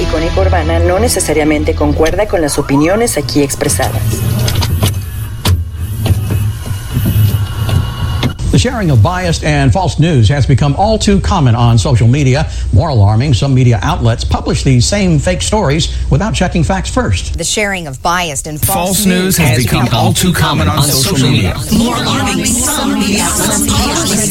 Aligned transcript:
Icónica 0.00 0.40
Urbana 0.40 0.78
no 0.78 0.98
necesariamente 0.98 1.74
concuerda 1.74 2.26
con 2.26 2.40
las 2.40 2.58
opiniones 2.58 3.18
aquí 3.18 3.42
expresadas. 3.42 4.02
Sharing 8.60 8.90
of 8.90 9.02
biased 9.02 9.42
and 9.42 9.72
false 9.72 9.98
news 9.98 10.28
has 10.28 10.46
become 10.46 10.76
all 10.76 10.98
too 10.98 11.18
common 11.18 11.54
on 11.54 11.78
social 11.78 12.06
media. 12.06 12.46
More 12.74 12.90
alarming, 12.90 13.32
some 13.32 13.54
media 13.54 13.78
outlets 13.80 14.22
publish 14.22 14.64
these 14.64 14.84
same 14.84 15.18
fake 15.18 15.40
stories 15.40 15.88
without 16.10 16.34
checking 16.34 16.62
facts 16.62 16.92
first. 16.92 17.38
The 17.38 17.44
sharing 17.44 17.86
of 17.86 18.02
biased 18.02 18.46
and 18.46 18.60
false, 18.60 18.76
False 18.76 19.06
news 19.06 19.38
has 19.38 19.64
become 19.64 19.88
all 19.94 20.12
too 20.12 20.34
common 20.34 20.68
on 20.68 20.82
social 20.82 21.30
media. 21.30 21.54
More 21.78 21.96
alarming, 21.96 22.44
some 22.44 22.98
media 23.00 23.22
outlets 23.22 23.64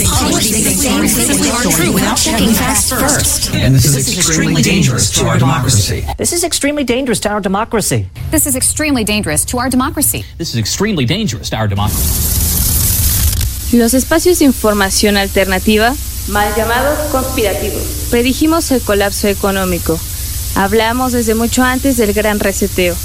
publish 0.08 0.52
the 0.52 0.78
same 0.78 1.08
fake 1.08 1.74
story 1.74 1.92
without 1.92 2.16
checking 2.18 2.50
facts 2.50 2.92
first. 2.92 3.56
And 3.56 3.74
this 3.74 3.86
is 3.86 4.16
extremely 4.16 4.62
dangerous 4.62 5.10
to 5.18 5.26
our 5.26 5.40
democracy. 5.40 6.06
This 6.20 6.34
is 6.34 6.44
extremely 6.44 6.84
dangerous 6.84 7.20
to 7.22 7.30
our 7.30 7.40
democracy. 7.42 8.06
This 8.30 8.46
is 8.46 8.56
extremely 8.56 9.04
dangerous 9.04 9.44
to 9.46 9.58
our 9.58 9.72
democracy. 9.72 10.24
This 10.38 10.54
is 10.54 10.60
extremely 10.60 11.06
dangerous 11.06 11.50
to 11.50 11.56
our 11.56 11.68
democracy. 11.68 12.39
Los 13.72 13.94
espacios 13.94 14.40
de 14.40 14.46
información 14.46 15.16
alternativa, 15.16 15.94
mal 16.28 16.52
llamados 16.58 16.98
conspirativos, 17.12 17.84
predijimos 18.10 18.72
el 18.72 18.82
colapso 18.82 19.28
económico. 19.28 20.00
Hablamos 20.56 21.12
desde 21.12 21.36
mucho 21.36 21.62
antes 21.62 21.96
del 21.98 22.14
gran 22.14 22.40
reseteo. 22.40 22.96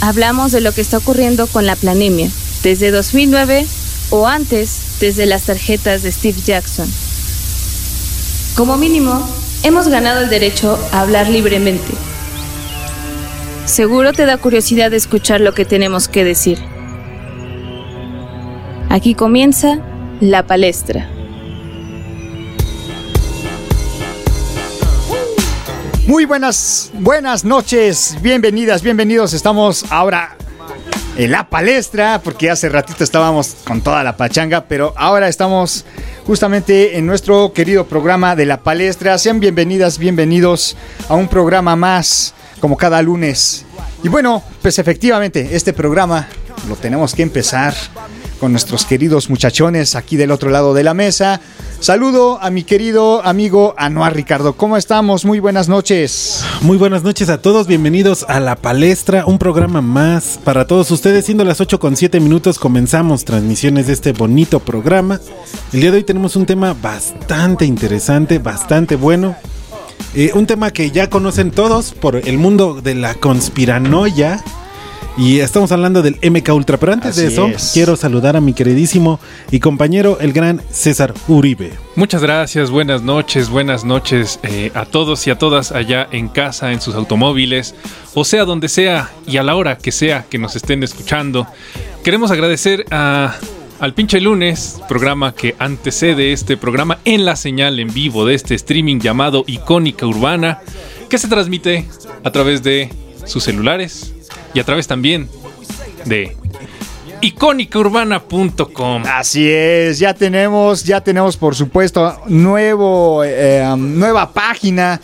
Hablamos 0.00 0.50
de 0.50 0.62
lo 0.62 0.72
que 0.72 0.80
está 0.80 0.98
ocurriendo 0.98 1.46
con 1.46 1.64
la 1.64 1.76
planemia, 1.76 2.28
desde 2.64 2.90
2009 2.90 3.64
o 4.10 4.26
antes, 4.26 4.80
desde 4.98 5.26
las 5.26 5.44
tarjetas 5.44 6.02
de 6.02 6.10
Steve 6.10 6.40
Jackson. 6.44 6.90
Como 8.56 8.76
mínimo, 8.76 9.24
hemos 9.62 9.86
ganado 9.86 10.22
el 10.22 10.28
derecho 10.28 10.76
a 10.90 11.02
hablar 11.02 11.28
libremente. 11.28 11.92
Seguro 13.64 14.12
te 14.12 14.26
da 14.26 14.38
curiosidad 14.38 14.90
de 14.90 14.96
escuchar 14.96 15.40
lo 15.40 15.54
que 15.54 15.64
tenemos 15.64 16.08
que 16.08 16.24
decir. 16.24 16.58
Aquí 18.88 19.14
comienza 19.14 19.78
la 20.20 20.46
palestra. 20.46 21.08
Muy 26.06 26.24
buenas, 26.24 26.90
buenas 26.94 27.44
noches, 27.44 28.16
bienvenidas, 28.20 28.82
bienvenidos. 28.82 29.32
Estamos 29.32 29.84
ahora 29.90 30.36
en 31.16 31.30
la 31.30 31.48
palestra, 31.48 32.20
porque 32.22 32.50
hace 32.50 32.68
ratito 32.68 33.04
estábamos 33.04 33.56
con 33.64 33.80
toda 33.80 34.02
la 34.02 34.16
pachanga, 34.16 34.64
pero 34.64 34.92
ahora 34.96 35.28
estamos 35.28 35.84
justamente 36.26 36.98
en 36.98 37.06
nuestro 37.06 37.52
querido 37.52 37.86
programa 37.86 38.36
de 38.36 38.46
la 38.46 38.60
palestra. 38.62 39.18
Sean 39.18 39.40
bienvenidas, 39.40 39.98
bienvenidos 39.98 40.76
a 41.08 41.14
un 41.14 41.28
programa 41.28 41.76
más, 41.76 42.34
como 42.60 42.76
cada 42.76 43.00
lunes. 43.02 43.64
Y 44.02 44.08
bueno, 44.08 44.42
pues 44.62 44.78
efectivamente, 44.78 45.50
este 45.52 45.72
programa 45.72 46.26
lo 46.68 46.76
tenemos 46.76 47.14
que 47.14 47.22
empezar 47.22 47.74
con 48.40 48.52
nuestros 48.52 48.86
queridos 48.86 49.28
muchachones 49.28 49.94
aquí 49.94 50.16
del 50.16 50.30
otro 50.30 50.50
lado 50.50 50.72
de 50.72 50.82
la 50.82 50.94
mesa. 50.94 51.40
Saludo 51.78 52.42
a 52.42 52.50
mi 52.50 52.64
querido 52.64 53.24
amigo 53.24 53.74
Anuar 53.76 54.16
Ricardo. 54.16 54.54
¿Cómo 54.54 54.76
estamos? 54.78 55.24
Muy 55.24 55.38
buenas 55.38 55.68
noches. 55.68 56.42
Muy 56.62 56.78
buenas 56.78 57.02
noches 57.02 57.28
a 57.28 57.40
todos, 57.42 57.66
bienvenidos 57.66 58.24
a 58.28 58.40
La 58.40 58.56
Palestra, 58.56 59.26
un 59.26 59.38
programa 59.38 59.82
más 59.82 60.40
para 60.42 60.66
todos 60.66 60.90
ustedes. 60.90 61.26
Siendo 61.26 61.44
las 61.44 61.60
8 61.60 61.78
con 61.78 61.96
7 61.96 62.18
minutos, 62.18 62.58
comenzamos 62.58 63.24
transmisiones 63.24 63.86
de 63.86 63.92
este 63.92 64.12
bonito 64.12 64.60
programa. 64.60 65.20
El 65.72 65.82
día 65.82 65.90
de 65.90 65.98
hoy 65.98 66.04
tenemos 66.04 66.34
un 66.34 66.46
tema 66.46 66.74
bastante 66.74 67.66
interesante, 67.66 68.38
bastante 68.38 68.96
bueno. 68.96 69.36
Eh, 70.14 70.32
un 70.34 70.46
tema 70.46 70.72
que 70.72 70.90
ya 70.90 71.08
conocen 71.08 71.50
todos 71.50 71.92
por 71.92 72.16
el 72.16 72.38
mundo 72.38 72.80
de 72.82 72.94
la 72.94 73.14
conspiranoia. 73.14 74.42
Y 75.16 75.40
estamos 75.40 75.72
hablando 75.72 76.02
del 76.02 76.18
MK 76.22 76.48
Ultra. 76.54 76.78
Pero 76.78 76.92
antes 76.92 77.16
de 77.16 77.26
eso, 77.26 77.46
es. 77.48 77.72
quiero 77.74 77.96
saludar 77.96 78.36
a 78.36 78.40
mi 78.40 78.54
queridísimo 78.54 79.20
y 79.50 79.60
compañero, 79.60 80.18
el 80.20 80.32
gran 80.32 80.62
César 80.70 81.12
Uribe. 81.28 81.72
Muchas 81.96 82.22
gracias, 82.22 82.70
buenas 82.70 83.02
noches, 83.02 83.50
buenas 83.50 83.84
noches 83.84 84.38
eh, 84.42 84.70
a 84.74 84.86
todos 84.86 85.26
y 85.26 85.30
a 85.30 85.36
todas 85.38 85.72
allá 85.72 86.08
en 86.10 86.28
casa, 86.28 86.72
en 86.72 86.80
sus 86.80 86.94
automóviles, 86.94 87.74
o 88.14 88.24
sea, 88.24 88.44
donde 88.44 88.68
sea 88.68 89.10
y 89.26 89.36
a 89.36 89.42
la 89.42 89.56
hora 89.56 89.76
que 89.76 89.92
sea 89.92 90.24
que 90.30 90.38
nos 90.38 90.56
estén 90.56 90.82
escuchando. 90.82 91.46
Queremos 92.04 92.30
agradecer 92.30 92.86
a, 92.90 93.34
al 93.80 93.92
pinche 93.94 94.20
lunes, 94.20 94.80
programa 94.88 95.34
que 95.34 95.56
antecede 95.58 96.32
este 96.32 96.56
programa 96.56 96.98
en 97.04 97.24
la 97.24 97.36
señal 97.36 97.78
en 97.80 97.92
vivo 97.92 98.24
de 98.24 98.34
este 98.34 98.54
streaming 98.54 99.00
llamado 99.00 99.44
Icónica 99.46 100.06
Urbana, 100.06 100.60
que 101.08 101.18
se 101.18 101.28
transmite 101.28 101.86
a 102.24 102.30
través 102.30 102.62
de 102.62 102.90
sus 103.26 103.44
celulares 103.44 104.12
y 104.54 104.60
a 104.60 104.64
través 104.64 104.86
también 104.86 105.28
de 106.04 106.36
icónicaurbana.com. 107.20 109.02
Así 109.06 109.50
es, 109.50 109.98
ya 109.98 110.14
tenemos, 110.14 110.84
ya 110.84 111.00
tenemos 111.00 111.36
por 111.36 111.54
supuesto 111.54 112.20
nuevo, 112.26 113.22
eh, 113.24 113.64
nueva 113.76 114.32
página. 114.32 115.00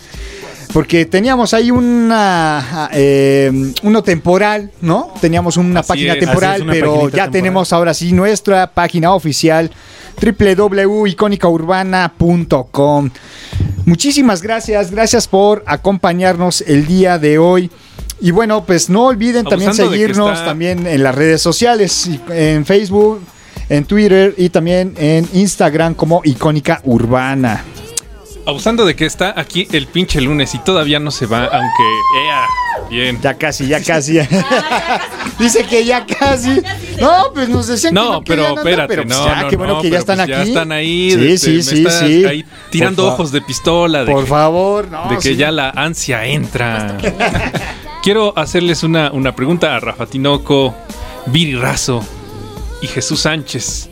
Porque 0.72 1.06
teníamos 1.06 1.54
ahí 1.54 1.70
una 1.70 2.90
eh, 2.92 3.50
uno 3.82 4.02
temporal, 4.02 4.70
¿no? 4.82 5.12
Teníamos 5.20 5.56
una 5.56 5.80
Así 5.80 5.88
página 5.88 6.12
es. 6.14 6.20
temporal, 6.20 6.62
una 6.62 6.72
pero 6.72 6.94
ya 6.94 7.00
temporal. 7.02 7.30
tenemos 7.30 7.72
ahora 7.72 7.94
sí 7.94 8.12
nuestra 8.12 8.72
página 8.72 9.14
oficial 9.14 9.70
www.icónicaurbana.com. 10.20 13.10
Muchísimas 13.86 14.42
gracias, 14.42 14.90
gracias 14.90 15.28
por 15.28 15.62
acompañarnos 15.66 16.60
el 16.62 16.86
día 16.86 17.18
de 17.18 17.38
hoy. 17.38 17.70
Y 18.20 18.30
bueno, 18.30 18.64
pues 18.64 18.88
no 18.88 19.04
olviden 19.06 19.44
también 19.44 19.68
Abusando 19.70 19.92
seguirnos 19.92 20.32
está- 20.32 20.44
también 20.46 20.86
en 20.86 21.02
las 21.02 21.14
redes 21.14 21.42
sociales, 21.42 22.08
en 22.30 22.64
Facebook, 22.64 23.20
en 23.68 23.84
Twitter 23.84 24.34
y 24.38 24.48
también 24.48 24.94
en 24.96 25.28
Instagram 25.34 25.94
como 25.94 26.22
Icónica 26.24 26.80
Urbana. 26.84 27.62
Abusando 28.46 28.86
de 28.86 28.94
que 28.94 29.06
está 29.06 29.34
aquí 29.38 29.66
el 29.72 29.88
pinche 29.88 30.20
lunes 30.20 30.54
y 30.54 30.58
todavía 30.60 31.00
no 31.00 31.10
se 31.10 31.26
va, 31.26 31.46
aunque. 31.46 31.82
ea, 32.28 32.46
bien. 32.88 33.20
Ya 33.20 33.34
casi, 33.34 33.66
ya 33.66 33.82
casi. 33.82 34.20
Dice 35.40 35.64
que 35.64 35.84
ya 35.84 36.06
casi. 36.06 36.62
No, 37.00 37.32
pues 37.34 37.48
nos 37.48 37.66
decían 37.66 37.92
que 37.92 38.00
No, 38.00 38.12
no 38.12 38.22
pero 38.22 38.46
andar, 38.46 38.58
espérate, 38.58 38.88
pero 38.88 39.02
pues 39.04 39.18
no, 39.18 39.26
ya, 39.26 39.42
no, 39.42 39.48
qué 39.48 39.56
bueno 39.56 39.74
no, 39.74 39.82
que 39.82 39.90
ya 39.90 39.98
están 39.98 40.16
pues 40.18 40.28
aquí. 40.30 40.30
Ya 40.30 40.42
están 40.44 40.70
ahí. 40.72 41.10
Sí, 41.10 41.26
este, 41.32 41.38
sí, 41.38 41.56
me 41.56 41.62
sí, 41.64 41.78
estás 41.78 41.98
sí. 41.98 42.24
Ahí 42.24 42.44
tirando 42.70 43.06
ojos 43.08 43.32
de 43.32 43.42
pistola. 43.42 44.04
De 44.04 44.12
Por 44.12 44.22
que, 44.22 44.30
favor, 44.30 44.88
no. 44.92 45.08
de 45.10 45.16
que 45.16 45.22
sí. 45.30 45.36
ya 45.36 45.50
la 45.50 45.70
ansia 45.70 46.24
entra. 46.24 46.96
Quiero 48.06 48.38
hacerles 48.38 48.84
una, 48.84 49.10
una 49.10 49.34
pregunta 49.34 49.74
a 49.74 49.80
Rafa 49.80 50.06
Tinoco, 50.06 50.72
Viri 51.26 51.56
Razo 51.56 52.04
y 52.80 52.86
Jesús 52.86 53.22
Sánchez 53.22 53.90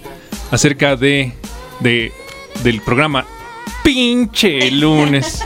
acerca 0.53 0.95
de, 0.95 1.33
de 1.81 2.13
del 2.63 2.81
programa 2.81 3.27
Pinche 3.83 4.71
Lunes. 4.71 5.45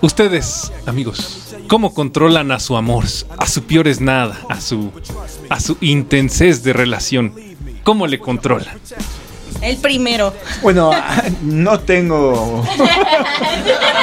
Ustedes, 0.00 0.72
amigos, 0.86 1.54
¿cómo 1.68 1.92
controlan 1.92 2.52
a 2.52 2.58
su 2.58 2.74
amor, 2.78 3.04
a 3.36 3.46
su 3.46 3.64
peor 3.64 3.86
es 3.86 4.00
nada, 4.00 4.40
a 4.48 4.58
su 4.58 4.90
a 5.50 5.60
su 5.60 5.76
intensez 5.82 6.62
de 6.62 6.72
relación? 6.72 7.34
¿Cómo 7.84 8.06
le 8.06 8.18
controlan? 8.18 8.80
El 9.60 9.76
primero. 9.76 10.32
Bueno, 10.62 10.90
no 11.42 11.80
tengo. 11.80 12.64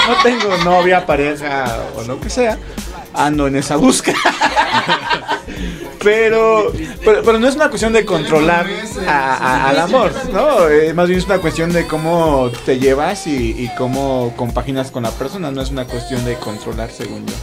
No 0.08 0.16
tengo 0.24 0.56
novia, 0.64 1.06
pareja 1.06 1.84
o 1.98 2.02
lo 2.04 2.18
que 2.22 2.30
sea. 2.30 2.58
Ando 3.18 3.48
en 3.48 3.56
esa 3.58 3.76
búsqueda. 3.78 4.18
Pero, 6.04 6.72
pero, 7.04 7.22
pero 7.24 7.40
no 7.40 7.48
es 7.50 7.56
una 7.56 7.68
cuestión 7.70 7.92
de 7.92 8.06
controlar 8.06 8.66
a- 9.08 9.34
a- 9.34 9.70
al 9.70 9.80
amor, 9.80 10.14
¿no? 10.32 10.70
Eh, 10.70 10.94
más 10.94 11.08
bien 11.08 11.20
es 11.20 11.26
una 11.26 11.40
cuestión 11.40 11.74
de 11.74 11.86
cómo 11.86 12.50
te 12.66 12.80
llevas 12.80 13.28
y, 13.28 13.56
y 13.62 13.70
cómo 13.78 14.34
compaginas 14.38 14.90
con 14.92 15.04
la 15.04 15.12
persona. 15.12 15.52
No 15.52 15.62
es 15.62 15.70
una 15.70 15.86
cuestión 15.86 16.24
de 16.24 16.36
controlar, 16.36 16.92
según 16.92 17.26
yo. 17.26 17.34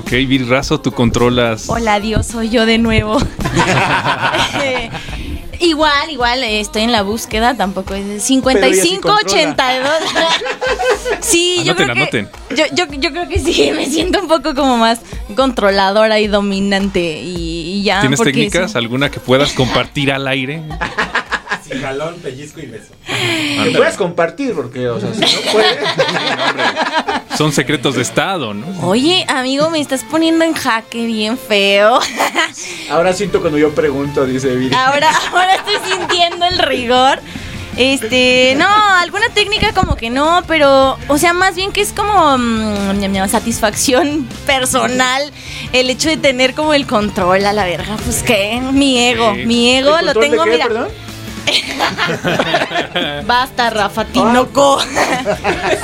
Ok, 0.00 0.10
Viri 0.10 0.44
Razo, 0.44 0.80
tú 0.80 0.92
controlas. 0.92 1.64
Hola 1.68 1.98
Dios, 1.98 2.26
soy 2.26 2.50
yo 2.50 2.64
de 2.66 2.78
nuevo. 2.78 3.18
Igual, 5.64 6.10
igual, 6.10 6.42
eh, 6.44 6.60
estoy 6.60 6.82
en 6.82 6.92
la 6.92 7.02
búsqueda, 7.02 7.56
tampoco 7.56 7.94
es 7.94 8.06
de 8.06 8.20
55, 8.20 8.52
Pero 8.52 8.66
ella 8.66 8.82
sí 8.82 9.00
82. 9.34 9.92
sí, 11.20 11.62
yo 11.64 11.72
Anoten, 11.72 11.74
creo 11.74 11.86
que 11.86 12.00
anoten. 12.00 12.28
Yo, 12.50 12.64
yo, 12.72 12.84
yo 13.00 13.10
creo 13.10 13.28
que 13.28 13.38
sí, 13.38 13.72
me 13.76 13.86
siento 13.86 14.20
un 14.20 14.28
poco 14.28 14.54
como 14.54 14.76
más 14.76 15.00
controladora 15.34 16.20
y 16.20 16.26
dominante 16.26 17.20
y, 17.20 17.78
y 17.78 17.82
ya. 17.82 18.00
¿Tienes 18.00 18.20
técnicas? 18.20 18.72
sí. 18.72 18.78
¿Alguna 18.78 19.10
que 19.10 19.20
puedas 19.20 19.52
compartir 19.52 20.12
al 20.12 20.28
aire? 20.28 20.62
Jalón, 21.80 22.16
pellizco 22.16 22.60
y 22.60 22.66
beso. 22.66 22.92
Que 23.06 23.72
puedes 23.76 23.96
compartir, 23.96 24.54
porque, 24.54 24.88
o 24.88 25.00
sea, 25.00 25.12
si 25.14 25.20
no 25.20 25.26
puedes. 25.52 25.78
Son 27.36 27.52
secretos 27.52 27.94
de 27.96 28.02
Estado, 28.02 28.54
¿no? 28.54 28.66
Oye, 28.86 29.24
amigo, 29.28 29.68
me 29.70 29.80
estás 29.80 30.04
poniendo 30.04 30.44
en 30.44 30.54
jaque 30.54 31.04
bien 31.06 31.36
feo. 31.38 31.98
Ahora 32.90 33.12
siento 33.12 33.40
cuando 33.40 33.58
yo 33.58 33.74
pregunto, 33.74 34.24
dice 34.26 34.54
Viri. 34.54 34.74
Ahora, 34.74 35.10
ahora 35.32 35.54
estoy 35.56 35.74
sintiendo 35.92 36.46
el 36.46 36.58
rigor. 36.58 37.18
Este, 37.76 38.54
no, 38.56 38.68
alguna 38.68 39.28
técnica 39.34 39.72
como 39.72 39.96
que 39.96 40.08
no, 40.08 40.44
pero, 40.46 40.96
o 41.08 41.18
sea, 41.18 41.32
más 41.32 41.56
bien 41.56 41.72
que 41.72 41.80
es 41.80 41.92
como 41.92 42.38
mm, 42.38 43.00
ñam, 43.00 43.28
satisfacción 43.28 44.28
personal 44.46 45.32
el 45.72 45.90
hecho 45.90 46.08
de 46.08 46.16
tener 46.16 46.54
como 46.54 46.72
el 46.72 46.86
control 46.86 47.44
a 47.44 47.52
la 47.52 47.64
verga. 47.64 47.96
Pues 48.04 48.22
que 48.22 48.60
mi 48.72 49.00
ego, 49.08 49.34
Sí. 49.34 49.46
mi 49.46 49.74
ego 49.76 49.98
¿El 49.98 50.06
lo 50.06 50.14
tengo, 50.14 50.44
qué, 50.44 50.50
mira. 50.50 50.66
perdón? 50.68 50.88
Basta, 53.26 53.70
Rafa 53.70 54.04
Tinoco. 54.06 54.78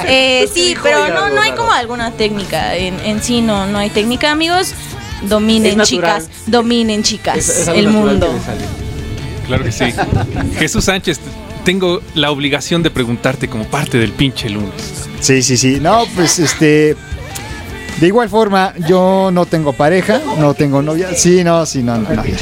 Eh, 0.07 0.49
sí, 0.53 0.75
pero 0.83 1.09
no, 1.09 1.29
no 1.31 1.41
hay 1.41 1.53
como 1.53 1.71
alguna 1.73 2.11
técnica. 2.13 2.75
En, 2.77 2.99
en 3.01 3.23
sí, 3.23 3.41
no, 3.43 3.67
no 3.67 3.79
hay 3.79 3.91
técnica, 3.91 4.31
amigos. 4.33 4.73
Dominen, 5.23 5.81
chicas. 5.83 6.29
Dominen, 6.47 7.03
chicas. 7.03 7.37
Es- 7.37 7.49
es 7.61 7.69
algo 7.69 7.81
el 7.81 7.89
mundo. 7.89 8.27
que. 8.29 9.47
Claro 9.47 9.65
que 9.65 9.73
sí. 9.73 9.85
Jesús 10.59 10.85
Sánchez, 10.85 11.21
tengo 11.65 12.01
la 12.15 12.31
obligación 12.31 12.83
de 12.83 12.91
preguntarte 12.91 13.49
como 13.49 13.65
parte 13.65 13.99
del 13.99 14.13
pinche 14.13 14.49
lunes. 14.51 15.09
Sí, 15.21 15.43
sí, 15.43 15.57
sí. 15.57 15.79
No, 15.81 16.05
pues 16.15 16.39
este. 16.39 16.97
De 18.01 18.07
igual 18.07 18.31
forma, 18.31 18.73
yo 18.89 19.29
no 19.31 19.45
tengo 19.45 19.75
pareja, 19.75 20.21
no 20.39 20.55
tengo 20.55 20.81
novia. 20.81 21.09
Sí, 21.15 21.45
no, 21.45 21.67
sí, 21.67 21.83
no, 21.83 21.99
no. 21.99 22.09
no. 22.09 22.23
Tomen 22.23 22.39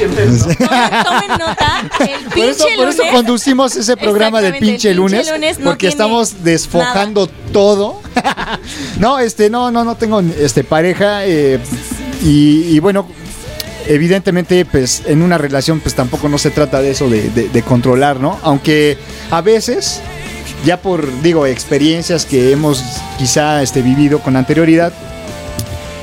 nota, 1.37 1.83
el 1.99 2.25
Por 2.29 2.39
eso, 2.39 2.65
pinche 2.65 2.75
por 2.77 2.87
eso 2.89 3.03
conducimos 3.11 3.75
ese 3.75 3.97
programa 3.97 4.39
del 4.41 4.53
pinche 4.53 4.67
el 4.67 4.71
pinche 4.71 4.93
lunes, 4.95 5.29
lunes 5.29 5.59
no 5.59 5.65
porque 5.65 5.87
estamos 5.87 6.43
desfojando 6.45 7.27
todo. 7.51 8.01
no, 8.99 9.19
este, 9.19 9.49
no, 9.49 9.69
no, 9.69 9.83
no 9.83 9.95
tengo 9.95 10.21
este 10.21 10.63
pareja 10.63 11.25
eh, 11.25 11.59
y, 12.23 12.61
y 12.75 12.79
bueno, 12.79 13.07
evidentemente, 13.87 14.63
pues 14.65 15.03
en 15.07 15.21
una 15.21 15.37
relación, 15.37 15.79
pues 15.81 15.93
tampoco 15.95 16.29
no 16.29 16.37
se 16.37 16.51
trata 16.51 16.81
de 16.81 16.91
eso 16.91 17.09
de, 17.09 17.29
de- 17.31 17.49
de 17.49 17.61
controlar, 17.63 18.17
¿no? 18.19 18.39
Aunque 18.43 18.97
a 19.31 19.41
veces, 19.41 19.99
ya 20.65 20.77
por 20.81 21.21
digo 21.21 21.45
experiencias 21.45 22.25
que 22.25 22.51
hemos 22.51 22.81
quizá 23.17 23.61
este 23.61 23.81
vivido 23.81 24.19
con 24.19 24.35
anterioridad, 24.35 24.93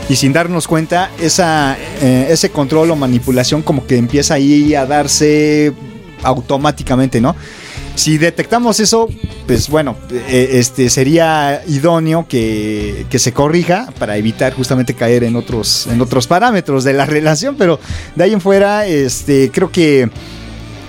y 0.09 0.17
sin 0.17 0.33
darnos 0.33 0.69
cuenta, 0.69 1.11
esa, 1.21 1.77
eh, 2.01 2.29
ese 2.31 2.51
control 2.51 2.91
o 2.91 2.97
manipulación 2.97 3.63
como 3.63 3.87
que 3.87 3.97
empieza 3.97 4.35
ahí 4.35 4.75
a 4.75 4.87
darse 4.87 5.73
automáticamente, 6.23 7.21
¿no? 7.21 7.35
Si 7.97 8.19
detectamos 8.19 8.79
eso, 8.79 9.09
pues 9.47 9.69
bueno, 9.71 9.97
eh, 10.11 10.51
este 10.53 10.91
sería 10.91 11.63
idóneo 11.67 12.27
que, 12.29 13.07
que 13.09 13.19
se 13.19 13.33
corrija 13.33 13.89
para 13.99 14.19
evitar 14.19 14.53
justamente 14.53 14.93
caer 14.93 15.25
en 15.25 15.35
otros, 15.35 15.87
en 15.87 16.01
otros 16.01 16.27
parámetros 16.27 16.85
de 16.85 16.93
la 16.93 17.07
relación, 17.07 17.57
pero 17.57 17.81
de 18.15 18.25
ahí 18.25 18.33
en 18.33 18.41
fuera, 18.41 18.87
este, 18.87 19.51
creo 19.51 19.73
que 19.73 20.11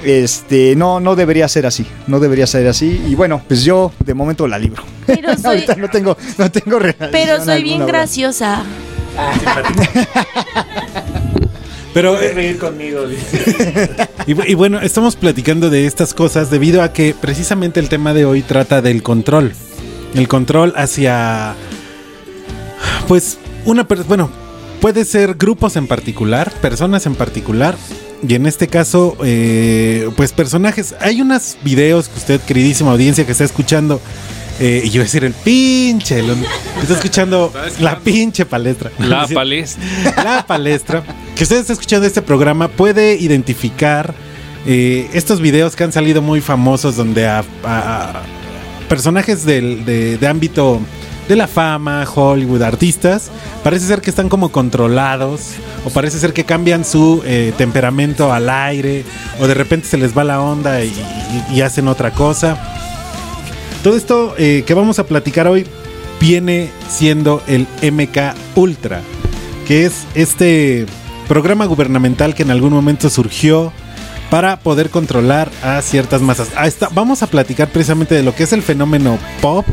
este, 0.03 0.75
no, 0.75 0.99
no 0.99 1.15
debería 1.15 1.47
ser 1.47 1.65
así, 1.65 1.87
no 2.07 2.19
debería 2.19 2.45
ser 2.45 2.67
así, 2.67 3.01
y 3.07 3.15
bueno, 3.15 3.41
pues 3.47 3.63
yo 3.63 3.91
de 4.05 4.13
momento 4.13 4.47
la 4.47 4.59
libro. 4.59 4.83
Pero 5.05 5.29
soy, 5.37 5.45
Ahorita 5.45 5.75
no 5.75 5.89
tengo, 5.89 6.17
no 6.37 6.51
tengo 6.51 6.79
pero 7.11 7.43
soy 7.43 7.63
bien 7.63 7.85
¿verdad? 7.85 8.65
Pero 11.93 12.19
eh, 12.21 12.33
reír 12.33 12.57
conmigo, 12.57 13.07
dice. 13.07 13.89
Y, 14.27 14.33
bu- 14.33 14.43
y 14.45 14.53
bueno, 14.55 14.81
estamos 14.81 15.15
platicando 15.15 15.69
de 15.69 15.85
estas 15.87 16.13
cosas 16.13 16.51
debido 16.51 16.83
a 16.83 16.91
que 16.91 17.15
precisamente 17.19 17.79
el 17.79 17.87
tema 17.89 18.13
de 18.13 18.25
hoy 18.25 18.41
trata 18.41 18.81
del 18.81 19.01
control. 19.01 19.53
El 20.15 20.27
control 20.27 20.73
hacia, 20.75 21.55
pues, 23.07 23.37
una, 23.65 23.83
bueno, 23.83 24.29
puede 24.81 25.05
ser 25.05 25.35
grupos 25.35 25.75
en 25.77 25.87
particular, 25.87 26.51
personas 26.61 27.05
en 27.05 27.15
particular. 27.15 27.75
Y 28.27 28.33
en 28.33 28.47
este 28.47 28.67
caso, 28.67 29.15
eh, 29.23 30.09
pues 30.17 30.33
personajes. 30.33 30.93
Hay 30.99 31.21
unos 31.21 31.55
videos 31.63 32.09
que 32.09 32.17
usted, 32.17 32.41
queridísima 32.41 32.91
audiencia 32.91 33.25
que 33.25 33.31
está 33.31 33.43
escuchando, 33.45 34.01
eh, 34.59 34.81
y 34.85 34.87
yo 34.89 34.93
voy 34.93 35.01
a 35.01 35.03
decir 35.03 35.23
el 35.23 35.33
pinche, 35.33 36.21
lo- 36.23 36.33
está 36.81 36.93
escuchando 36.95 37.51
la 37.79 37.99
pinche 37.99 38.45
palestra. 38.45 38.91
La 38.99 39.27
palestra. 39.33 39.83
La 40.23 40.45
palestra. 40.47 41.03
Que 41.35 41.43
usted 41.43 41.57
está 41.57 41.73
escuchando 41.73 42.07
este 42.07 42.21
programa 42.21 42.67
puede 42.67 43.15
identificar 43.15 44.13
eh, 44.65 45.09
estos 45.13 45.39
videos 45.41 45.75
que 45.75 45.83
han 45.83 45.91
salido 45.91 46.21
muy 46.21 46.41
famosos 46.41 46.95
donde 46.95 47.27
a, 47.27 47.43
a- 47.63 48.09
a 48.11 48.21
personajes 48.89 49.45
del, 49.45 49.85
de, 49.85 50.17
de 50.17 50.27
ámbito 50.27 50.79
de 51.27 51.35
la 51.35 51.47
fama, 51.47 52.05
Hollywood, 52.15 52.61
artistas, 52.61 53.29
parece 53.61 53.85
ser 53.85 53.99
que 54.01 54.09
están 54.09 54.29
como 54.29 54.49
controlados 54.49 55.41
o 55.83 55.89
parece 55.89 56.19
ser 56.19 56.31
que 56.31 56.45
cambian 56.45 56.85
su 56.85 57.21
eh, 57.25 57.51
temperamento 57.57 58.31
al 58.31 58.49
aire 58.49 59.03
o 59.41 59.45
de 59.47 59.53
repente 59.53 59.87
se 59.89 59.97
les 59.97 60.17
va 60.17 60.23
la 60.23 60.39
onda 60.41 60.81
y, 60.83 60.87
y- 60.87 61.55
y 61.57 61.61
hacen 61.61 61.87
otra 61.89 62.11
cosa. 62.11 62.57
Todo 63.87 63.95
esto 63.95 64.35
eh, 64.37 64.65
que 64.67 64.73
vamos 64.73 64.99
a 64.99 65.05
platicar 65.05 65.47
hoy 65.47 65.65
viene 66.19 66.69
siendo 66.89 67.41
el 67.47 67.65
MK 67.81 68.35
Ultra, 68.57 68.99
que 69.65 69.85
es 69.85 70.03
este 70.13 70.85
programa 71.29 71.65
gubernamental 71.67 72.35
que 72.35 72.43
en 72.43 72.51
algún 72.51 72.73
momento 72.73 73.09
surgió 73.09 73.71
para 74.29 74.59
poder 74.59 74.89
controlar 74.89 75.49
a 75.63 75.81
ciertas 75.81 76.21
masas. 76.21 76.49
Vamos 76.91 77.23
a 77.23 77.27
platicar 77.27 77.69
precisamente 77.69 78.13
de 78.13 78.23
lo 78.23 78.35
que 78.35 78.43
es 78.43 78.51
el 78.51 78.61
fenómeno 78.61 79.17
pop 79.41 79.65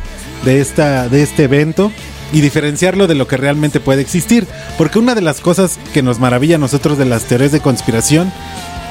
de, 0.44 0.60
esta, 0.60 1.08
de 1.08 1.24
este 1.24 1.42
evento 1.42 1.90
y 2.32 2.40
diferenciarlo 2.40 3.08
de 3.08 3.16
lo 3.16 3.26
que 3.26 3.36
realmente 3.36 3.80
puede 3.80 4.02
existir. 4.02 4.46
Porque 4.78 5.00
una 5.00 5.16
de 5.16 5.22
las 5.22 5.40
cosas 5.40 5.80
que 5.92 6.04
nos 6.04 6.20
maravilla 6.20 6.54
a 6.54 6.60
nosotros 6.60 6.98
de 6.98 7.04
las 7.04 7.24
teorías 7.24 7.50
de 7.50 7.58
conspiración 7.58 8.32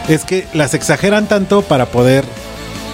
es 0.10 0.26
que 0.26 0.46
las 0.54 0.74
exageran 0.74 1.30
tanto 1.30 1.62
para 1.62 1.86
poder 1.86 2.26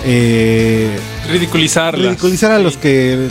eh, 0.05 0.89
Ridiculizarlas. 1.31 2.05
ridiculizar 2.05 2.51
a 2.51 2.59
los 2.59 2.77
que 2.77 3.27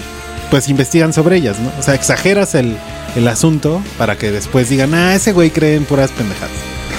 pues 0.50 0.69
investigan 0.69 1.12
sobre 1.12 1.37
ellas, 1.37 1.59
¿no? 1.59 1.70
O 1.79 1.82
sea, 1.82 1.94
exageras 1.94 2.55
el, 2.55 2.76
el 3.17 3.29
asunto 3.29 3.82
para 3.99 4.17
que 4.17 4.31
después 4.31 4.69
digan, 4.70 4.94
ah, 4.94 5.15
ese 5.15 5.32
güey 5.32 5.50
cree 5.50 5.76
en 5.76 5.85
puras 5.85 6.11
pendejadas. 6.11 6.50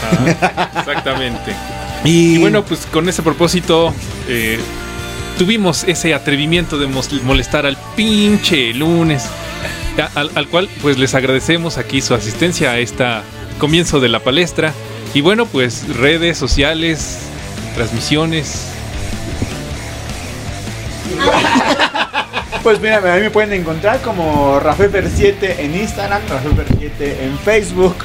Ah, 0.04 0.70
exactamente. 0.80 1.56
Y, 2.04 2.36
Y 2.36 2.38
bueno, 2.38 2.64
pues 2.64 2.86
con 2.92 3.10
ese 3.10 3.24
propósito 3.24 3.94
eh, 4.28 4.60
tuvimos 5.38 5.84
ese 5.86 6.14
atrevimiento 6.14 6.78
de 6.78 6.88
molestar 7.24 7.66
al 7.66 7.78
pinche 7.96 8.74
lunes, 8.74 9.26
al, 10.16 10.32
al 10.36 10.48
cual 10.48 10.70
pues 10.82 10.98
les 10.98 11.14
agradecemos 11.16 11.78
aquí 11.78 12.02
su 12.02 12.14
asistencia 12.14 12.72
a 12.72 12.80
esta 12.80 13.24
comienzo 13.58 14.00
de 14.00 14.10
la 14.10 14.20
palestra. 14.20 14.74
Y 15.14 15.22
bueno, 15.22 15.46
pues 15.48 15.88
redes 15.98 16.38
sociales, 16.38 17.18
transmisiones. 17.76 18.66
Pues 22.64 22.82
mira, 22.82 22.98
a 22.98 23.16
mí 23.16 23.22
me 23.22 23.32
pueden 23.32 23.54
encontrar 23.54 24.02
como 24.02 24.60
Rafael7 24.60 25.60
en 25.60 25.76
Instagram, 25.76 26.22
Rafael7 26.28 26.92
en 27.00 27.40
Facebook 27.40 27.96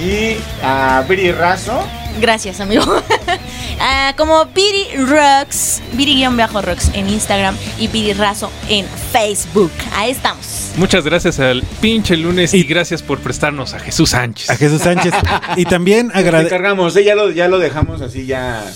y 0.00 0.36
a 0.64 1.04
Viri 1.08 1.30
Razo. 1.30 1.80
Gracias, 2.20 2.60
amigo. 2.60 2.84
Ah, 3.82 4.12
como 4.14 4.44
Biri 4.44 4.94
Rocks, 5.06 5.80
Biri-Rocks 5.94 6.90
en 6.92 7.08
Instagram 7.08 7.56
y 7.78 7.88
Biri 7.88 8.12
Razo 8.12 8.52
en 8.68 8.84
Facebook. 9.10 9.72
Ahí 9.94 10.10
estamos. 10.10 10.72
Muchas 10.76 11.02
gracias 11.02 11.40
al 11.40 11.62
pinche 11.80 12.14
lunes 12.18 12.52
y 12.52 12.64
gracias 12.64 13.02
por 13.02 13.20
prestarnos 13.20 13.72
a 13.72 13.80
Jesús 13.80 14.10
Sánchez. 14.10 14.50
a 14.50 14.56
Jesús 14.56 14.82
Sánchez. 14.82 15.14
y 15.56 15.64
también 15.64 16.10
agradecemos 16.12 16.52
encargamos, 16.52 16.96
eh, 16.96 17.04
ya, 17.04 17.14
lo, 17.14 17.30
ya 17.30 17.48
lo 17.48 17.58
dejamos 17.58 18.02
así 18.02 18.26
ya. 18.26 18.70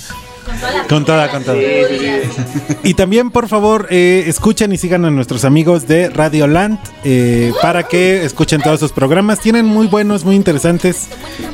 Con 0.89 1.05
toda, 1.05 1.31
con 1.31 1.45
toda. 1.45 1.57
Sí, 1.57 1.65
sí, 1.89 1.99
sí. 1.99 2.77
Y 2.85 2.95
también, 2.95 3.31
por 3.31 3.49
favor, 3.49 3.87
eh, 3.91 4.25
escuchen 4.27 4.73
y 4.73 4.79
sigan 4.79 5.05
a 5.05 5.11
nuestros 5.11 5.45
amigos 5.45 5.87
de 5.87 6.11
Radio 6.11 6.47
Land 6.47 6.79
eh, 7.05 7.53
para 7.63 7.85
que 7.85 8.25
escuchen 8.25 8.61
todos 8.61 8.81
sus 8.81 8.93
programas. 8.93 9.41
Tienen 9.41 9.67
muy 9.67 9.87
buenos, 9.87 10.25
muy 10.25 10.37
interesantes, 10.37 11.09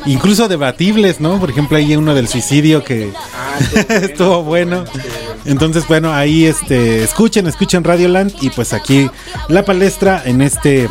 incluso 0.06 0.48
debatibles, 0.48 1.20
¿no? 1.20 1.38
Por 1.38 1.50
ejemplo, 1.50 1.76
hay 1.76 1.94
uno 1.96 2.14
del 2.14 2.28
suicidio 2.28 2.84
que 2.84 3.10
estuvo 3.88 4.42
bueno. 4.42 4.84
Entonces, 5.44 5.86
bueno, 5.88 6.12
ahí 6.12 6.46
este, 6.46 7.02
escuchen, 7.02 7.46
escuchen 7.46 7.82
Radio 7.84 8.08
Land 8.08 8.34
y 8.40 8.50
pues 8.50 8.72
aquí 8.72 9.10
la 9.48 9.64
palestra 9.64 10.22
en 10.24 10.42
este, 10.42 10.88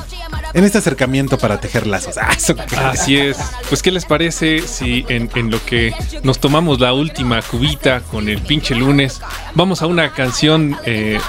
en 0.53 0.63
este 0.63 0.79
acercamiento 0.79 1.37
para 1.37 1.59
tejer 1.59 1.85
lazos. 1.87 2.17
Ah, 2.17 2.29
eso- 2.35 2.55
Así 2.83 3.17
es. 3.17 3.37
Pues, 3.69 3.81
¿qué 3.83 3.91
les 3.91 4.05
parece 4.05 4.61
si 4.67 5.05
en, 5.09 5.29
en 5.35 5.51
lo 5.51 5.63
que 5.65 5.93
nos 6.23 6.39
tomamos 6.39 6.79
la 6.79 6.93
última 6.93 7.41
cubita 7.41 8.01
con 8.01 8.27
el 8.29 8.41
pinche 8.41 8.73
lunes, 8.75 9.21
vamos 9.53 9.81
a 9.81 9.85
una 9.87 10.11
canción 10.13 10.75
eh, 10.85 11.19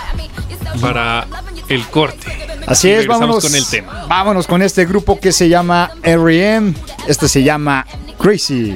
para 0.81 1.27
el 1.69 1.85
corte? 1.89 2.49
Así 2.67 2.89
Y 2.89 2.93
es, 2.93 3.07
vámonos 3.07 3.45
con 3.45 3.55
el 3.55 3.67
tema. 3.67 4.07
Vámonos 4.09 4.47
con 4.47 4.63
este 4.63 4.85
grupo 4.87 5.19
que 5.21 5.33
se 5.33 5.49
llama 5.49 5.91
R.E.M. 6.03 6.75
Este 7.09 7.29
se 7.29 7.43
llama 7.43 7.87
Crazy. 8.19 8.75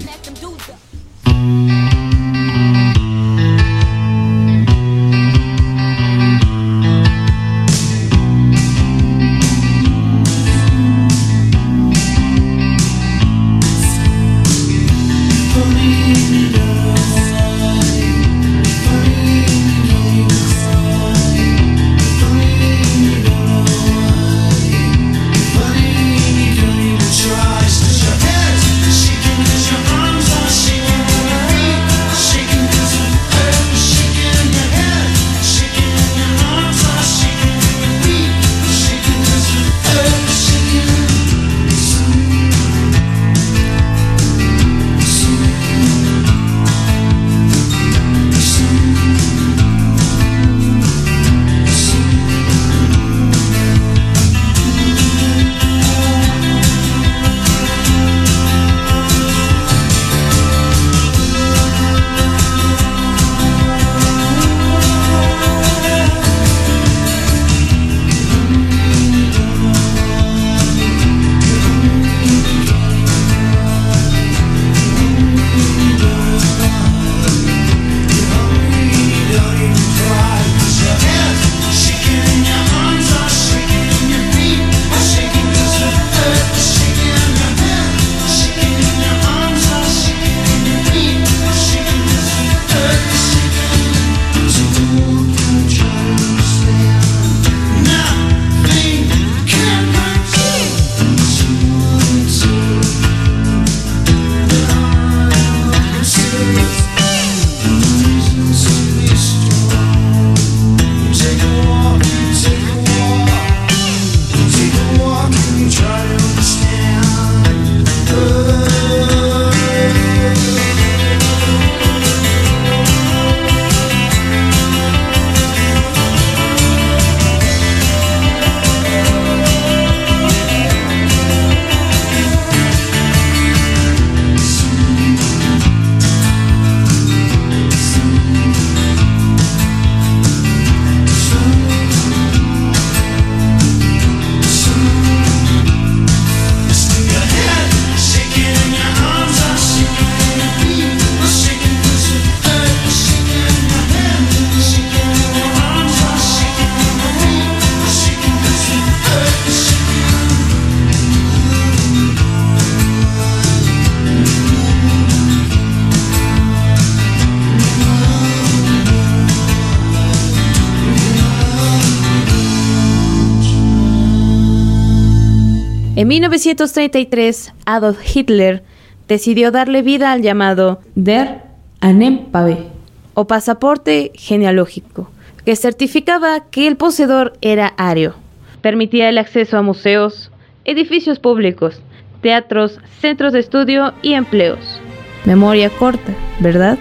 1933, 176.55 177.53
Adolf 177.67 177.99
Hitler 178.17 178.63
decidió 179.09 179.51
darle 179.51 179.83
vida 179.83 180.13
al 180.13 180.23
llamado 180.23 180.81
Der 180.95 181.43
Anempave, 181.81 182.69
o 183.15 183.27
pasaporte 183.27 184.13
genealógico, 184.15 185.11
que 185.45 185.57
certificaba 185.57 186.49
que 186.51 186.69
el 186.69 186.77
poseedor 186.77 187.37
era 187.41 187.75
ario. 187.77 188.15
Permitía 188.63 189.09
el 189.09 189.19
acceso 189.19 189.59
a 189.59 189.63
museos, 189.63 190.31
edificios 190.65 191.19
públicos, 191.19 191.83
teatros, 192.23 192.79
centros 193.01 193.33
de 193.33 193.41
estudio 193.41 193.93
y 194.01 194.15
empleos. 194.15 194.81
Memoria 195.25 195.71
corta, 195.71 196.15
¿verdad? 196.39 196.79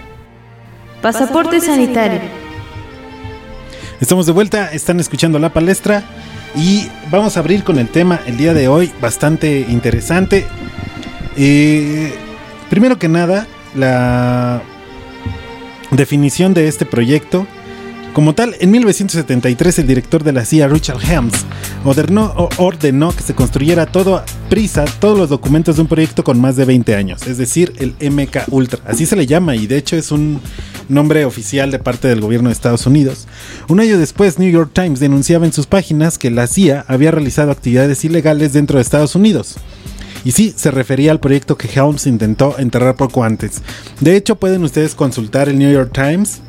Pasaporte, 1.02 1.60
sanitario. 1.60 2.20
Estamos 4.04 4.26
de 4.26 4.32
vuelta, 4.32 4.70
están 4.70 5.00
escuchando 5.00 5.38
la 5.38 5.54
palestra 5.54 6.04
y 6.54 6.86
vamos 7.10 7.38
a 7.38 7.40
abrir 7.40 7.64
con 7.64 7.78
el 7.78 7.88
tema 7.88 8.20
el 8.26 8.36
día 8.36 8.52
de 8.52 8.68
hoy, 8.68 8.92
bastante 9.00 9.60
interesante. 9.66 10.44
Eh, 11.38 12.12
primero 12.68 12.98
que 12.98 13.08
nada, 13.08 13.46
la 13.74 14.60
definición 15.90 16.52
de 16.52 16.68
este 16.68 16.84
proyecto. 16.84 17.46
Como 18.12 18.34
tal, 18.34 18.54
en 18.60 18.72
1973 18.72 19.78
el 19.78 19.86
director 19.86 20.22
de 20.22 20.34
la 20.34 20.44
CIA, 20.44 20.68
Richard 20.68 21.02
Helms, 21.02 21.46
ordenó, 21.82 22.50
ordenó 22.58 23.10
que 23.10 23.22
se 23.22 23.34
construyera 23.34 23.86
todo 23.86 24.16
a 24.16 24.26
prisa 24.50 24.84
todos 25.00 25.16
los 25.16 25.30
documentos 25.30 25.76
de 25.76 25.82
un 25.82 25.88
proyecto 25.88 26.24
con 26.24 26.38
más 26.38 26.56
de 26.56 26.66
20 26.66 26.94
años, 26.94 27.26
es 27.26 27.38
decir, 27.38 27.72
el 27.78 27.94
MK 28.12 28.48
Ultra. 28.48 28.80
Así 28.86 29.06
se 29.06 29.16
le 29.16 29.26
llama 29.26 29.56
y 29.56 29.66
de 29.66 29.78
hecho 29.78 29.96
es 29.96 30.12
un 30.12 30.42
nombre 30.88 31.24
oficial 31.24 31.70
de 31.70 31.78
parte 31.78 32.08
del 32.08 32.20
gobierno 32.20 32.48
de 32.48 32.54
Estados 32.54 32.86
Unidos. 32.86 33.26
Un 33.68 33.80
año 33.80 33.98
después, 33.98 34.38
New 34.38 34.50
York 34.50 34.70
Times 34.72 35.00
denunciaba 35.00 35.46
en 35.46 35.52
sus 35.52 35.66
páginas 35.66 36.18
que 36.18 36.30
la 36.30 36.46
CIA 36.46 36.84
había 36.88 37.10
realizado 37.10 37.50
actividades 37.50 38.04
ilegales 38.04 38.52
dentro 38.52 38.78
de 38.78 38.82
Estados 38.82 39.14
Unidos. 39.14 39.56
Y 40.24 40.32
sí, 40.32 40.54
se 40.56 40.70
refería 40.70 41.10
al 41.10 41.20
proyecto 41.20 41.58
que 41.58 41.68
Helms 41.68 42.06
intentó 42.06 42.58
enterrar 42.58 42.96
poco 42.96 43.24
antes. 43.24 43.62
De 44.00 44.16
hecho, 44.16 44.36
pueden 44.36 44.64
ustedes 44.64 44.94
consultar 44.94 45.48
el 45.48 45.58
New 45.58 45.70
York 45.70 45.90
Times 45.92 46.40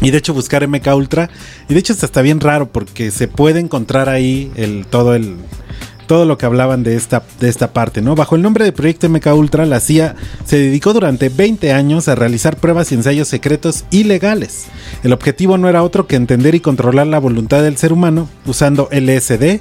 y 0.00 0.10
de 0.10 0.18
hecho 0.18 0.34
buscar 0.34 0.66
MK 0.66 0.86
Ultra. 0.94 1.30
Y 1.68 1.74
de 1.74 1.80
hecho 1.80 1.92
está 1.92 2.22
bien 2.22 2.40
raro 2.40 2.70
porque 2.72 3.10
se 3.10 3.28
puede 3.28 3.60
encontrar 3.60 4.08
ahí 4.08 4.50
el, 4.56 4.86
todo 4.86 5.14
el 5.14 5.36
todo 6.06 6.24
lo 6.24 6.38
que 6.38 6.46
hablaban 6.46 6.82
de 6.82 6.96
esta, 6.96 7.22
de 7.40 7.48
esta 7.48 7.72
parte, 7.72 8.02
¿no? 8.02 8.14
Bajo 8.14 8.36
el 8.36 8.42
nombre 8.42 8.64
de 8.64 8.72
Proyecto 8.72 9.08
MK 9.08 9.26
Ultra, 9.34 9.66
la 9.66 9.80
CIA 9.80 10.14
se 10.44 10.58
dedicó 10.58 10.92
durante 10.92 11.28
20 11.28 11.72
años 11.72 12.08
a 12.08 12.14
realizar 12.14 12.56
pruebas 12.56 12.92
y 12.92 12.94
ensayos 12.94 13.28
secretos 13.28 13.84
ilegales. 13.90 14.66
El 15.02 15.12
objetivo 15.12 15.58
no 15.58 15.68
era 15.68 15.82
otro 15.82 16.06
que 16.06 16.16
entender 16.16 16.54
y 16.54 16.60
controlar 16.60 17.06
la 17.06 17.18
voluntad 17.18 17.62
del 17.62 17.76
ser 17.76 17.92
humano 17.92 18.28
usando 18.46 18.88
LSD, 18.90 19.60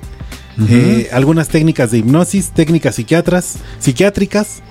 eh, 0.69 1.09
algunas 1.11 1.49
técnicas 1.49 1.91
de 1.91 1.97
hipnosis, 1.97 2.51
técnicas 2.51 2.95
psiquiatras, 2.95 3.57
psiquiátricas, 3.79 4.61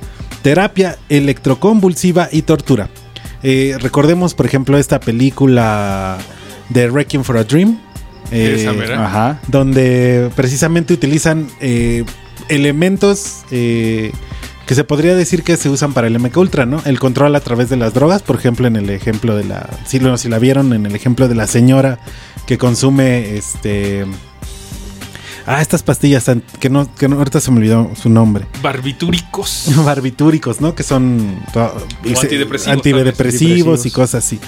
terapia 0.43 0.99
electroconvulsiva 1.09 2.28
y 2.33 2.43
tortura. 2.43 2.88
Eh, 3.43 3.76
recordemos, 3.81 4.35
por 4.35 4.47
ejemplo, 4.47 4.78
esta 4.78 5.00
película 5.00 6.16
de 6.71 6.90
Wrecking 6.90 7.25
for 7.25 7.37
a 7.37 7.45
Dream. 7.45 7.78
Esa 8.31 8.73
mera. 8.73 9.07
ajá, 9.07 9.40
donde 9.49 10.31
precisamente 10.35 10.93
utilizan 10.95 11.49
eh, 11.61 12.04
elementos 12.49 13.43
eh, 13.50 14.12
que 14.66 14.75
se 14.75 14.83
podría 14.85 15.14
decir 15.14 15.43
que 15.43 15.57
se 15.59 15.69
usan 15.69 15.93
para 15.93 16.07
el 16.07 16.19
MK 16.19 16.37
Ultra, 16.38 16.64
¿no? 16.66 16.81
El 16.87 16.99
control 16.99 17.35
a 17.37 17.40
través 17.40 17.69
de 17.69 17.76
las 17.76 17.93
drogas, 17.95 18.23
por 18.23 18.37
ejemplo, 18.37 18.66
en 18.66 18.76
el 18.76 18.88
ejemplo 18.90 19.37
de 19.37 19.45
la. 19.45 19.69
Si, 19.87 19.99
lo- 20.00 20.16
si 20.16 20.28
la 20.28 20.38
vieron, 20.38 20.73
en 20.73 20.87
el 20.87 20.95
ejemplo 20.97 21.28
de 21.28 21.35
la 21.35 21.47
señora 21.47 21.99
que 22.47 22.57
consume 22.59 23.37
este. 23.37 24.07
Ah, 25.47 25.61
estas 25.61 25.83
pastillas 25.83 26.25
que 26.59 26.71
no, 26.71 26.93
que 26.95 27.07
no, 27.07 27.16
ahorita 27.19 27.38
se 27.38 27.50
me 27.50 27.59
olvidó 27.59 27.90
su 28.00 28.09
nombre. 28.09 28.47
Barbitúricos. 28.62 29.66
Barbitúricos, 29.85 30.62
¿no? 30.62 30.75
Que 30.75 30.83
son 30.83 31.37
antidepresivos, 32.66 33.85
y 33.87 33.90
cosas 33.90 34.25
así. 34.25 34.40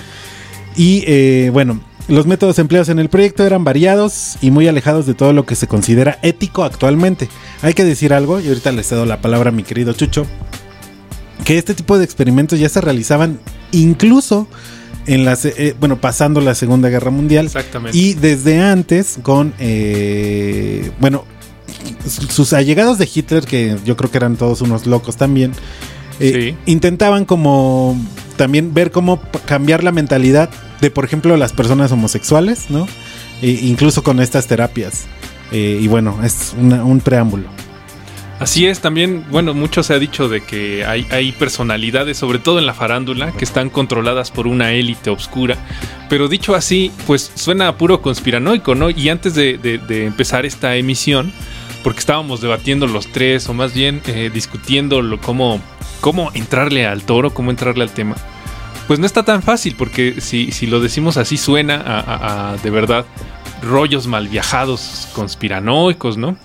Y 0.76 1.04
eh, 1.06 1.50
bueno, 1.52 1.80
los 2.08 2.26
métodos 2.26 2.58
empleados 2.58 2.88
en 2.88 2.98
el 2.98 3.08
proyecto 3.08 3.44
eran 3.44 3.64
variados 3.64 4.36
y 4.40 4.50
muy 4.50 4.68
alejados 4.68 5.06
de 5.06 5.14
todo 5.14 5.32
lo 5.32 5.44
que 5.44 5.56
se 5.56 5.66
considera 5.66 6.18
ético 6.22 6.62
actualmente. 6.64 7.28
Hay 7.62 7.74
que 7.74 7.84
decir 7.84 8.12
algo, 8.12 8.40
y 8.40 8.48
ahorita 8.48 8.70
le 8.72 8.82
cedo 8.84 9.06
la 9.06 9.20
palabra 9.20 9.50
a 9.50 9.52
mi 9.52 9.62
querido 9.64 9.92
Chucho, 9.92 10.26
que 11.44 11.58
este 11.58 11.74
tipo 11.74 11.98
de 11.98 12.04
experimentos 12.04 12.58
ya 12.58 12.68
se 12.68 12.80
realizaban 12.80 13.38
incluso 13.72 14.46
en 15.06 15.24
la, 15.24 15.36
se- 15.36 15.54
eh, 15.56 15.74
bueno, 15.78 16.00
pasando 16.00 16.40
la 16.40 16.54
Segunda 16.54 16.88
Guerra 16.88 17.10
Mundial. 17.10 17.46
Exactamente. 17.46 17.96
Y 17.96 18.14
desde 18.14 18.60
antes 18.60 19.18
con, 19.22 19.54
eh, 19.58 20.90
bueno, 21.00 21.24
sus 22.08 22.52
allegados 22.52 22.98
de 22.98 23.08
Hitler, 23.12 23.44
que 23.44 23.76
yo 23.84 23.96
creo 23.96 24.10
que 24.10 24.18
eran 24.18 24.36
todos 24.36 24.60
unos 24.60 24.86
locos 24.86 25.16
también, 25.16 25.52
eh, 26.18 26.54
intentaban 26.66 27.24
como 27.24 27.96
también 28.36 28.72
ver 28.74 28.90
cómo 28.90 29.20
cambiar 29.44 29.84
la 29.84 29.92
mentalidad 29.92 30.50
de, 30.80 30.90
por 30.90 31.04
ejemplo, 31.04 31.36
las 31.36 31.52
personas 31.52 31.92
homosexuales, 31.92 32.70
¿no? 32.70 32.86
E 33.42 33.50
incluso 33.50 34.02
con 34.02 34.20
estas 34.20 34.46
terapias. 34.46 35.06
Eh, 35.52 35.78
y 35.80 35.88
bueno, 35.88 36.18
es 36.24 36.54
un 36.58 37.00
preámbulo. 37.00 37.48
Así 38.38 38.66
es, 38.66 38.80
también, 38.80 39.24
bueno, 39.30 39.54
mucho 39.54 39.82
se 39.82 39.94
ha 39.94 39.98
dicho 39.98 40.28
de 40.28 40.42
que 40.42 40.84
hay, 40.84 41.32
personalidades, 41.32 42.18
sobre 42.18 42.38
todo 42.38 42.58
en 42.58 42.66
la 42.66 42.74
farándula, 42.74 43.32
que 43.32 43.46
están 43.46 43.70
controladas 43.70 44.30
por 44.30 44.46
una 44.46 44.72
élite 44.72 45.08
oscura. 45.08 45.56
Pero 46.10 46.28
dicho 46.28 46.54
así, 46.54 46.92
pues 47.06 47.32
suena 47.34 47.68
a 47.68 47.78
puro 47.78 48.02
conspiranoico, 48.02 48.74
¿no? 48.74 48.90
Y 48.90 49.08
antes 49.08 49.34
de, 49.34 49.80
empezar 49.88 50.44
esta 50.44 50.76
emisión, 50.76 51.32
porque 51.82 52.00
estábamos 52.00 52.42
debatiendo 52.42 52.86
los 52.86 53.06
tres, 53.10 53.48
o 53.48 53.54
más 53.54 53.72
bien 53.72 54.02
eh, 54.06 54.30
discutiendo 54.32 55.00
cómo, 55.22 55.62
cómo 56.02 56.30
entrarle 56.34 56.86
al 56.86 57.04
toro, 57.04 57.32
cómo 57.32 57.50
entrarle 57.50 57.84
al 57.84 57.90
tema, 57.90 58.16
pues 58.86 58.98
no 58.98 59.06
está 59.06 59.24
tan 59.24 59.42
fácil, 59.42 59.74
porque 59.76 60.20
si, 60.20 60.50
si 60.52 60.66
lo 60.66 60.80
decimos 60.80 61.16
así 61.16 61.36
suena 61.36 61.76
a, 61.76 62.00
a- 62.00 62.52
a, 62.52 62.56
de 62.58 62.70
verdad 62.70 63.04
rollos 63.62 64.06
mal 64.06 64.28
viajados, 64.28 65.08
conspiranoicos, 65.14 66.16
¿no? 66.16 66.36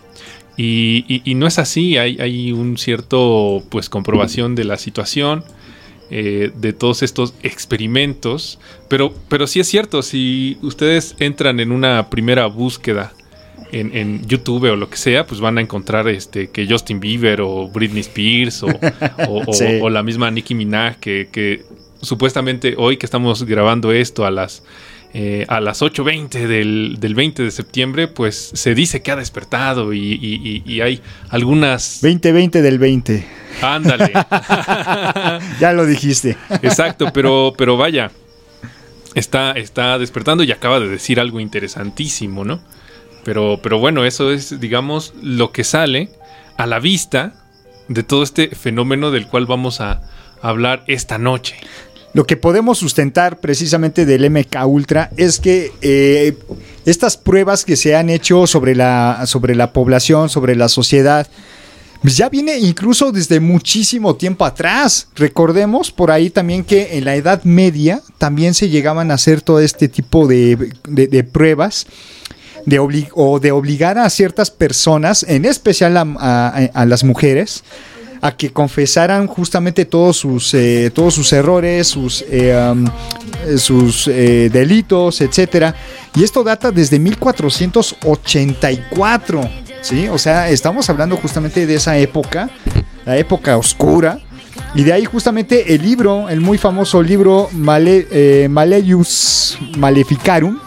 Y, 0.58 1.06
y- 1.08 1.22
y 1.24 1.36
no 1.36 1.48
es 1.48 1.60
así, 1.60 1.98
hay, 1.98 2.18
hay 2.20 2.52
un 2.52 2.78
cierto 2.78 3.64
pues 3.70 3.90
comprobación 3.90 4.56
de 4.56 4.64
la 4.66 4.78
situación, 4.78 5.44
eh, 6.10 6.52
de 6.56 6.74
todos 6.74 7.04
estos 7.04 7.34
experimentos, 7.42 8.60
pero, 8.90 9.14
pero 9.30 9.48
sí 9.48 9.60
es 9.60 9.68
cierto, 9.68 10.02
si 10.02 10.58
ustedes 10.62 11.16
entran 11.20 11.60
en 11.60 11.72
una 11.72 12.10
primera 12.10 12.48
búsqueda 12.48 13.14
en, 13.72 13.96
en 13.96 14.26
YouTube 14.28 14.70
o 14.72 14.76
lo 14.76 14.90
que 14.90 14.98
sea, 14.98 15.26
pues 15.26 15.40
van 15.40 15.58
a 15.58 15.62
encontrar 15.62 16.10
este 16.10 16.50
que 16.50 16.68
Justin 16.68 17.00
Bieber 17.00 17.40
o 17.42 17.70
Britney 17.70 18.02
Spears 18.02 18.64
o, 18.64 18.68
o- 19.30 19.44
o- 19.48 19.54
Sí. 19.54 19.66
o 19.82 19.90
la 19.90 20.04
misma 20.04 20.30
Nicki 20.32 20.54
Minaj 20.54 20.98
que, 21.00 21.30
que 21.32 21.64
supuestamente 22.02 22.76
hoy 22.78 22.98
que 22.98 23.06
estamos 23.06 23.44
grabando 23.44 23.92
esto 23.92 24.26
a 24.26 24.32
las 24.32 24.64
eh, 25.14 25.46
a 25.50 25.60
las 25.60 25.82
8.20 25.82 26.48
del, 26.48 26.96
del 27.00 27.16
20 27.16 27.44
de 27.44 27.52
septiembre, 27.52 28.08
pues 28.08 28.52
se 28.54 28.74
dice 28.74 29.02
que 29.02 29.12
ha 29.12 29.18
despertado 29.18 29.92
y, 29.92 30.00
y- 30.66 30.80
hay 30.80 31.02
algunas... 31.30 32.00
2020 32.02 32.62
del 32.62 32.80
20. 32.80 33.28
Ándale. 33.62 34.14
ya 35.60 35.74
lo 35.74 35.86
dijiste. 35.86 36.38
Exacto, 36.62 37.12
pero, 37.14 37.54
pero 37.58 37.76
vaya, 37.76 38.10
está, 39.14 39.52
está 39.52 39.98
despertando 40.00 40.44
y 40.44 40.52
acaba 40.54 40.80
de 40.80 40.88
decir 40.88 41.20
algo 41.20 41.42
interesantísimo, 41.42 42.46
¿no? 42.46 42.62
Pero, 43.26 43.60
pero 43.62 43.80
bueno, 43.80 44.06
eso 44.06 44.32
es, 44.32 44.62
digamos, 44.62 45.14
lo 45.22 45.52
que 45.52 45.66
sale 45.66 46.10
a 46.58 46.66
la 46.66 46.80
vista 46.80 47.34
de 47.90 48.04
todo 48.04 48.24
este 48.24 48.48
fenómeno 48.56 49.12
del 49.12 49.28
cual 49.28 49.46
vamos 49.46 49.82
a 49.82 50.02
hablar 50.42 50.84
esta 50.88 51.18
noche. 51.18 51.56
Lo 52.14 52.26
que 52.26 52.36
podemos 52.36 52.78
sustentar 52.78 53.40
precisamente 53.40 54.06
del 54.06 54.30
MK 54.30 54.66
Ultra 54.66 55.10
es 55.16 55.40
que 55.40 55.72
eh, 55.82 56.38
estas 56.86 57.16
pruebas 57.16 57.64
que 57.64 57.78
se 57.78 57.96
han 57.96 58.10
hecho 58.10 58.48
sobre 58.48 58.76
la, 58.76 59.24
sobre 59.26 59.56
la 59.56 59.72
población, 59.72 60.28
sobre 60.30 60.56
la 60.58 60.68
sociedad, 60.68 61.28
pues 62.02 62.18
ya 62.18 62.28
viene 62.28 62.58
incluso 62.60 63.12
desde 63.14 63.40
muchísimo 63.40 64.16
tiempo 64.16 64.44
atrás. 64.44 65.08
Recordemos 65.16 65.92
por 65.92 66.12
ahí 66.12 66.30
también 66.30 66.66
que 66.66 66.98
en 66.98 67.06
la 67.06 67.16
Edad 67.16 67.44
Media 67.44 68.02
también 68.18 68.56
se 68.56 68.68
llegaban 68.68 69.10
a 69.12 69.14
hacer 69.14 69.42
todo 69.42 69.60
este 69.62 69.88
tipo 69.88 70.28
de, 70.28 70.74
de- 70.88 71.24
pruebas. 71.24 71.86
De 72.66 72.80
obli- 72.80 73.10
o 73.16 73.40
de 73.40 73.52
obligar 73.52 73.98
a 73.98 74.08
ciertas 74.12 74.52
personas, 74.52 75.24
en 75.28 75.46
especial 75.46 75.98
a 75.98 76.86
las 76.86 77.04
mujeres, 77.04 77.64
a 78.22 78.32
que 78.32 78.52
confesaran 78.52 79.28
justamente 79.28 79.84
todos 79.86 80.18
sus, 80.18 80.54
eh, 80.54 80.92
todos 80.94 81.16
sus 81.16 81.34
errores, 81.34 81.88
sus, 81.88 82.24
eh, 82.30 82.56
um, 82.72 82.86
eh, 83.48 83.58
sus 83.58 84.08
eh, 84.08 84.52
delitos, 84.54 85.22
etcétera. 85.22 85.74
Y 86.16 86.24
esto 86.24 86.44
data 86.44 86.70
desde 86.72 87.00
1484, 87.00 89.42
¿sí? 89.82 90.08
O 90.08 90.20
sea, 90.20 90.50
estamos 90.50 90.88
hablando 90.90 91.18
justamente 91.18 91.66
de 91.66 91.76
esa 91.76 91.98
época, 91.98 92.50
la 93.06 93.18
época 93.18 93.58
oscura. 93.58 94.20
Y 94.76 94.84
de 94.84 94.94
ahí 94.94 95.06
justamente 95.06 95.74
el 95.74 95.82
libro, 95.82 96.30
el 96.30 96.42
muy 96.42 96.60
famoso 96.60 97.02
libro 97.02 97.50
Male, 97.52 98.48
Malleus 98.50 99.58
Maleficarum, 99.78 100.60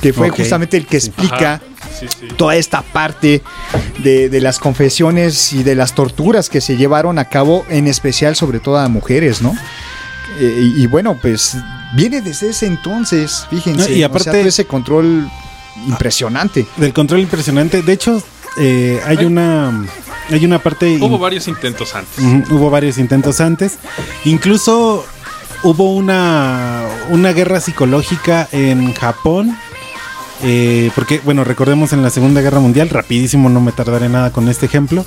que 0.00 0.12
fue 0.12 0.30
justamente 0.30 0.76
el 0.76 0.86
que 0.86 0.98
explica 0.98 1.54
Ajá. 1.54 1.71
Sí, 1.98 2.06
sí. 2.08 2.28
toda 2.36 2.56
esta 2.56 2.82
parte 2.82 3.42
de, 4.02 4.28
de 4.28 4.40
las 4.40 4.58
confesiones 4.58 5.52
y 5.52 5.62
de 5.62 5.74
las 5.74 5.94
torturas 5.94 6.48
que 6.48 6.60
se 6.60 6.76
llevaron 6.76 7.18
a 7.18 7.26
cabo, 7.26 7.64
en 7.68 7.86
especial 7.86 8.34
sobre 8.36 8.60
todo 8.60 8.78
a 8.78 8.88
mujeres, 8.88 9.42
¿no? 9.42 9.54
Eh, 10.40 10.72
y, 10.76 10.82
y 10.82 10.86
bueno, 10.86 11.18
pues 11.20 11.56
viene 11.94 12.20
desde 12.22 12.50
ese 12.50 12.66
entonces, 12.66 13.46
fíjense. 13.50 13.90
No, 13.90 13.94
y 13.96 14.02
o 14.02 14.06
aparte- 14.06 14.24
sea, 14.24 14.32
todo 14.32 14.48
ese 14.48 14.64
control 14.66 15.28
impresionante. 15.86 16.66
Del 16.76 16.92
control 16.92 17.20
impresionante. 17.20 17.82
De 17.82 17.92
hecho, 17.92 18.22
eh, 18.56 19.00
hay 19.06 19.24
una 19.24 19.84
hay 20.30 20.44
una 20.44 20.58
parte 20.58 20.98
Hubo 21.00 21.18
varios 21.18 21.48
intentos 21.48 21.94
antes. 21.94 22.24
Hubo 22.50 22.70
varios 22.70 22.96
intentos 22.98 23.40
antes. 23.40 23.78
Incluso 24.24 25.04
hubo 25.62 25.94
una, 25.94 26.82
una 27.10 27.32
guerra 27.32 27.60
psicológica 27.60 28.48
en 28.52 28.94
Japón. 28.94 29.56
Eh, 30.42 30.90
porque, 30.94 31.20
bueno, 31.24 31.44
recordemos 31.44 31.92
en 31.92 32.02
la 32.02 32.10
Segunda 32.10 32.40
Guerra 32.40 32.60
Mundial, 32.60 32.88
rapidísimo, 32.88 33.48
no 33.48 33.60
me 33.60 33.72
tardaré 33.72 34.08
nada 34.08 34.30
con 34.32 34.48
este 34.48 34.66
ejemplo. 34.66 35.04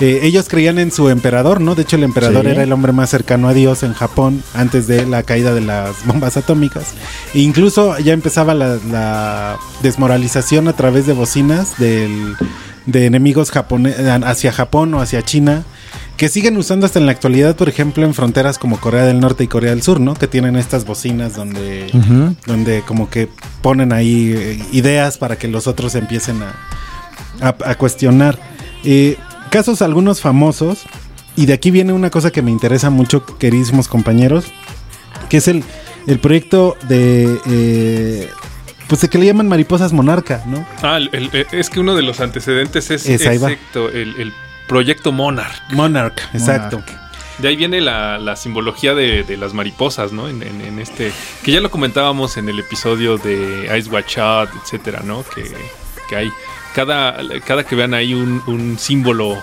eh, 0.00 0.20
ellos 0.24 0.48
creían 0.48 0.78
en 0.80 0.90
su 0.90 1.08
emperador, 1.08 1.60
¿no? 1.60 1.76
De 1.76 1.82
hecho, 1.82 1.94
el 1.96 2.02
emperador 2.02 2.44
Sí. 2.44 2.50
era 2.50 2.64
el 2.64 2.72
hombre 2.72 2.90
más 2.92 3.10
cercano 3.10 3.48
a 3.48 3.54
Dios 3.54 3.84
en 3.84 3.94
Japón 3.94 4.42
antes 4.52 4.88
de 4.88 5.06
la 5.06 5.22
caída 5.22 5.54
de 5.54 5.60
las 5.60 5.94
bombas 6.06 6.36
atómicas. 6.36 6.86
E 7.32 7.38
incluso 7.40 7.96
ya 8.00 8.12
empezaba 8.12 8.54
la, 8.54 8.76
la 8.90 9.56
desmoralización 9.82 10.66
a 10.68 10.72
través 10.72 11.06
de 11.06 11.12
bocinas 11.12 11.78
del, 11.78 12.34
de 12.86 13.06
enemigos 13.06 13.52
japone- 13.52 13.94
hacia 14.24 14.52
Japón 14.52 14.92
o 14.94 15.00
hacia 15.00 15.22
China 15.22 15.62
que 16.16 16.28
siguen 16.28 16.56
usando 16.56 16.86
hasta 16.86 16.98
en 17.00 17.06
la 17.06 17.12
actualidad, 17.12 17.56
por 17.56 17.68
ejemplo, 17.68 18.04
en 18.04 18.14
fronteras 18.14 18.58
como 18.58 18.78
Corea 18.80 19.04
del 19.04 19.18
Norte 19.20 19.42
y 19.44 19.48
Corea 19.48 19.70
del 19.70 19.82
Sur, 19.82 19.98
¿no? 20.00 20.14
Que 20.14 20.28
tienen 20.28 20.54
estas 20.56 20.84
bocinas 20.84 21.34
donde, 21.34 21.90
donde 22.46 22.82
como 22.82 23.10
que 23.10 23.28
ponen 23.62 23.92
ahí 23.92 24.32
eh, 24.36 24.62
ideas 24.72 25.18
para 25.18 25.36
que 25.36 25.48
los 25.48 25.66
otros 25.66 25.94
empiecen 25.96 26.40
a, 26.42 26.54
a- 27.40 27.56
a 27.70 27.74
cuestionar. 27.76 28.38
Eh, 28.84 29.16
casos 29.50 29.82
algunos 29.82 30.20
famosos, 30.20 30.82
y 31.36 31.46
de 31.46 31.52
aquí 31.52 31.72
viene 31.72 31.92
una 31.92 32.10
cosa 32.10 32.30
que 32.30 32.42
me 32.42 32.52
interesa 32.52 32.90
mucho, 32.90 33.24
queridísimos 33.38 33.88
compañeros, 33.88 34.44
que 35.28 35.38
es 35.38 35.48
el, 35.48 35.64
el 36.06 36.18
proyecto 36.20 36.76
de... 36.88 37.38
eh, 37.46 38.28
pues 38.86 39.00
de 39.00 39.08
que 39.08 39.16
le 39.18 39.24
llaman 39.26 39.48
mariposas 39.48 39.92
monarca, 39.92 40.44
¿no? 40.46 40.64
Ah, 40.82 40.98
el- 40.98 41.08
el- 41.12 41.46
es 41.50 41.70
que 41.70 41.80
uno 41.80 41.96
de 41.96 42.02
los 42.02 42.20
antecedentes 42.20 42.90
es, 42.90 43.04
Es, 43.08 43.26
ahí 43.26 43.38
va. 43.38 43.50
exacto, 43.50 43.88
el, 43.88 44.14
el 44.20 44.32
proyecto 44.66 45.12
Monarch. 45.12 45.60
Monarch, 45.70 46.20
exacto. 46.32 46.82
De 47.38 47.48
ahí 47.48 47.56
viene 47.56 47.80
la, 47.80 48.16
la 48.18 48.36
simbología 48.36 48.94
de, 48.94 49.24
de 49.24 49.36
las 49.36 49.54
mariposas, 49.54 50.12
¿no? 50.12 50.28
En, 50.28 50.42
en- 50.42 50.60
en 50.60 50.78
este. 50.78 51.12
Que 51.42 51.50
ya 51.52 51.60
lo 51.60 51.70
comentábamos 51.70 52.36
en 52.36 52.48
el 52.48 52.60
episodio 52.60 53.18
de 53.18 53.68
Ice 53.76 53.90
Watch 53.90 54.18
Out, 54.18 54.50
etcétera, 54.62 55.00
¿no? 55.04 55.24
Que, 55.34 55.44
que 56.08 56.16
hay. 56.16 56.32
Cada, 56.76 57.16
cada 57.44 57.64
que 57.64 57.74
vean 57.76 57.92
ahí 57.94 58.14
un, 58.14 58.40
un 58.46 58.78
símbolo, 58.78 59.42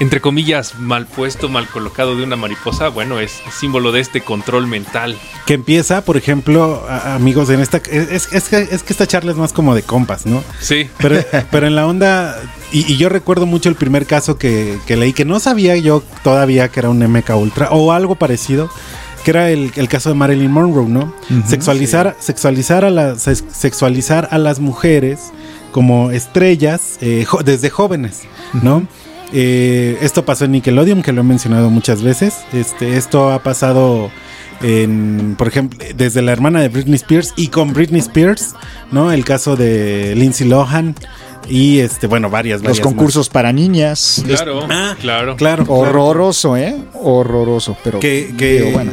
entre 0.00 0.20
comillas, 0.20 0.78
mal 0.78 1.06
puesto, 1.06 1.48
mal 1.48 1.66
colocado 1.68 2.16
de 2.16 2.22
una 2.24 2.36
mariposa, 2.36 2.88
bueno, 2.88 3.18
es 3.20 3.40
símbolo 3.52 3.90
de 3.92 4.00
este 4.00 4.20
control 4.20 4.66
mental. 4.66 5.16
Que 5.46 5.54
empieza, 5.54 6.04
por 6.04 6.16
ejemplo, 6.16 6.84
a- 6.88 7.14
amigos, 7.14 7.50
en 7.50 7.60
esta. 7.60 7.78
Es, 7.88 8.32
es 8.32 8.48
que, 8.48 8.58
es 8.70 8.82
que 8.82 8.92
esta 8.92 9.06
charla 9.06 9.30
es 9.30 9.38
más 9.38 9.52
como 9.52 9.74
de 9.76 9.82
compas, 9.84 10.26
¿no? 10.26 10.42
Sí. 10.60 10.90
Pero, 10.98 11.20
pero 11.52 11.66
en 11.68 11.76
la 11.76 11.86
onda. 11.86 12.36
Y, 12.72 12.90
y 12.92 12.96
yo 12.96 13.08
recuerdo 13.08 13.46
mucho 13.46 13.68
el 13.68 13.74
primer 13.76 14.06
caso 14.06 14.38
que, 14.38 14.78
que 14.86 14.96
leí, 14.96 15.12
que 15.12 15.24
no 15.24 15.38
sabía 15.40 15.76
yo 15.76 16.02
todavía 16.24 16.68
que 16.68 16.80
era 16.80 16.90
un 16.90 16.98
MK 16.98 17.30
Ultra 17.36 17.68
o 17.70 17.92
algo 17.92 18.14
parecido. 18.16 18.68
Que 19.24 19.30
era 19.32 19.50
el, 19.50 19.72
el 19.74 19.88
caso 19.88 20.08
de 20.10 20.14
Marilyn 20.14 20.52
Monroe, 20.52 20.88
¿no? 20.88 21.12
Sexualizar, 21.48 22.16
sexualizar, 22.20 22.84
a 22.84 22.90
las, 22.90 23.22
sex- 23.22 23.42
sexualizar 23.52 24.28
a 24.30 24.38
las 24.38 24.60
mujeres 24.60 25.18
como 25.72 26.12
estrellas 26.12 26.96
eh, 27.00 27.24
jo- 27.26 27.42
desde 27.42 27.68
jóvenes, 27.68 28.20
¿no? 28.62 28.86
Eh, 29.32 29.98
esto 30.00 30.24
pasó 30.24 30.44
en 30.44 30.52
Nickelodeon, 30.52 31.02
que 31.02 31.12
lo 31.12 31.22
he 31.22 31.24
mencionado 31.24 31.70
muchas 31.70 32.02
veces. 32.02 32.34
Este, 32.52 32.96
esto 32.96 33.32
ha 33.32 33.42
pasado 33.42 34.12
en, 34.62 35.34
por 35.36 35.48
ejemplo, 35.48 35.78
desde 35.96 36.22
la 36.22 36.30
hermana 36.30 36.60
de 36.60 36.68
Britney 36.68 36.94
Spears 36.94 37.34
y 37.36 37.48
con 37.48 37.72
Britney 37.72 38.00
Spears, 38.00 38.54
¿no? 38.92 39.10
El 39.10 39.24
caso 39.24 39.56
de 39.56 40.14
Lindsay 40.16 40.46
Lohan 40.46 40.94
y 41.48 41.80
este, 41.80 42.06
bueno, 42.06 42.30
varias, 42.30 42.60
Los 42.60 42.70
varias 42.70 42.80
concursos 42.80 43.28
para 43.28 43.52
niñas. 43.52 44.22
Claro, 44.24 44.66
claro. 44.98 45.26
más. 45.32 45.36
Claro, 45.36 45.64
Horroroso, 45.68 46.56
¿eh? 46.56 46.76
Horroroso, 46.94 47.76
pero, 47.82 48.00
que, 48.00 48.34
que, 48.36 48.70
bueno. 48.72 48.92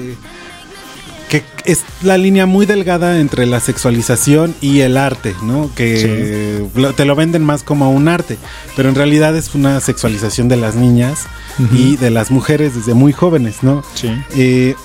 que 1.29 1.43
es 1.65 1.83
la 2.01 2.17
línea 2.17 2.45
muy 2.45 2.65
delgada 2.65 3.19
entre 3.19 3.45
la 3.45 3.59
sexualización 3.59 4.55
y 4.61 4.81
el 4.81 4.97
arte, 4.97 5.35
¿no? 5.43 5.69
Que 5.75 6.65
te 6.95 7.05
lo 7.05 7.15
venden 7.15 7.43
más 7.43 7.63
como 7.63 7.91
un 7.91 8.07
arte, 8.07 8.37
pero 8.75 8.89
en 8.89 8.95
realidad 8.95 9.35
es 9.35 9.55
una 9.55 9.79
sexualización 9.79 10.49
de 10.49 10.57
las 10.57 10.75
niñas 10.75 11.25
y 11.71 11.95
de 11.97 12.09
las 12.09 12.31
mujeres 12.31 12.75
desde 12.75 12.93
muy 12.93 13.13
jóvenes, 13.13 13.63
¿no? 13.63 13.83
Sí. 13.95 14.09
Eh, 14.35 14.75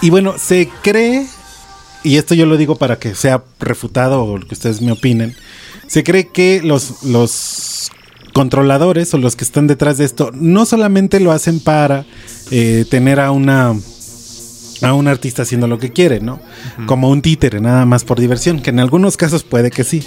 y 0.00 0.10
bueno, 0.10 0.34
se 0.36 0.68
cree, 0.82 1.26
y 2.04 2.16
esto 2.16 2.34
yo 2.34 2.46
lo 2.46 2.56
digo 2.56 2.76
para 2.76 2.98
que 2.98 3.14
sea 3.14 3.42
refutado 3.60 4.24
o 4.24 4.40
que 4.40 4.54
ustedes 4.54 4.80
me 4.80 4.92
opinen, 4.92 5.34
se 5.86 6.04
cree 6.04 6.28
que 6.28 6.60
los, 6.62 7.02
los 7.02 7.90
controladores 8.32 9.12
o 9.14 9.18
los 9.18 9.36
que 9.36 9.44
están 9.44 9.66
detrás 9.66 9.98
de 9.98 10.04
esto 10.04 10.30
no 10.34 10.64
solamente 10.64 11.20
lo 11.20 11.32
hacen 11.32 11.60
para 11.60 12.04
eh, 12.50 12.84
tener 12.88 13.20
a 13.20 13.30
una 13.30 13.74
a 14.82 14.94
un 14.94 15.06
artista 15.06 15.42
haciendo 15.42 15.68
lo 15.68 15.78
que 15.78 15.92
quiere, 15.92 16.18
¿no? 16.18 16.40
Como 16.86 17.08
un 17.08 17.22
títere, 17.22 17.60
nada 17.60 17.86
más 17.86 18.02
por 18.02 18.18
diversión, 18.18 18.60
que 18.60 18.70
en 18.70 18.80
algunos 18.80 19.16
casos 19.16 19.44
puede 19.44 19.70
que 19.70 19.84
sí, 19.84 20.02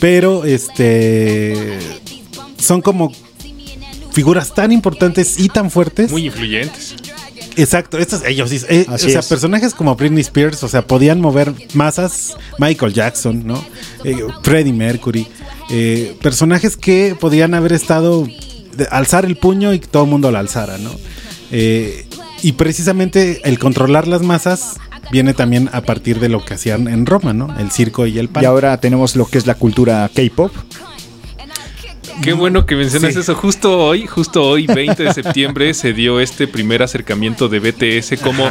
pero 0.00 0.44
este 0.44 1.78
son 2.58 2.80
como 2.80 3.12
figuras 4.12 4.54
tan 4.54 4.72
importantes 4.72 5.38
y 5.38 5.48
tan 5.48 5.70
fuertes 5.70 6.10
Muy 6.10 6.26
influyentes. 6.26 6.94
Exacto, 7.56 7.98
estos 7.98 8.24
ellos 8.24 8.50
sí, 8.50 8.60
eh, 8.68 8.86
o 8.88 8.98
sea, 8.98 9.20
es. 9.20 9.26
personajes 9.26 9.74
como 9.74 9.94
Britney 9.96 10.20
Spears, 10.22 10.62
o 10.62 10.68
sea, 10.68 10.86
podían 10.86 11.20
mover 11.20 11.52
masas, 11.74 12.36
Michael 12.58 12.92
Jackson, 12.92 13.46
¿no? 13.46 13.64
Eh, 14.04 14.16
Freddie 14.42 14.72
Mercury, 14.72 15.26
eh, 15.70 16.16
personajes 16.22 16.76
que 16.76 17.16
podían 17.18 17.54
haber 17.54 17.72
estado, 17.72 18.26
de- 18.76 18.88
alzar 18.90 19.24
el 19.24 19.36
puño 19.36 19.72
y 19.72 19.78
que 19.78 19.86
todo 19.86 20.04
el 20.04 20.10
mundo 20.10 20.30
lo 20.30 20.38
alzara, 20.38 20.78
¿no? 20.78 20.90
Eh, 21.50 22.06
y 22.42 22.52
precisamente 22.52 23.40
el 23.44 23.58
controlar 23.58 24.08
las 24.08 24.22
masas 24.22 24.74
viene 25.12 25.34
también 25.34 25.70
a 25.72 25.82
partir 25.82 26.18
de 26.20 26.28
lo 26.28 26.44
que 26.44 26.54
hacían 26.54 26.88
en 26.88 27.06
Roma, 27.06 27.32
¿no? 27.32 27.54
El 27.58 27.70
circo 27.70 28.06
y 28.06 28.18
el 28.18 28.28
pan. 28.28 28.42
Y 28.42 28.46
ahora 28.46 28.78
tenemos 28.80 29.16
lo 29.16 29.26
que 29.26 29.38
es 29.38 29.46
la 29.46 29.54
cultura 29.54 30.10
K-pop. 30.14 30.52
Qué 32.22 32.32
bueno 32.32 32.64
que 32.66 32.76
mencionas 32.76 33.12
Sí. 33.14 33.20
eso. 33.20 33.34
Justo 33.34 33.78
hoy, 33.78 34.06
justo 34.06 34.44
hoy, 34.44 34.66
20 34.66 35.02
de 35.02 35.12
septiembre, 35.14 35.74
se 35.74 35.92
dio 35.92 36.20
este 36.20 36.46
primer 36.46 36.82
acercamiento 36.82 37.48
de 37.48 37.60
BTS 37.60 38.16
como 38.20 38.48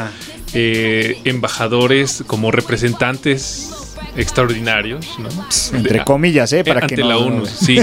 eh, 0.53 1.19
embajadores, 1.25 2.23
como 2.27 2.51
representantes 2.51 3.71
extraordinarios, 4.15 5.07
¿no? 5.19 5.29
Entre 5.77 5.99
De- 5.99 6.05
comillas, 6.05 6.53
¿eh? 6.53 6.63
Para 6.63 6.81
ante 6.81 6.95
que 6.95 7.01
no- 7.01 7.07
la 7.09 7.17
ONU, 7.17 7.45
sí. 7.47 7.79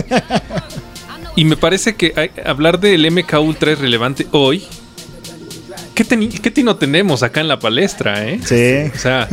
Y 1.37 1.45
me 1.45 1.57
parece 1.57 1.95
que 1.97 2.12
hay- 2.16 2.31
hablar 2.45 2.79
del 2.81 3.05
MK 3.07 3.40
Ultra 3.40 3.73
es 3.73 3.79
relevante 3.79 4.27
hoy. 4.33 4.64
¿Qué, 6.01 6.07
teni- 6.17 6.41
qué 6.41 6.51
tino 6.51 6.77
tenemos 6.77 7.23
acá 7.23 7.43
en 7.43 7.49
la 7.49 7.59
palestra, 7.59 8.25
eh? 8.27 8.41
Sí. 8.43 8.91
O 8.95 8.99
sea, 8.99 9.29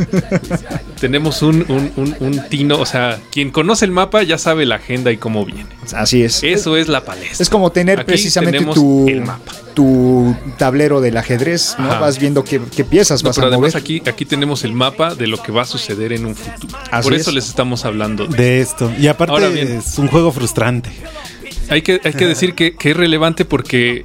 tenemos 1.00 1.40
un, 1.40 1.64
un- 1.68 1.92
un- 1.96 2.16
un 2.20 2.48
tino, 2.50 2.78
o 2.78 2.84
sea, 2.84 3.18
quien 3.32 3.50
conoce 3.50 3.86
el 3.86 3.90
mapa 3.90 4.22
ya 4.22 4.36
sabe 4.36 4.66
la 4.66 4.74
agenda 4.74 5.10
y 5.10 5.16
cómo 5.16 5.46
viene. 5.46 5.66
Así 5.94 6.22
es. 6.22 6.42
Eso 6.42 6.76
es 6.76 6.88
la 6.88 7.04
palestra. 7.04 7.42
Es 7.42 7.48
como 7.48 7.72
tener 7.72 8.00
Aquí 8.00 8.06
precisamente 8.08 8.62
tu, 8.74 9.08
el 9.08 9.22
mapa. 9.22 9.50
tu 9.72 10.36
tablero 10.58 11.00
del 11.00 11.16
ajedrez, 11.16 11.74
¿no? 11.78 11.90
Ajá. 11.90 12.00
Vas 12.00 12.18
viendo 12.18 12.44
qué, 12.44 12.60
qué 12.76 12.84
piezas 12.84 13.22
No, 13.22 13.30
vas 13.30 13.36
pero 13.36 13.46
a 13.46 13.48
además 13.48 13.72
mover. 13.72 13.82
aquí, 13.82 14.02
aquí 14.06 14.24
tenemos 14.26 14.62
el 14.64 14.72
mapa 14.74 15.14
de 15.14 15.26
lo 15.26 15.42
que 15.42 15.50
va 15.52 15.62
a 15.62 15.66
suceder 15.66 16.12
en 16.12 16.26
un 16.26 16.34
futuro. 16.36 16.76
Así 16.90 17.04
Por 17.08 17.14
eso 17.14 17.30
es. 17.30 17.34
les 17.36 17.48
estamos 17.48 17.86
hablando 17.86 18.26
de 18.26 18.36
de 18.36 18.60
esto. 18.60 18.92
Y 18.98 19.06
aparte 19.06 19.32
Ahora 19.32 19.48
bien. 19.48 19.78
es 19.78 19.96
un 19.98 20.08
juego 20.08 20.32
frustrante. 20.32 20.90
Hay 21.70 21.82
que, 21.82 22.00
hay 22.04 22.12
que 22.12 22.26
decir 22.26 22.54
que, 22.54 22.74
que 22.76 22.90
es 22.92 22.96
relevante 22.96 23.44
porque, 23.44 24.04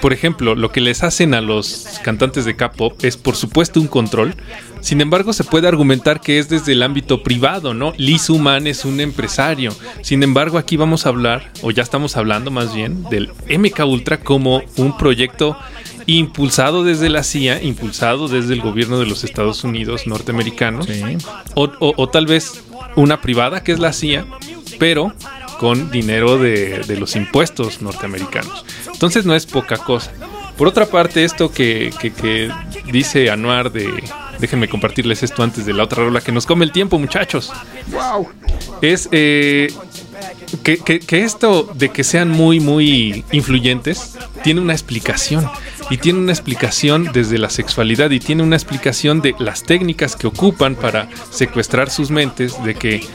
por 0.00 0.12
ejemplo, 0.12 0.54
lo 0.54 0.70
que 0.70 0.80
les 0.80 1.02
hacen 1.02 1.34
a 1.34 1.40
los 1.40 1.86
cantantes 2.04 2.44
de 2.44 2.54
K-pop 2.56 3.02
es, 3.04 3.16
por 3.16 3.34
supuesto, 3.36 3.80
un 3.80 3.88
control. 3.88 4.34
Sin 4.80 5.00
embargo, 5.00 5.32
se 5.32 5.44
puede 5.44 5.68
argumentar 5.68 6.20
que 6.20 6.38
es 6.38 6.48
desde 6.48 6.72
el 6.72 6.82
ámbito 6.82 7.22
privado, 7.22 7.74
¿no? 7.74 7.92
Lee 7.96 8.18
Suman 8.18 8.66
es 8.66 8.84
un 8.84 9.00
empresario. 9.00 9.74
Sin 10.02 10.22
embargo, 10.22 10.58
aquí 10.58 10.76
vamos 10.76 11.06
a 11.06 11.10
hablar, 11.10 11.50
o 11.62 11.70
ya 11.70 11.82
estamos 11.82 12.16
hablando 12.16 12.50
más 12.50 12.74
bien, 12.74 13.04
del 13.10 13.30
MK 13.48 13.80
Ultra 13.86 14.20
como 14.20 14.62
un 14.76 14.96
proyecto 14.96 15.56
impulsado 16.06 16.82
desde 16.84 17.08
la 17.08 17.22
CIA, 17.22 17.62
impulsado 17.62 18.28
desde 18.28 18.54
el 18.54 18.60
gobierno 18.60 18.98
de 18.98 19.06
los 19.06 19.22
Estados 19.24 19.62
Unidos 19.64 20.06
norteamericanos, 20.06 20.86
o, 21.54 21.64
o- 21.78 21.94
o 21.96 22.08
tal 22.08 22.26
vez 22.26 22.62
una 22.96 23.20
privada 23.20 23.62
que 23.62 23.72
es 23.72 23.78
la 23.78 23.92
CIA, 23.92 24.26
pero 24.78 25.12
con 25.62 25.92
dinero 25.92 26.38
de, 26.38 26.80
de 26.88 26.96
los 26.96 27.14
impuestos 27.14 27.82
norteamericanos. 27.82 28.64
Entonces 28.92 29.24
no 29.24 29.32
es 29.36 29.46
poca 29.46 29.76
cosa. 29.76 30.10
Por 30.58 30.66
otra 30.66 30.86
parte, 30.86 31.22
esto 31.22 31.52
que, 31.52 31.92
que- 32.00 32.12
que 32.12 32.50
dice 32.90 33.30
Anuar 33.30 33.70
de... 33.70 33.88
Déjenme 34.40 34.68
compartirles 34.68 35.22
esto 35.22 35.44
antes 35.44 35.64
de 35.64 35.72
la 35.72 35.84
otra 35.84 36.02
rola 36.02 36.20
que 36.20 36.32
nos 36.32 36.46
come 36.46 36.64
el 36.64 36.72
tiempo, 36.72 36.98
muchachos. 36.98 37.52
Es... 38.80 39.08
eh, 39.12 39.72
que, 40.62 41.24
esto 41.24 41.70
de 41.74 41.90
que 41.90 42.04
sean 42.04 42.30
muy, 42.30 42.60
muy 42.60 43.24
influyentes 43.32 44.16
tiene 44.42 44.60
una 44.60 44.72
explicación. 44.72 45.48
Y 45.90 45.98
tiene 45.98 46.20
una 46.20 46.32
explicación 46.32 47.10
desde 47.12 47.38
la 47.38 47.50
sexualidad 47.50 48.10
y 48.10 48.20
tiene 48.20 48.42
una 48.42 48.56
explicación 48.56 49.20
de 49.20 49.34
las 49.38 49.62
técnicas 49.62 50.16
que 50.16 50.26
ocupan 50.26 50.74
para 50.74 51.08
secuestrar 51.30 51.90
sus 51.90 52.10
mentes. 52.10 52.62
De 52.64 52.74
que 52.74 53.06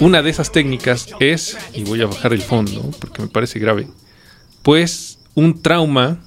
una 0.00 0.22
de 0.22 0.30
esas 0.30 0.52
técnicas 0.52 1.08
es, 1.20 1.56
y 1.72 1.84
voy 1.84 2.02
a 2.02 2.06
bajar 2.06 2.32
el 2.32 2.42
fondo 2.42 2.90
porque 3.00 3.22
me 3.22 3.28
parece 3.28 3.58
grave, 3.58 3.86
pues 4.62 5.18
un 5.34 5.62
trauma 5.62 6.20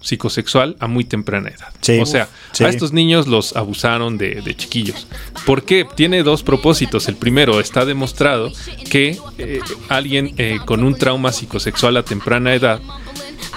psicosexual 0.00 0.76
a 0.80 0.86
muy 0.86 1.04
temprana 1.04 1.50
edad. 1.50 1.68
Sí. 1.80 1.98
o 2.00 2.06
sea, 2.06 2.28
Sí. 2.52 2.64
a 2.64 2.68
estos 2.68 2.92
niños 2.92 3.26
los 3.28 3.54
abusaron 3.56 4.18
de, 4.18 4.42
de 4.42 4.56
chiquillos. 4.56 5.06
¿Por 5.46 5.64
qué? 5.64 5.86
Tiene 5.94 6.22
dos 6.22 6.42
propósitos. 6.42 7.06
El 7.08 7.16
primero, 7.16 7.60
está 7.60 7.84
demostrado 7.84 8.52
que 8.90 9.18
eh, 9.38 9.60
alguien 9.88 10.34
eh, 10.38 10.58
con 10.64 10.82
un 10.84 10.94
trauma 10.96 11.32
psicosexual 11.32 11.96
a 11.96 12.02
temprana 12.02 12.54
edad 12.54 12.80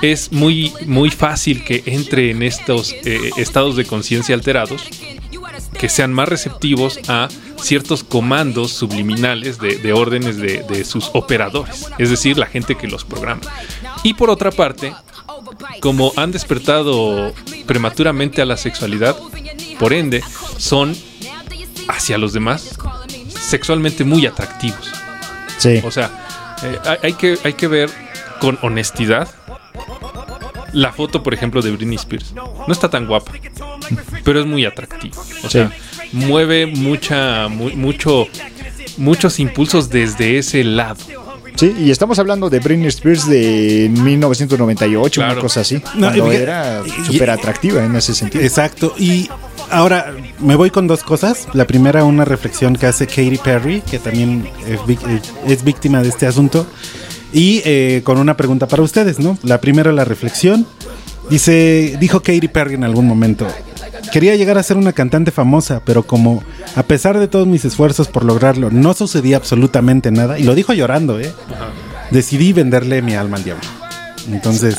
es 0.02 0.32
muy, 0.32 0.74
muy 0.86 1.10
fácil 1.10 1.64
que 1.64 1.84
entre 1.86 2.32
en 2.32 2.44
estos 2.44 2.94
eh, 3.06 3.32
estados 3.38 3.76
de 3.76 3.86
conciencia 3.86 4.36
alterados, 4.36 4.84
que 5.80 5.88
sean 5.90 6.12
más 6.14 6.28
receptivos 6.30 7.00
a 7.08 7.30
ciertos 7.62 8.04
comandos 8.04 8.72
subliminales 8.72 9.60
de, 9.60 9.78
de 9.78 9.94
órdenes 9.94 10.38
de, 10.38 10.64
de 10.64 10.84
sus 10.84 11.10
operadores, 11.14 11.88
es 11.98 12.10
decir, 12.10 12.38
la 12.38 12.46
gente 12.48 12.76
que 12.76 12.88
los 12.88 13.06
programa. 13.06 13.42
Y 14.04 14.14
por 14.16 14.30
otra 14.30 14.52
parte, 14.52 14.94
como 15.80 16.12
han 16.16 16.32
despertado 16.32 17.34
prematuramente 17.66 18.42
a 18.42 18.46
la 18.46 18.58
sexualidad, 18.58 19.16
por 19.80 19.94
ende, 19.94 20.24
son 20.58 20.96
hacia 21.88 22.18
los 22.18 22.34
demás 22.34 22.78
sexualmente 23.30 24.04
muy 24.04 24.26
atractivos. 24.26 24.92
Sí. 25.58 25.82
O 25.84 25.92
sea, 25.92 26.58
eh, 26.64 26.98
hay, 27.04 27.14
que, 27.14 27.38
hay 27.44 27.54
que 27.54 27.68
ver 27.68 27.90
con 28.40 28.58
honestidad 28.62 29.28
la 30.72 30.92
foto, 30.92 31.22
por 31.22 31.34
ejemplo, 31.34 31.62
de 31.62 31.72
Britney 31.72 31.98
Spears. 31.98 32.34
No 32.34 32.72
está 32.72 32.90
tan 32.90 33.06
guapa, 33.06 33.32
pero 34.24 34.40
es 34.40 34.46
muy 34.46 34.66
atractiva. 34.66 35.16
O 35.44 35.50
sea, 35.50 35.72
mueve 36.12 36.66
mucha, 36.66 37.48
mu- 37.48 37.70
mucho, 37.76 38.28
muchos 38.98 39.40
impulsos 39.40 39.90
desde 39.90 40.38
ese 40.40 40.64
lado. 40.64 40.98
Sí, 41.56 41.74
y 41.80 41.92
estamos 41.92 42.18
hablando 42.20 42.50
de 42.50 42.60
Britney 42.60 42.88
Spears 42.88 43.28
de 43.30 43.90
1998, 43.94 45.22
una 45.22 45.28
Claro. 45.30 45.42
cosa 45.42 45.62
así. 45.62 45.76
No, 45.96 46.08
cuando 46.08 46.34
y- 46.34 46.36
era 46.36 46.82
súper 47.06 47.30
atractiva 47.30 47.84
en 47.86 47.96
ese 47.96 48.14
sentido. 48.16 48.44
Exacto. 48.44 48.94
Y 48.98 49.30
ahora 49.70 50.14
me 50.40 50.56
voy 50.56 50.72
con 50.72 50.88
dos 50.88 51.04
cosas. 51.04 51.48
La 51.54 51.66
primera, 51.66 52.04
una 52.04 52.26
reflexión 52.26 52.76
que 52.76 52.88
hace 52.88 53.06
Katy 53.08 53.38
Perry, 53.44 53.82
que 53.82 54.00
también 54.00 54.48
es 55.48 55.64
víctima 55.64 56.02
de 56.02 56.10
este 56.10 56.26
asunto. 56.26 56.66
Y 57.32 57.62
eh, 57.66 58.02
con 58.04 58.18
una 58.18 58.36
pregunta 58.38 58.68
para 58.68 58.84
ustedes, 58.84 59.20
¿no? 59.20 59.38
La 59.44 59.60
primera, 59.62 59.92
la 59.92 60.06
reflexión. 60.06 60.66
Dice, 61.30 61.98
dijo 62.00 62.20
Katy 62.20 62.48
Perry 62.48 62.76
en 62.76 62.84
algún 62.84 63.08
momento. 63.08 63.48
Quería 64.12 64.36
llegar 64.36 64.58
a 64.58 64.64
ser 64.64 64.78
una 64.78 64.94
cantante 64.94 65.32
famosa, 65.32 65.82
pero 65.86 66.04
como 66.04 66.44
a 66.76 66.84
pesar 66.84 67.18
de 67.20 67.28
todos 67.28 67.48
mis 67.48 67.66
esfuerzos 67.66 68.08
por 68.08 68.24
lograrlo, 68.26 68.70
no 68.70 68.94
sucedía 68.94 69.38
absolutamente 69.38 70.12
nada, 70.12 70.38
y 70.38 70.44
lo 70.44 70.54
dijo 70.56 70.74
llorando, 70.74 71.20
¿eh? 71.20 71.32
Decidí 72.12 72.54
venderle 72.54 73.02
mi 73.02 73.16
alma 73.16 73.38
al 73.38 73.44
diablo. 73.44 73.64
Entonces, 74.32 74.78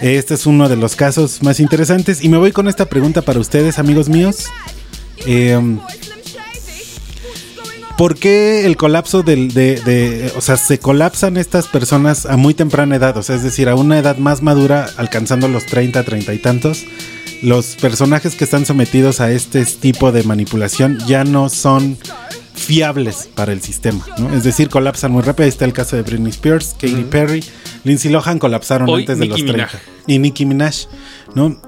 este 0.00 0.34
es 0.34 0.46
uno 0.46 0.68
de 0.68 0.76
los 0.76 0.96
casos 0.96 1.42
más 1.42 1.60
interesantes. 1.60 2.24
Y 2.24 2.28
me 2.28 2.38
voy 2.38 2.50
con 2.52 2.66
esta 2.68 2.86
pregunta 2.86 3.22
para 3.22 3.38
ustedes, 3.38 3.78
amigos 3.78 4.08
míos. 4.08 4.46
Eh, 5.26 5.58
¿Por 7.96 8.16
qué 8.16 8.64
el 8.64 8.76
colapso 8.78 9.22
del, 9.22 9.52
de, 9.52 9.76
de- 9.82 10.32
O 10.36 10.40
sea, 10.40 10.56
se 10.56 10.78
colapsan 10.78 11.36
estas 11.36 11.66
personas 11.66 12.24
a 12.24 12.36
muy 12.38 12.54
temprana 12.54 12.96
edad? 12.96 13.16
O 13.18 13.22
sea, 13.22 13.36
es 13.36 13.42
decir, 13.42 13.68
a 13.68 13.74
una 13.74 13.98
edad 13.98 14.16
más 14.16 14.40
madura, 14.42 14.88
alcanzando 14.96 15.48
los 15.48 15.66
30, 15.66 16.02
30 16.02 16.32
y 16.32 16.38
tantos. 16.38 16.84
Los 17.42 17.76
personajes 17.76 18.34
que 18.34 18.44
están 18.44 18.66
sometidos 18.66 19.20
a 19.20 19.30
este 19.30 19.64
tipo 19.64 20.12
de 20.12 20.22
manipulación 20.24 20.98
ya 21.06 21.24
no 21.24 21.48
son 21.48 21.96
fiables 22.54 23.28
para 23.34 23.52
el 23.52 23.62
sistema, 23.62 24.04
¿no? 24.18 24.32
Es 24.34 24.44
decir, 24.44 24.68
colapsan 24.68 25.12
muy 25.12 25.22
rápido. 25.22 25.44
Ahí 25.44 25.48
está 25.48 25.64
el 25.64 25.72
caso 25.72 25.96
de 25.96 26.02
Britney 26.02 26.30
Spears, 26.30 26.74
Katy 26.74 27.06
Perry, 27.10 27.42
Lindsay 27.84 28.10
Lohan 28.10 28.38
colapsaron 28.38 28.88
Hoy, 28.88 29.02
antes 29.02 29.18
de 29.18 29.26
Nicki 29.26 29.42
los 29.42 29.52
30. 29.52 29.66
Minaj. 29.66 29.82
Y 30.06 30.18
Nicki 30.18 30.46
Minaj, 30.46 30.74
¿no? 31.34 31.60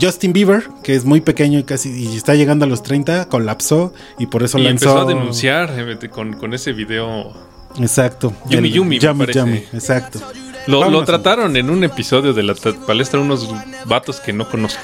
Justin 0.00 0.32
Bieber, 0.32 0.64
que 0.82 0.94
es 0.94 1.04
muy 1.04 1.20
pequeño 1.20 1.58
y 1.58 1.62
casi 1.64 1.90
y 1.90 2.16
está 2.16 2.34
llegando 2.34 2.66
a 2.66 2.68
los 2.68 2.82
30, 2.82 3.28
colapsó 3.28 3.94
y 4.18 4.26
por 4.26 4.42
eso 4.42 4.58
Y 4.58 4.64
lanzó 4.64 4.90
empezó 4.90 5.00
a 5.00 5.04
denunciar 5.06 5.74
eh, 5.78 6.08
con, 6.10 6.34
con 6.34 6.52
ese 6.52 6.72
video. 6.72 7.32
Exacto. 7.78 8.34
Yumi 8.48 8.70
Yumi, 8.70 9.00
parece. 9.00 9.38
Yummy, 9.38 9.64
exacto. 9.72 10.20
Lo, 10.66 10.88
lo 10.90 11.04
trataron 11.04 11.56
en 11.56 11.70
un 11.70 11.84
episodio 11.84 12.32
de 12.32 12.42
la 12.42 12.54
palestra 12.86 13.20
unos 13.20 13.48
vatos 13.86 14.20
que 14.20 14.32
no 14.32 14.48
conozco. 14.48 14.80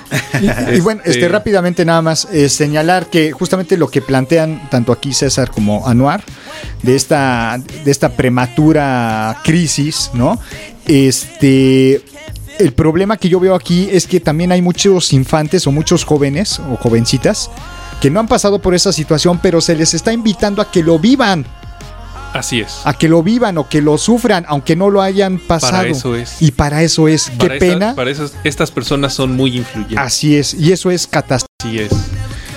Y 0.73 0.81
bueno, 0.81 1.03
este 1.05 1.29
rápidamente 1.29 1.85
nada 1.85 2.03
más 2.03 2.27
eh, 2.33 2.49
señalar 2.49 3.07
que 3.07 3.33
justamente 3.33 3.77
lo 3.77 3.89
que 3.89 4.03
plantean 4.03 4.69
tanto 4.71 4.93
aquí 4.93 5.13
César 5.13 5.51
como 5.51 5.87
Anuar 5.87 6.23
de 6.83 6.97
esta 6.97 7.61
de 7.85 7.91
esta 7.91 8.11
prematura 8.11 9.41
crisis, 9.45 10.11
¿no? 10.15 10.39
Este 10.87 12.03
el 12.59 12.73
problema 12.73 13.17
que 13.17 13.29
yo 13.29 13.39
veo 13.39 13.55
aquí 13.55 13.89
es 13.93 14.07
que 14.07 14.21
también 14.21 14.53
hay 14.53 14.63
muchos 14.63 15.13
infantes 15.13 15.67
o 15.67 15.73
muchos 15.73 16.05
jóvenes 16.05 16.59
o 16.59 16.77
jovencitas 16.77 17.51
que 18.01 18.11
no 18.11 18.21
han 18.21 18.29
pasado 18.29 18.61
por 18.61 18.75
esa 18.75 18.93
situación, 18.93 19.39
pero 19.43 19.61
se 19.61 19.75
les 19.75 19.95
está 19.95 20.13
invitando 20.13 20.61
a 20.61 20.71
que 20.71 20.83
lo 20.83 20.99
vivan, 20.99 21.47
Así 22.37 22.61
es. 22.61 22.81
a 22.85 22.93
que 22.95 23.09
lo 23.09 23.23
vivan 23.23 23.59
o 23.59 23.69
que 23.69 23.81
lo 23.83 23.99
sufran, 23.99 24.45
aunque 24.49 24.77
no 24.77 24.91
lo 24.91 25.03
hayan 25.03 25.39
pasado. 25.39 25.85
eso 25.87 26.15
es. 26.17 26.41
Y 26.43 26.51
para 26.53 26.83
eso 26.83 27.09
es. 27.09 27.31
Para 27.31 27.59
Qué 27.59 27.67
esta- 27.67 27.79
pena. 27.79 27.95
para 27.95 28.11
esas, 28.11 28.35
estas 28.45 28.71
personas 28.71 29.15
son 29.15 29.33
muy 29.37 29.57
influyentes. 29.57 29.99
Así 29.99 30.37
es. 30.37 30.55
Y 30.55 30.73
eso 30.73 30.91
es 30.91 31.07
catastrófico. 31.07 31.47
Así 31.65 31.79
es. 31.79 31.91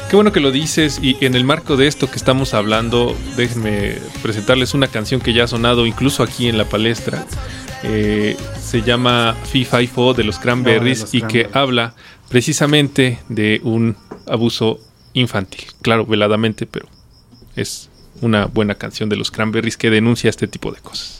Qué 0.09 0.15
bueno 0.15 0.31
que 0.31 0.39
lo 0.39 0.51
dices 0.51 0.99
y 1.01 1.17
en 1.23 1.35
el 1.35 1.43
marco 1.43 1.77
de 1.77 1.85
esto 1.87 2.09
que 2.09 2.15
estamos 2.17 2.55
hablando, 2.55 3.15
déjenme 3.37 3.97
presentarles 4.23 4.73
una 4.73 4.87
canción 4.87 5.21
que 5.21 5.33
ya 5.33 5.43
ha 5.43 5.47
sonado 5.47 5.85
incluso 5.85 6.23
aquí 6.23 6.47
en 6.49 6.57
la 6.57 6.65
palestra. 6.65 7.25
Eh, 7.83 8.35
se 8.61 8.81
llama 8.81 9.35
Fee 9.51 9.65
Fi 9.65 9.85
Fo 9.87 10.13
de 10.15 10.23
los 10.23 10.39
Cranberries 10.39 10.99
No, 11.01 11.05
de 11.05 11.11
los 11.11 11.13
y 11.13 11.21
que 11.31 11.49
habla 11.53 11.93
precisamente 12.27 13.19
de 13.29 13.61
un 13.63 13.95
abuso 14.27 14.79
infantil. 15.13 15.65
Claro, 15.83 16.05
veladamente, 16.07 16.65
pero 16.65 16.87
es 17.55 17.89
una 18.21 18.45
buena 18.45 18.75
canción 18.75 19.09
de 19.09 19.15
los 19.15 19.31
Cranberries 19.31 19.77
que 19.77 19.89
denuncia 19.89 20.29
este 20.29 20.47
tipo 20.47 20.71
de 20.71 20.79
cosas. 20.79 21.19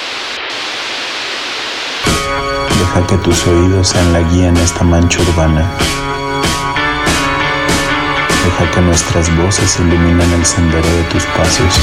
Deja 2.93 3.07
que 3.07 3.17
tus 3.19 3.47
oídos 3.47 3.87
sean 3.87 4.11
la 4.11 4.19
guía 4.19 4.49
en 4.49 4.57
esta 4.57 4.83
mancha 4.83 5.21
urbana. 5.21 5.65
Deja 8.43 8.71
que 8.71 8.81
nuestras 8.81 9.33
voces 9.37 9.79
iluminen 9.79 10.33
el 10.33 10.45
sendero 10.45 10.85
de 10.85 11.03
tus 11.03 11.23
pasos. 11.27 11.79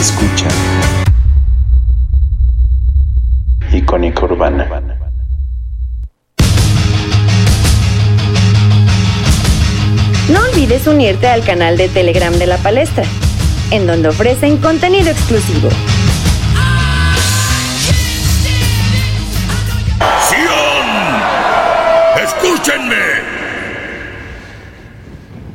Escucha. 0.00 0.46
Icónica 3.72 4.24
Urbana. 4.24 4.68
No 10.28 10.40
olvides 10.52 10.86
unirte 10.86 11.26
al 11.26 11.44
canal 11.44 11.76
de 11.76 11.88
Telegram 11.88 12.32
de 12.34 12.46
la 12.46 12.58
palestra, 12.58 13.02
en 13.72 13.88
donde 13.88 14.10
ofrecen 14.10 14.58
contenido 14.58 15.10
exclusivo. 15.10 15.70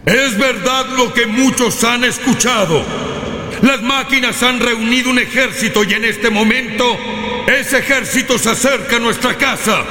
Es 0.06 0.38
verdad 0.38 0.86
lo 0.96 1.12
que 1.14 1.26
muchos 1.26 1.84
han 1.84 2.04
escuchado. 2.04 2.86
Las 3.62 3.82
máquinas 3.82 4.44
han 4.44 4.60
reunido 4.60 5.10
un 5.10 5.18
ejército 5.18 5.84
y 5.84 5.94
en 5.94 6.06
este 6.06 6.30
momento 6.30 6.86
ese 7.48 7.80
ejército 7.80 8.38
se 8.38 8.52
acerca 8.52 8.98
a 8.98 9.00
nuestra 9.00 9.36
casa. 9.36 9.84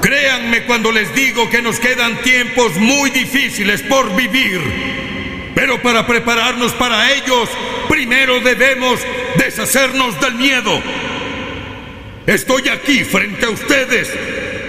Créanme 0.00 0.64
cuando 0.64 0.90
les 0.90 1.14
digo 1.14 1.48
que 1.48 1.62
nos 1.62 1.78
quedan 1.78 2.20
tiempos 2.22 2.74
muy 2.76 3.10
difíciles 3.10 3.82
por 3.82 4.16
vivir. 4.16 4.60
Pero 5.54 5.80
para 5.82 6.06
prepararnos 6.06 6.72
para 6.72 7.12
ellos, 7.12 7.48
primero 7.88 8.40
debemos 8.40 8.98
deshacernos 9.36 10.20
del 10.20 10.34
miedo. 10.34 10.82
Estoy 12.26 12.68
aquí 12.68 13.04
frente 13.04 13.46
a 13.46 13.50
ustedes, 13.50 14.12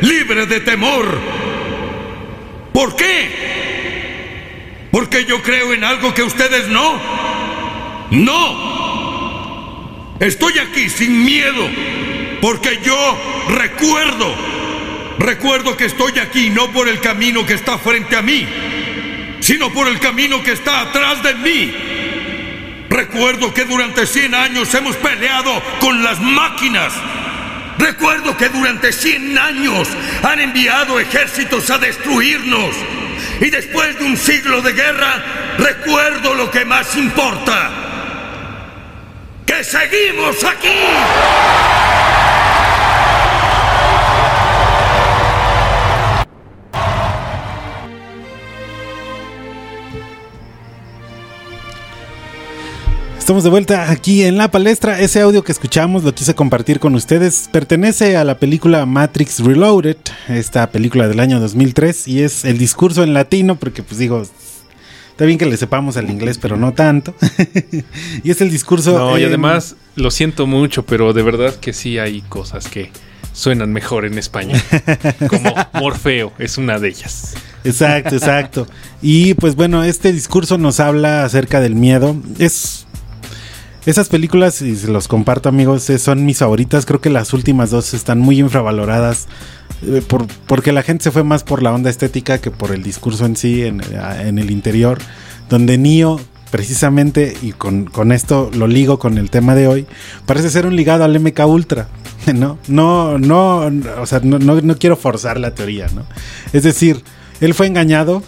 libre 0.01 0.45
de 0.45 0.59
temor. 0.59 1.40
¿Por 2.73 2.95
qué? 2.95 3.51
Porque 4.91 5.25
yo 5.25 5.41
creo 5.41 5.73
en 5.73 5.83
algo 5.83 6.13
que 6.13 6.23
ustedes 6.23 6.67
no. 6.67 6.99
No. 8.11 8.71
Estoy 10.19 10.59
aquí 10.59 10.89
sin 10.89 11.23
miedo, 11.25 11.67
porque 12.41 12.79
yo 12.83 13.17
recuerdo. 13.49 14.35
Recuerdo 15.17 15.77
que 15.77 15.85
estoy 15.85 16.19
aquí 16.19 16.49
no 16.49 16.71
por 16.71 16.87
el 16.87 16.99
camino 16.99 17.45
que 17.45 17.53
está 17.53 17.77
frente 17.77 18.15
a 18.15 18.21
mí, 18.21 18.45
sino 19.39 19.71
por 19.71 19.87
el 19.87 19.99
camino 19.99 20.43
que 20.43 20.51
está 20.51 20.81
atrás 20.81 21.23
de 21.23 21.35
mí. 21.35 21.73
Recuerdo 22.89 23.53
que 23.53 23.65
durante 23.65 24.05
100 24.05 24.35
años 24.35 24.73
hemos 24.73 24.95
peleado 24.97 25.61
con 25.79 26.03
las 26.03 26.19
máquinas. 26.19 26.93
Recuerdo 27.77 28.37
que 28.37 28.49
durante 28.49 28.91
100 28.91 29.37
años 29.37 29.87
han 30.23 30.39
enviado 30.39 30.99
ejércitos 30.99 31.69
a 31.69 31.77
destruirnos. 31.77 32.75
Y 33.39 33.49
después 33.49 33.97
de 33.97 34.05
un 34.05 34.17
siglo 34.17 34.61
de 34.61 34.73
guerra, 34.73 35.23
recuerdo 35.57 36.35
lo 36.35 36.51
que 36.51 36.65
más 36.65 36.95
importa. 36.95 37.71
Que 39.45 39.63
seguimos 39.63 40.43
aquí. 40.43 41.80
Estamos 53.31 53.45
de 53.45 53.49
vuelta 53.49 53.89
aquí 53.89 54.23
en 54.23 54.35
la 54.35 54.51
palestra. 54.51 54.99
Ese 54.99 55.21
audio 55.21 55.41
que 55.41 55.53
escuchamos 55.53 56.03
lo 56.03 56.13
quise 56.13 56.35
compartir 56.35 56.81
con 56.81 56.95
ustedes. 56.95 57.47
Pertenece 57.49 58.17
a 58.17 58.25
la 58.25 58.37
película 58.37 58.85
Matrix 58.85 59.39
Reloaded, 59.39 59.95
esta 60.27 60.69
película 60.69 61.07
del 61.07 61.21
año 61.21 61.39
2003, 61.39 62.09
y 62.09 62.23
es 62.23 62.43
el 62.43 62.57
discurso 62.57 63.03
en 63.03 63.13
latino, 63.13 63.55
porque 63.55 63.83
pues 63.83 63.99
digo, 63.99 64.21
está 65.11 65.23
bien 65.23 65.37
que 65.37 65.45
le 65.45 65.55
sepamos 65.55 65.95
el 65.95 66.09
inglés, 66.09 66.39
pero 66.39 66.57
no 66.57 66.73
tanto. 66.73 67.15
y 68.21 68.31
es 68.31 68.41
el 68.41 68.51
discurso... 68.51 68.97
No, 68.99 69.17
y 69.17 69.23
además 69.23 69.77
lo 69.95 70.11
siento 70.11 70.45
mucho, 70.45 70.85
pero 70.85 71.13
de 71.13 71.23
verdad 71.23 71.55
que 71.55 71.71
sí 71.71 71.99
hay 71.99 72.19
cosas 72.23 72.67
que 72.67 72.91
suenan 73.31 73.71
mejor 73.71 74.03
en 74.03 74.17
español. 74.17 74.59
Como 75.29 75.55
Morfeo 75.75 76.33
es 76.37 76.57
una 76.57 76.79
de 76.79 76.89
ellas. 76.89 77.35
Exacto, 77.63 78.13
exacto. 78.13 78.67
Y 79.01 79.35
pues 79.35 79.55
bueno, 79.55 79.85
este 79.85 80.11
discurso 80.11 80.57
nos 80.57 80.81
habla 80.81 81.23
acerca 81.23 81.61
del 81.61 81.75
miedo. 81.75 82.17
Es 82.37 82.87
esas 83.85 84.09
películas, 84.09 84.61
y 84.61 84.75
se 84.75 84.87
los 84.91 85.07
comparto 85.07 85.49
amigos, 85.49 85.89
eh, 85.89 85.97
son 85.97 86.25
mis 86.25 86.37
favoritas. 86.39 86.85
Creo 86.85 87.01
que 87.01 87.09
las 87.09 87.33
últimas 87.33 87.71
dos 87.71 87.93
están 87.93 88.19
muy 88.19 88.39
infravaloradas. 88.39 89.27
eh, 89.83 90.03
por- 90.07 90.27
porque 90.45 90.71
la 90.71 90.83
gente 90.83 91.05
se 91.05 91.11
fue 91.11 91.23
más 91.23 91.43
por 91.43 91.63
la 91.63 91.71
onda 91.73 91.89
estética 91.89 92.37
que 92.39 92.51
por 92.51 92.71
el 92.71 92.83
discurso 92.83 93.25
en 93.25 93.35
sí, 93.35 93.63
en, 93.63 93.81
eh, 93.81 94.25
en 94.27 94.37
el 94.37 94.51
interior. 94.51 94.99
Donde 95.49 95.79
Neo, 95.79 96.19
precisamente, 96.51 97.35
y 97.41 97.53
con, 97.53 97.89
esto 98.11 98.51
lo 98.53 98.67
ligo 98.67 98.99
con 98.99 99.17
el 99.17 99.31
tema 99.31 99.55
de 99.55 99.67
hoy, 99.67 99.87
parece 100.27 100.51
ser 100.51 100.67
un 100.67 100.75
ligado 100.75 101.03
al 101.03 101.15
MK 101.19 101.39
Ultra. 101.47 101.87
No, 102.35 102.59
no, 102.67 103.17
no, 103.19 103.71
o 103.99 104.05
sea, 104.05 104.19
no, 104.23 104.37
no 104.37 104.77
quiero 104.77 104.95
forzar 104.95 105.39
la 105.39 105.55
teoría, 105.55 105.87
¿no? 105.95 106.03
Es 106.53 106.61
decir, 106.61 107.03
él 107.39 107.55
fue 107.55 107.65
engañado 107.65 108.21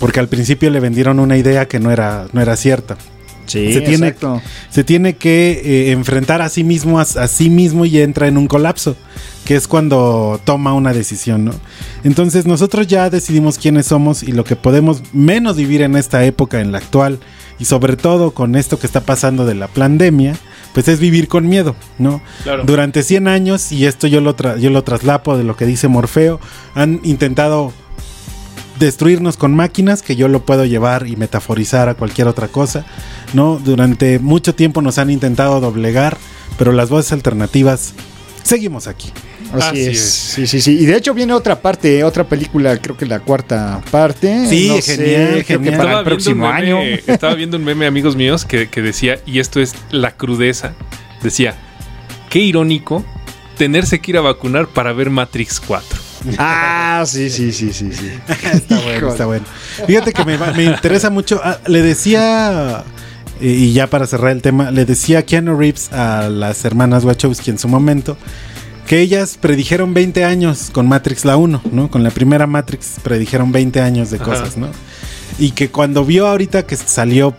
porque 0.00 0.20
al 0.20 0.28
principio 0.28 0.70
le 0.70 0.80
vendieron 0.80 1.18
una 1.20 1.36
idea 1.36 1.68
que 1.68 1.78
no 1.80 1.90
era, 1.90 2.26
no 2.32 2.40
era 2.40 2.56
cierta. 2.56 2.96
Sí, 3.46 3.72
se 3.72 3.80
tiene, 3.80 4.08
exacto. 4.08 4.40
se 4.70 4.84
tiene 4.84 5.16
que 5.16 5.60
eh, 5.64 5.90
enfrentar 5.92 6.42
a 6.42 6.48
sí 6.48 6.64
mismo 6.64 6.98
a, 6.98 7.02
a 7.02 7.28
sí 7.28 7.50
mismo 7.50 7.84
y 7.84 7.98
entra 8.00 8.26
en 8.28 8.36
un 8.38 8.46
colapso, 8.46 8.96
que 9.44 9.54
es 9.56 9.68
cuando 9.68 10.40
toma 10.44 10.72
una 10.72 10.92
decisión, 10.92 11.44
¿no? 11.44 11.52
Entonces 12.04 12.46
nosotros 12.46 12.86
ya 12.86 13.10
decidimos 13.10 13.58
quiénes 13.58 13.86
somos 13.86 14.22
y 14.22 14.32
lo 14.32 14.44
que 14.44 14.56
podemos 14.56 15.02
menos 15.12 15.56
vivir 15.56 15.82
en 15.82 15.96
esta 15.96 16.24
época, 16.24 16.60
en 16.60 16.72
la 16.72 16.78
actual, 16.78 17.18
y 17.58 17.66
sobre 17.66 17.96
todo 17.96 18.32
con 18.32 18.56
esto 18.56 18.78
que 18.78 18.86
está 18.86 19.00
pasando 19.02 19.44
de 19.46 19.54
la 19.54 19.68
pandemia, 19.68 20.34
pues 20.72 20.88
es 20.88 20.98
vivir 20.98 21.28
con 21.28 21.46
miedo, 21.48 21.76
¿no? 21.98 22.20
Claro. 22.42 22.64
Durante 22.64 23.02
100 23.04 23.28
años, 23.28 23.70
y 23.70 23.86
esto 23.86 24.08
yo 24.08 24.20
lo, 24.20 24.36
tra- 24.36 24.58
yo 24.58 24.70
lo 24.70 24.82
traslapo 24.82 25.36
de 25.36 25.44
lo 25.44 25.56
que 25.56 25.66
dice 25.66 25.86
Morfeo, 25.86 26.40
han 26.74 27.00
intentado 27.04 27.72
destruirnos 28.78 29.36
con 29.36 29.54
máquinas 29.54 30.02
que 30.02 30.16
yo 30.16 30.28
lo 30.28 30.44
puedo 30.44 30.64
llevar 30.64 31.06
y 31.06 31.16
metaforizar 31.16 31.88
a 31.88 31.94
cualquier 31.94 32.28
otra 32.28 32.48
cosa, 32.48 32.84
¿no? 33.32 33.60
Durante 33.62 34.18
mucho 34.18 34.54
tiempo 34.54 34.82
nos 34.82 34.98
han 34.98 35.10
intentado 35.10 35.60
doblegar, 35.60 36.16
pero 36.58 36.72
las 36.72 36.90
voces 36.90 37.12
alternativas 37.12 37.94
seguimos 38.42 38.86
aquí. 38.86 39.12
Así, 39.52 39.62
Así 39.62 39.80
es. 39.82 39.98
es. 39.98 40.10
Sí, 40.12 40.46
sí, 40.48 40.60
sí. 40.60 40.78
Y 40.80 40.86
de 40.86 40.96
hecho 40.96 41.14
viene 41.14 41.32
otra 41.32 41.60
parte, 41.60 42.02
otra 42.02 42.24
película, 42.24 42.76
creo 42.78 42.96
que 42.96 43.06
la 43.06 43.20
cuarta 43.20 43.80
parte. 43.90 44.48
Sí, 44.48 44.68
No 44.68 44.80
sé, 44.82 44.96
genial, 44.96 45.26
creo 45.26 45.38
que 45.38 45.44
genial. 45.44 45.76
para 45.76 45.84
Estaba 45.84 45.98
el 46.00 46.04
próximo 46.06 46.48
año. 46.48 46.78
estaba 47.06 47.34
viendo 47.34 47.56
un 47.56 47.64
meme, 47.64 47.86
amigos 47.86 48.16
míos, 48.16 48.44
que, 48.44 48.68
que 48.68 48.82
decía, 48.82 49.20
y 49.26 49.38
esto 49.38 49.60
es 49.60 49.74
la 49.90 50.12
crudeza, 50.16 50.74
decía, 51.22 51.54
qué 52.30 52.40
irónico 52.40 53.04
tenerse 53.56 54.00
que 54.00 54.10
ir 54.10 54.16
a 54.16 54.22
vacunar 54.22 54.66
para 54.66 54.92
ver 54.92 55.10
Matrix 55.10 55.60
4. 55.60 56.00
Ah, 56.38 57.04
sí, 57.06 57.28
sí, 57.30 57.52
sí, 57.52 57.72
sí, 57.72 57.90
sí. 57.92 58.10
está 58.52 58.80
bueno, 58.80 59.08
está 59.10 59.26
bueno. 59.26 59.44
Fíjate 59.86 60.12
que 60.12 60.24
me, 60.24 60.38
me 60.38 60.64
interesa 60.64 61.10
mucho. 61.10 61.40
ah, 61.44 61.58
le 61.66 61.82
decía, 61.82 62.84
y- 63.40 63.48
y 63.48 63.72
ya 63.72 63.88
para 63.88 64.06
cerrar 64.06 64.30
el 64.32 64.42
tema, 64.42 64.70
le 64.70 64.84
decía 64.84 65.24
Keanu 65.24 65.56
Reeves 65.58 65.92
a 65.92 66.28
las 66.28 66.64
hermanas 66.64 67.04
Wachowski 67.04 67.50
en 67.50 67.58
su 67.58 67.68
momento 67.68 68.16
que 68.86 69.00
ellas 69.00 69.38
predijeron 69.40 69.94
20 69.94 70.24
años 70.24 70.68
con 70.70 70.86
Matrix 70.86 71.24
la 71.24 71.38
1, 71.38 71.62
¿no? 71.72 71.90
Con 71.90 72.02
la 72.02 72.10
primera 72.10 72.46
Matrix 72.46 72.96
predijeron 73.02 73.50
20 73.50 73.80
años 73.80 74.10
de 74.10 74.16
Ajá. 74.18 74.24
cosas, 74.26 74.56
¿no? 74.58 74.68
Y 75.38 75.52
que 75.52 75.70
cuando 75.70 76.04
vio 76.04 76.26
ahorita 76.28 76.66
que 76.66 76.76
salió 76.76 77.34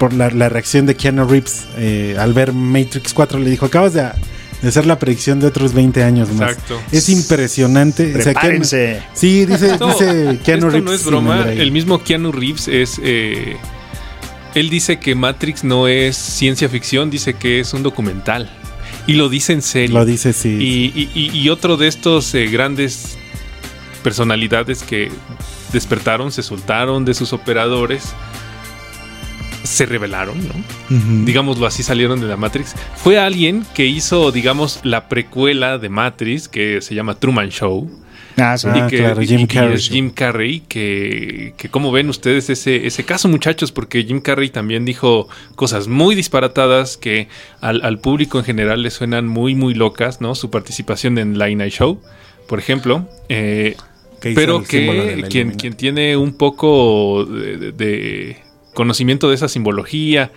por 0.00 0.12
la, 0.12 0.28
la 0.30 0.48
reacción 0.48 0.86
de 0.86 0.96
Keanu 0.96 1.24
Reeves 1.24 1.66
eh, 1.76 2.16
al 2.18 2.32
ver 2.32 2.52
Matrix 2.52 3.14
4, 3.14 3.38
le 3.38 3.48
dijo, 3.48 3.66
acabas 3.66 3.94
de, 3.94 4.08
de 4.62 4.68
hacer 4.68 4.86
la 4.86 4.98
predicción 4.98 5.38
de 5.40 5.46
otros 5.46 5.72
20 5.72 6.02
años 6.02 6.30
más. 6.32 6.52
Exacto. 6.52 6.80
Es 6.92 7.08
impresionante. 7.08 8.14
O 8.16 8.22
sea, 8.22 8.34
Keanu- 8.34 9.00
sí, 9.14 9.46
dice, 9.46 9.70
Esto- 9.72 9.86
dice 9.88 10.38
Keanu 10.44 10.66
esto 10.66 10.70
Reeves. 10.70 10.84
no 10.84 10.92
es 10.92 11.04
broma. 11.04 11.42
El 11.52 11.70
mismo 11.72 12.02
Keanu 12.02 12.32
Reeves 12.32 12.66
es. 12.68 13.00
eh, 13.02 13.56
él 14.54 14.70
dice 14.70 14.98
que 14.98 15.14
Matrix 15.14 15.62
no 15.62 15.86
es 15.88 16.16
ciencia 16.16 16.68
ficción, 16.68 17.10
dice 17.10 17.34
que 17.34 17.60
es 17.60 17.72
un 17.74 17.82
documental. 17.82 18.50
Y 19.06 19.12
lo 19.14 19.28
dice 19.28 19.52
en 19.52 19.62
serio. 19.62 19.94
Lo 19.98 20.04
dice, 20.04 20.32
sí. 20.32 20.48
Y, 20.60 21.00
y- 21.00 21.10
y- 21.14 21.38
y 21.38 21.48
otro 21.50 21.76
de 21.76 21.86
estos 21.88 22.34
eh, 22.34 22.46
grandes 22.46 23.16
personalidades 24.02 24.82
que 24.82 25.10
despertaron, 25.72 26.32
se 26.32 26.42
soltaron 26.42 27.04
de 27.04 27.14
sus 27.14 27.32
operadores, 27.32 28.02
se 29.62 29.86
rebelaron, 29.86 30.38
¿no? 30.46 30.54
Digámoslo 31.24 31.66
así, 31.66 31.82
salieron 31.82 32.20
de 32.20 32.26
la 32.26 32.36
Matrix. 32.36 32.74
Fue 32.96 33.18
alguien 33.18 33.64
que 33.74 33.86
hizo, 33.86 34.32
digamos, 34.32 34.80
la 34.82 35.08
precuela 35.08 35.78
de 35.78 35.88
Matrix, 35.88 36.48
que 36.48 36.80
se 36.82 36.94
llama 36.94 37.14
Truman 37.14 37.50
Show. 37.50 37.90
Ah, 38.40 38.56
sí. 38.56 38.68
Ah, 38.70 38.86
claro, 38.88 39.20
Jim 39.20 39.40
y- 39.40 39.42
y 39.42 39.46
Carrey. 39.48 39.74
es 39.74 39.88
Jim 39.88 40.10
Carrey, 40.10 40.60
que, 40.68 41.54
que 41.56 41.68
como 41.70 41.90
ven 41.90 42.08
ustedes 42.08 42.48
ese, 42.50 42.86
ese 42.86 43.02
caso, 43.04 43.28
muchachos, 43.28 43.72
porque 43.72 44.04
Jim 44.04 44.20
Carrey 44.20 44.48
también 44.50 44.84
dijo 44.84 45.28
cosas 45.56 45.88
muy 45.88 46.14
disparatadas 46.14 46.96
que 46.96 47.26
al, 47.60 47.84
al 47.84 47.98
público 47.98 48.38
en 48.38 48.44
general 48.44 48.82
le 48.82 48.90
suenan 48.92 49.26
muy, 49.26 49.56
muy 49.56 49.74
locas, 49.74 50.20
¿no? 50.20 50.36
Su 50.36 50.50
participación 50.50 51.18
en 51.18 51.36
Late 51.36 51.56
Night 51.56 51.72
Show, 51.72 52.00
por 52.46 52.60
ejemplo. 52.60 53.08
eh, 53.28 53.74
Que 54.20 54.34
pero 54.34 54.62
que 54.62 55.24
quien, 55.28 55.52
quien 55.52 55.74
tiene 55.74 56.16
un 56.16 56.32
poco 56.34 57.24
de, 57.24 57.56
de- 57.56 57.72
de 57.72 58.36
conocimiento 58.78 59.28
de 59.28 59.34
esa 59.34 59.48
simbología 59.48 60.30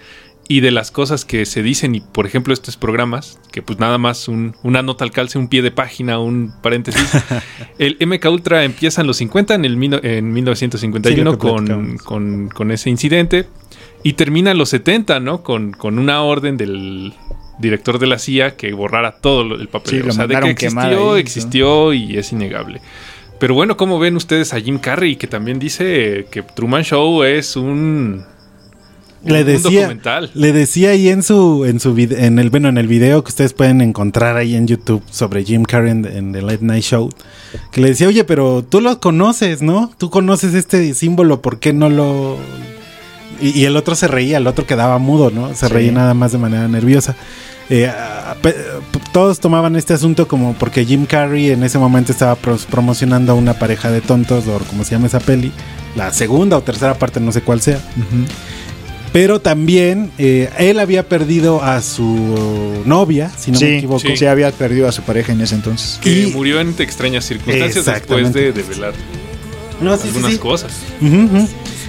y 0.47 0.59
de 0.61 0.71
las 0.71 0.89
cosas 0.91 1.23
que 1.23 1.45
se 1.45 1.61
dicen, 1.61 1.93
y 1.95 2.01
por 2.01 2.25
ejemplo 2.25 2.53
estos 2.53 2.75
programas, 2.75 3.39
que 3.53 3.61
pues 3.61 3.77
nada 3.79 3.97
más 3.99 4.27
un- 4.27 4.55
una 4.63 4.81
nota 4.81 5.05
al 5.05 5.11
calce, 5.11 5.37
un 5.37 5.47
pie 5.47 5.61
de 5.61 5.69
página, 5.71 6.17
un 6.19 6.51
paréntesis. 6.63 7.07
el 7.77 7.95
MK 8.05 8.25
Ultra 8.31 8.63
empieza 8.65 9.01
en 9.01 9.07
los 9.07 9.17
50, 9.17 9.53
en, 9.53 9.63
el, 9.65 9.73
en 10.03 10.33
1951, 10.33 11.15
Sí, 11.15 11.23
lo 11.23 11.31
que 11.33 11.37
con, 11.47 11.97
con, 11.99 12.49
con 12.49 12.71
ese 12.71 12.89
incidente, 12.89 13.45
y 14.03 14.13
termina 14.13 14.49
en 14.51 14.57
los 14.57 14.69
70, 14.69 15.19
¿no? 15.19 15.43
Con, 15.43 15.71
con 15.73 15.99
una 15.99 16.23
orden 16.23 16.57
del 16.57 17.13
director 17.59 17.99
de 17.99 18.07
la 18.07 18.17
CIA 18.17 18.57
que 18.57 18.73
borrara 18.73 19.19
todo 19.21 19.43
lo- 19.43 19.55
el 19.61 19.67
papel. 19.67 20.01
Sí, 20.01 20.09
o 20.09 20.11
sea, 20.11 20.25
de 20.27 20.39
que 20.39 20.49
existió, 20.49 21.15
existió 21.17 21.93
y 21.93 22.17
es 22.17 22.31
innegable. 22.33 22.81
Pero 23.39 23.53
bueno, 23.53 23.77
¿cómo 23.77 23.99
ven 23.99 24.15
ustedes 24.17 24.53
a 24.53 24.59
Jim 24.59 24.79
Carrey 24.79 25.15
que 25.15 25.27
también 25.27 25.59
dice 25.59 26.27
que 26.31 26.41
Truman 26.43 26.83
Show 26.83 27.23
es 27.23 27.55
un, 27.55 28.23
le 29.23 29.43
decía, 29.43 29.81
documental? 29.81 30.31
le 30.33 30.51
decía 30.51 30.89
ahí 30.91 31.09
en 31.09 31.21
su, 31.23 31.65
en 31.65 31.79
su 31.79 31.93
vide- 31.93 32.25
en 32.25 32.39
el, 32.39 32.49
bueno, 32.49 32.69
en 32.69 32.77
el 32.77 32.87
video 32.87 33.23
que 33.23 33.29
ustedes 33.29 33.53
pueden 33.53 33.81
encontrar 33.81 34.35
ahí 34.37 34.55
en 34.55 34.67
YouTube 34.67 35.03
sobre 35.11 35.43
Jim 35.43 35.63
Carrey 35.63 35.91
en, 35.91 36.05
en 36.05 36.31
The 36.31 36.41
Late 36.41 36.59
Night 36.65 36.83
Show, 36.83 37.09
que 37.71 37.81
le 37.81 37.89
decía, 37.89 38.07
oye, 38.07 38.23
pero 38.23 38.63
tú 38.67 38.81
lo 38.81 38.99
conoces, 38.99 39.61
¿no? 39.61 39.91
Tú 39.97 40.09
conoces 40.09 40.53
este 40.53 40.93
símbolo, 40.93 41.41
¿por 41.41 41.59
qué 41.59 41.73
no 41.73 41.89
lo...? 41.89 42.37
Y, 43.41 43.59
y 43.59 43.65
el 43.65 43.75
otro 43.77 43.95
se 43.95 44.07
reía, 44.07 44.37
el 44.37 44.47
otro 44.47 44.65
quedaba 44.67 44.97
mudo, 44.99 45.31
¿no? 45.31 45.49
Se 45.55 45.67
Sí. 45.67 45.73
reía 45.73 45.91
nada 45.91 46.13
más 46.13 46.31
de 46.31 46.37
manera 46.37 46.67
nerviosa. 46.67 47.15
Eh, 47.69 47.87
ah, 47.87 48.35
todos 49.13 49.39
tomaban 49.39 49.75
este 49.77 49.93
asunto 49.93 50.27
como 50.27 50.53
porque 50.55 50.83
Jim 50.85 51.05
Carrey 51.05 51.51
en 51.51 51.63
ese 51.63 51.77
momento 51.79 52.11
estaba 52.11 52.35
promocionando 52.35 53.31
a 53.31 53.35
una 53.35 53.53
pareja 53.53 53.89
de 53.89 54.01
tontos, 54.01 54.45
o 54.47 54.59
como 54.59 54.83
se 54.83 54.91
llama 54.91 55.07
esa 55.07 55.19
peli, 55.21 55.51
la 55.95 56.11
segunda 56.11 56.57
o 56.57 56.61
tercera 56.61 56.95
parte, 56.95 57.19
no 57.21 57.31
sé 57.31 57.41
cuál 57.41 57.61
sea. 57.61 57.79
Pero 59.13 59.41
también 59.41 60.09
eh, 60.17 60.49
él 60.57 60.79
había 60.79 61.07
perdido 61.09 61.61
a 61.61 61.81
su 61.81 62.81
novia, 62.85 63.29
si 63.37 63.51
no 63.51 63.59
me 63.59 63.65
sí, 63.67 63.73
equivoco. 63.75 64.01
sí, 64.15 64.25
había 64.25 64.51
perdido 64.51 64.87
a 64.87 64.91
su 64.93 65.01
pareja 65.01 65.33
en 65.33 65.41
ese 65.41 65.55
entonces. 65.55 65.99
Que 66.01 66.23
Y- 66.23 66.27
murió 66.27 66.61
en 66.61 66.73
extrañas 66.79 67.25
circunstancias 67.25 67.85
después 67.85 68.31
de 68.31 68.53
develar 68.53 68.93
No, 69.81 69.95
sí, 69.97 70.03
sí, 70.03 70.07
algunas 70.09 70.31
sí. 70.33 70.37
cosas. 70.37 70.71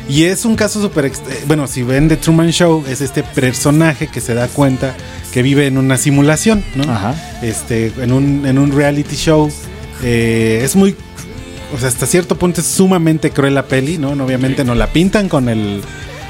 Y 0.08 0.24
es 0.24 0.44
un 0.44 0.56
caso 0.56 0.82
súper... 0.82 1.06
eh, 1.06 1.10
Bueno, 1.46 1.68
si 1.68 1.84
ven 1.84 2.08
The 2.08 2.16
Truman 2.16 2.50
Show, 2.50 2.84
es 2.88 3.00
este 3.00 3.22
personaje 3.22 4.08
que 4.08 4.20
se 4.20 4.34
da 4.34 4.48
cuenta 4.48 4.96
que 5.32 5.42
vive 5.42 5.66
en 5.68 5.78
una 5.78 5.96
simulación, 5.98 6.64
¿no? 6.74 6.82
Ajá. 6.92 7.14
Este, 7.40 7.92
en 8.00 8.12
un, 8.12 8.44
en 8.46 8.58
un 8.58 8.72
reality 8.72 9.14
show. 9.14 9.48
Eh, 10.02 10.60
es 10.64 10.74
muy... 10.74 10.96
O 11.74 11.78
sea, 11.78 11.88
hasta 11.88 12.04
cierto 12.06 12.36
punto 12.36 12.60
es 12.60 12.66
sumamente 12.66 13.30
cruel 13.30 13.54
la 13.54 13.64
peli, 13.66 13.96
¿no? 13.96 14.16
No, 14.16 14.24
Obviamente 14.24 14.64
no 14.64 14.74
la 14.74 14.88
pintan 14.88 15.28
con 15.28 15.48
el, 15.48 15.80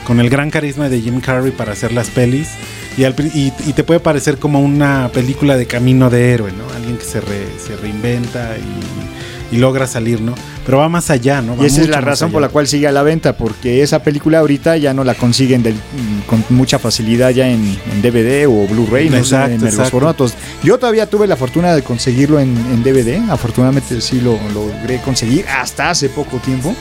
con 0.07 0.21
el 0.21 0.29
gran 0.31 0.51
carisma 0.51 0.89
de 0.89 1.01
Jim 1.01 1.21
Carrey 1.21 1.53
para 1.53 1.73
hacer 1.73 1.93
las 1.93 2.09
pelis. 2.11 2.49
Y, 2.97 3.05
al 3.05 3.15
y, 3.35 3.53
y 3.67 3.73
te 3.73 3.85
puede 3.85 4.01
parecer 4.01 4.37
como 4.39 4.61
una 4.61 5.09
película 5.15 5.57
de 5.57 5.67
camino 5.67 6.11
de 6.11 6.33
héroe, 6.35 6.53
¿no? 6.53 6.65
Alguien 6.77 6.99
que 6.99 7.05
se, 7.05 7.21
re- 7.23 7.49
se 7.65 7.75
reinventa 7.77 8.51
y, 8.59 9.57
y 9.57 9.59
logra 9.59 9.87
salir, 9.87 10.21
¿no? 10.21 10.35
Pero 10.67 10.77
va 10.79 10.91
más 10.91 11.09
allá, 11.09 11.41
¿no? 11.41 11.57
Va 11.57 11.63
Y 11.63 11.67
esa 11.69 11.81
es 11.81 11.89
la 11.89 12.03
razón 12.03 12.27
allá. 12.27 12.33
por 12.35 12.43
la 12.43 12.49
cual 12.51 12.67
sigue 12.69 12.87
a 12.87 12.93
la 12.93 13.03
venta, 13.03 13.35
porque 13.39 13.83
esa 13.83 14.03
película 14.03 14.41
ahorita 14.41 14.77
ya 14.77 14.93
no 14.93 15.05
la 15.05 15.15
consiguen 15.15 15.63
del- 15.63 15.75
mm, 15.75 16.27
con 16.27 16.45
mucha 16.51 16.79
facilidad 16.79 17.31
ya 17.31 17.49
en, 17.49 17.79
en 17.93 18.03
DVD 18.03 18.47
o 18.47 18.67
Blu-ray, 18.69 19.09
no 19.09 19.17
Exacto, 19.17 19.53
en 19.55 19.61
los 19.63 19.71
exacto. 19.71 19.91
formatos. 19.91 20.35
Yo 20.63 20.79
todavía 20.79 21.07
tuve 21.09 21.27
la 21.27 21.37
fortuna 21.37 21.75
de 21.75 21.81
conseguirlo 21.83 22.41
en, 22.41 22.55
en 22.73 22.83
DVD, 22.83 23.23
afortunadamente 23.31 24.03
sí 24.03 24.21
lo 24.21 24.39
logré 24.53 24.99
conseguir 24.99 25.47
hasta 25.49 25.89
hace 25.89 26.11
poco 26.11 26.37
tiempo. 26.39 26.77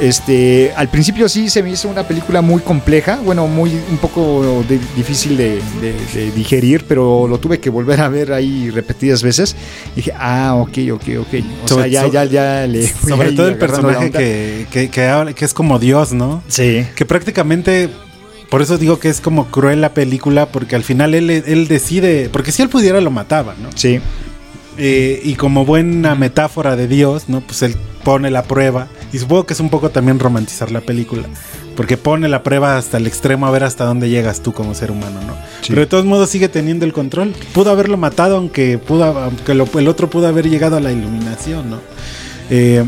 Este, 0.00 0.72
al 0.74 0.88
principio 0.88 1.28
sí 1.28 1.48
se 1.48 1.62
me 1.62 1.70
hizo 1.70 1.88
una 1.88 2.02
película 2.08 2.40
muy 2.42 2.60
compleja, 2.62 3.20
bueno, 3.24 3.46
muy 3.46 3.70
un 3.90 3.98
poco 3.98 4.64
de- 4.68 4.80
difícil 4.96 5.36
de, 5.36 5.60
de- 5.80 5.94
de 6.14 6.30
digerir, 6.32 6.84
pero 6.88 7.28
lo 7.28 7.38
tuve 7.38 7.60
que 7.60 7.70
volver 7.70 8.00
a 8.00 8.08
ver 8.08 8.32
ahí 8.32 8.70
repetidas 8.70 9.22
veces. 9.22 9.54
Y 9.92 9.96
dije, 9.96 10.12
ah, 10.18 10.54
ok, 10.56 10.78
ok, 10.94 11.02
ok. 11.20 11.34
O 11.64 11.68
Sobre- 11.68 11.90
sea, 11.90 12.06
ya, 12.08 12.08
ya, 12.08 12.24
ya 12.24 12.66
le 12.66 12.86
Sobre 12.88 13.32
todo 13.32 13.48
el 13.48 13.58
personaje 13.58 14.10
que, 14.10 14.66
que, 14.72 14.88
que 14.90 15.04
habla- 15.06 15.34
que 15.34 15.44
es 15.44 15.54
como 15.54 15.78
Dios, 15.78 16.12
¿no? 16.12 16.42
Sí. 16.48 16.86
Que 16.96 17.04
prácticamente, 17.04 17.88
por 18.50 18.62
eso 18.62 18.78
digo 18.78 18.98
que 18.98 19.08
es 19.10 19.20
como 19.20 19.48
cruel 19.48 19.82
la 19.82 19.94
película, 19.94 20.46
porque 20.46 20.74
al 20.74 20.82
final 20.84 21.14
él, 21.14 21.30
él 21.30 21.68
decide, 21.68 22.28
porque 22.32 22.50
si 22.50 22.62
él 22.62 22.68
pudiera 22.70 23.00
lo 23.00 23.10
mataba, 23.10 23.54
¿no? 23.62 23.68
Sí. 23.74 24.00
Eh, 24.78 25.20
y 25.22 25.34
como 25.34 25.66
buena 25.66 26.14
metáfora 26.14 26.76
de 26.76 26.88
Dios, 26.88 27.24
¿no? 27.28 27.42
Pues 27.42 27.60
él 27.62 27.76
pone 28.04 28.30
la 28.30 28.42
prueba. 28.44 28.88
Y 29.12 29.18
supongo 29.18 29.44
que 29.46 29.52
es 29.54 29.60
un 29.60 29.68
poco 29.70 29.90
también 29.90 30.18
romantizar 30.18 30.70
la 30.70 30.80
película. 30.80 31.24
Porque 31.76 31.96
pone 31.96 32.28
la 32.28 32.42
prueba 32.42 32.76
hasta 32.78 32.96
el 32.96 33.06
extremo 33.06 33.46
a 33.46 33.50
ver 33.50 33.64
hasta 33.64 33.84
dónde 33.84 34.08
llegas 34.08 34.40
tú 34.42 34.52
como 34.52 34.74
ser 34.74 34.90
humano, 34.90 35.20
¿no? 35.26 35.34
Sí. 35.60 35.68
Pero 35.68 35.80
de 35.82 35.86
todos 35.86 36.04
modos 36.04 36.30
sigue 36.30 36.48
teniendo 36.48 36.84
el 36.86 36.92
control. 36.92 37.34
Pudo 37.52 37.70
haberlo 37.70 37.96
matado, 37.96 38.36
aunque 38.36 38.78
pudo, 38.78 39.04
aunque 39.04 39.54
lo- 39.54 39.68
el 39.78 39.88
otro 39.88 40.08
pudo 40.08 40.28
haber 40.28 40.48
llegado 40.48 40.76
a 40.76 40.80
la 40.80 40.92
iluminación, 40.92 41.70
¿no? 41.70 41.78
Eh, 42.50 42.84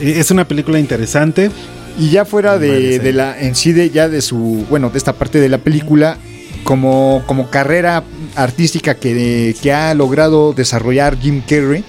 es 0.00 0.30
una 0.30 0.46
película 0.46 0.78
interesante. 0.80 1.50
Y 1.98 2.10
ya 2.10 2.24
fuera 2.24 2.58
de, 2.58 2.98
de 2.98 3.12
la 3.12 3.40
en 3.40 3.54
sí 3.54 3.72
de 3.72 3.90
ya 3.90 4.08
de 4.08 4.20
su 4.22 4.66
bueno 4.68 4.90
de 4.90 4.98
esta 4.98 5.12
parte 5.12 5.38
de 5.38 5.48
la 5.48 5.58
película 5.58 6.18
como, 6.64 7.22
como 7.26 7.50
carrera 7.50 8.02
artística 8.34 8.96
que, 8.96 9.54
que 9.62 9.72
ha 9.72 9.94
logrado 9.94 10.52
desarrollar 10.54 11.16
Jim 11.20 11.40
Carrey 11.48 11.84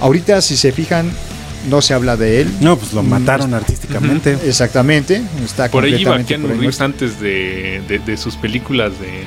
ahorita 0.00 0.42
si 0.42 0.58
se 0.58 0.72
fijan 0.72 1.10
no 1.68 1.82
se 1.82 1.94
habla 1.94 2.16
de 2.16 2.40
él. 2.42 2.48
No, 2.60 2.76
pues 2.78 2.92
lo 2.92 3.02
Mm, 3.02 3.08
mataron 3.08 3.54
artísticamente. 3.54 4.36
exactamente 4.46 5.22
está 5.44 5.68
Por 5.70 5.84
ahí 5.84 5.90
iba 6.00 6.12
completamente 6.16 6.28
Keanu 6.28 6.42
por 6.44 6.52
ahí 6.52 6.58
Reeves 6.60 6.80
antes 6.80 7.20
de, 7.20 7.82
de- 7.88 7.98
de 7.98 8.16
sus 8.16 8.36
películas 8.36 8.92
de, 9.00 9.24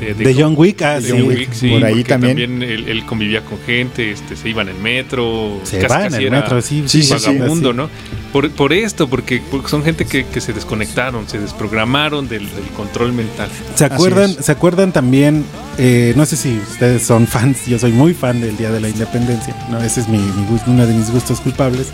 De 0.00 0.34
John 0.34 0.54
Wick, 0.56 0.82
ah, 0.82 1.00
de 1.00 1.02
sí. 1.02 1.10
John 1.12 1.28
Wick, 1.28 1.52
sí, 1.52 1.70
Por 1.70 1.84
ahí 1.84 1.92
porque 1.94 2.08
también. 2.08 2.62
él, 2.62 2.88
él 2.88 3.04
convivía 3.06 3.44
con 3.44 3.58
gente, 3.60 4.10
este, 4.10 4.36
se 4.36 4.48
iba 4.48 4.62
en 4.62 4.68
el 4.70 4.76
metro, 4.78 5.60
Se 5.64 5.78
casi, 5.78 5.94
va 5.94 6.06
en 6.06 6.14
el 6.14 6.30
metro, 6.30 6.60
sí, 6.62 6.84
sí, 6.86 7.02
sí, 7.02 7.18
sí, 7.18 7.26
vagabundo, 7.26 7.70
sí. 7.70 7.76
¿no? 7.76 7.90
Por, 8.32 8.50
por 8.52 8.72
esto, 8.72 9.08
porque, 9.08 9.42
porque 9.50 9.68
son 9.68 9.82
gente 9.82 10.04
que, 10.06 10.24
que 10.24 10.40
se 10.40 10.52
desconectaron, 10.52 11.28
se 11.28 11.38
desprogramaron 11.38 12.28
del, 12.28 12.44
del 12.50 12.64
control 12.76 13.12
mental. 13.12 13.48
¿Se 13.74 13.84
acuerdan, 13.84 14.30
¿Se 14.42 14.52
acuerdan 14.52 14.92
también? 14.92 15.44
eh, 15.78 16.12
no 16.16 16.26
sé 16.26 16.36
si 16.36 16.58
ustedes 16.58 17.02
son 17.02 17.26
fans, 17.26 17.66
yo 17.66 17.78
soy 17.78 17.92
muy 17.92 18.12
fan 18.14 18.40
del 18.40 18.56
Día 18.56 18.70
de 18.70 18.80
la 18.80 18.88
Independencia, 18.88 19.54
¿no? 19.70 19.80
ese 19.82 20.00
es 20.00 20.08
mi, 20.08 20.18
mi 20.18 20.46
uno 20.66 20.86
de 20.86 20.92
mis 20.94 21.10
gustos 21.10 21.40
culpables. 21.40 21.88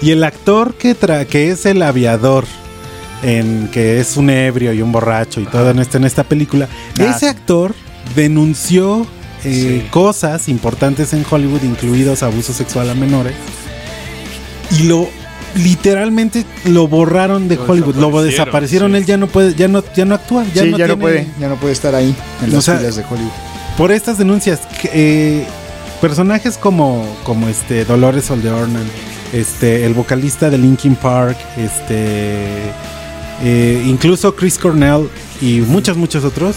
Y 0.00 0.10
el 0.12 0.22
actor 0.24 0.74
que, 0.74 0.94
tra 0.94 1.24
que 1.24 1.50
es 1.50 1.66
el 1.66 1.82
aviador, 1.82 2.44
en 3.22 3.68
que 3.72 4.00
es 4.00 4.16
un 4.16 4.30
ebrio 4.30 4.72
y 4.72 4.82
un 4.82 4.90
borracho 4.92 5.40
y 5.40 5.44
todo 5.46 5.70
en, 5.70 5.78
este, 5.78 5.98
en 5.98 6.04
esta 6.04 6.24
película, 6.24 6.68
Ah, 7.00 7.04
ese 7.16 7.28
actor 7.28 7.74
denunció 8.16 9.06
eh, 9.44 9.86
cosas 9.90 10.48
importantes 10.48 11.12
en 11.12 11.24
Hollywood, 11.28 11.62
incluidos 11.62 12.22
abuso 12.22 12.52
sexual 12.52 12.90
a 12.90 12.94
menores, 12.94 13.34
y 14.70 14.84
lo 14.84 15.08
literalmente 15.54 16.44
lo 16.64 16.88
borraron 16.88 17.46
de 17.48 17.56
Lo 17.56 17.64
Hollywood, 17.64 17.96
lo 17.96 18.22
desaparecieron, 18.22 18.92
desaparecieron, 18.92 18.94
él 18.96 19.04
ya 19.04 19.16
no 19.18 19.26
puede, 19.26 19.54
ya 19.54 19.68
no, 19.68 19.82
ya 19.94 20.04
no 20.04 20.14
actúa, 20.14 20.44
ya 20.54 20.62
sí, 20.62 20.70
no 20.70 20.78
ya 20.78 20.86
no 20.86 20.94
tiene- 20.96 21.02
puede, 21.02 21.26
ya 21.38 21.48
no 21.48 21.56
puede 21.56 21.72
estar 21.74 21.94
ahí 21.94 22.14
en 22.42 22.50
O 22.50 22.54
las 22.54 22.64
sea, 22.64 22.78
filas 22.78 22.96
de 22.96 23.04
Hollywood. 23.04 23.30
por 23.76 23.92
estas 23.92 24.16
denuncias, 24.18 24.60
eh, 24.92 25.44
personajes 26.00 26.56
como, 26.56 27.06
como 27.24 27.48
este 27.48 27.84
Dolores 27.84 28.30
O'Riordan, 28.30 28.82
este, 29.34 29.84
el 29.84 29.92
vocalista 29.94 30.48
de 30.50 30.58
Linkin 30.58 30.94
Park, 30.96 31.36
este, 31.58 32.48
eh, 33.42 33.82
incluso 33.86 34.34
Chris 34.36 34.58
Cornell 34.58 35.08
y 35.40 35.60
muchos, 35.60 35.96
muchos 35.96 36.24
otros, 36.24 36.56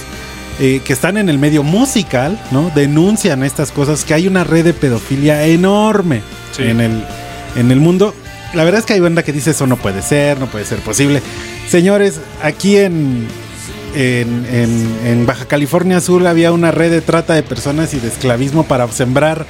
eh, 0.60 0.82
que 0.86 0.94
están 0.94 1.18
en 1.18 1.28
el 1.30 1.38
medio 1.38 1.64
musical, 1.64 2.40
¿no? 2.52 2.72
Denuncian 2.74 3.44
estas 3.44 3.72
cosas, 3.72 4.06
que 4.06 4.14
hay 4.14 4.28
una 4.28 4.44
red 4.44 4.64
de 4.64 4.74
pedofilia 4.74 5.46
enorme 5.46 6.22
Sí. 6.56 6.64
en, 6.64 6.80
el, 6.80 7.04
en 7.58 7.72
el 7.72 7.80
mundo. 7.80 8.14
La 8.54 8.64
verdad 8.64 8.80
es 8.80 8.86
que 8.86 8.94
hay 8.94 9.02
banda 9.02 9.24
que 9.24 9.34
dice 9.34 9.52
eso 9.52 9.68
no 9.68 9.76
puede 9.76 10.02
ser, 10.02 10.40
no 10.40 10.46
puede 10.48 10.64
ser 10.64 10.80
posible. 10.80 11.22
Señores, 11.70 12.22
aquí 12.42 12.78
en, 12.78 13.28
en, 13.96 14.46
en- 14.50 14.98
en 15.06 15.26
Baja 15.26 15.46
California 15.46 16.00
Sur 16.00 16.26
había 16.26 16.54
una 16.54 16.72
red 16.72 16.92
de 16.92 17.02
trata 17.02 17.34
de 17.34 17.44
personas 17.44 17.94
y 17.94 18.00
de 18.00 18.08
esclavismo 18.08 18.64
para 18.64 18.88
sembrar 18.90 19.46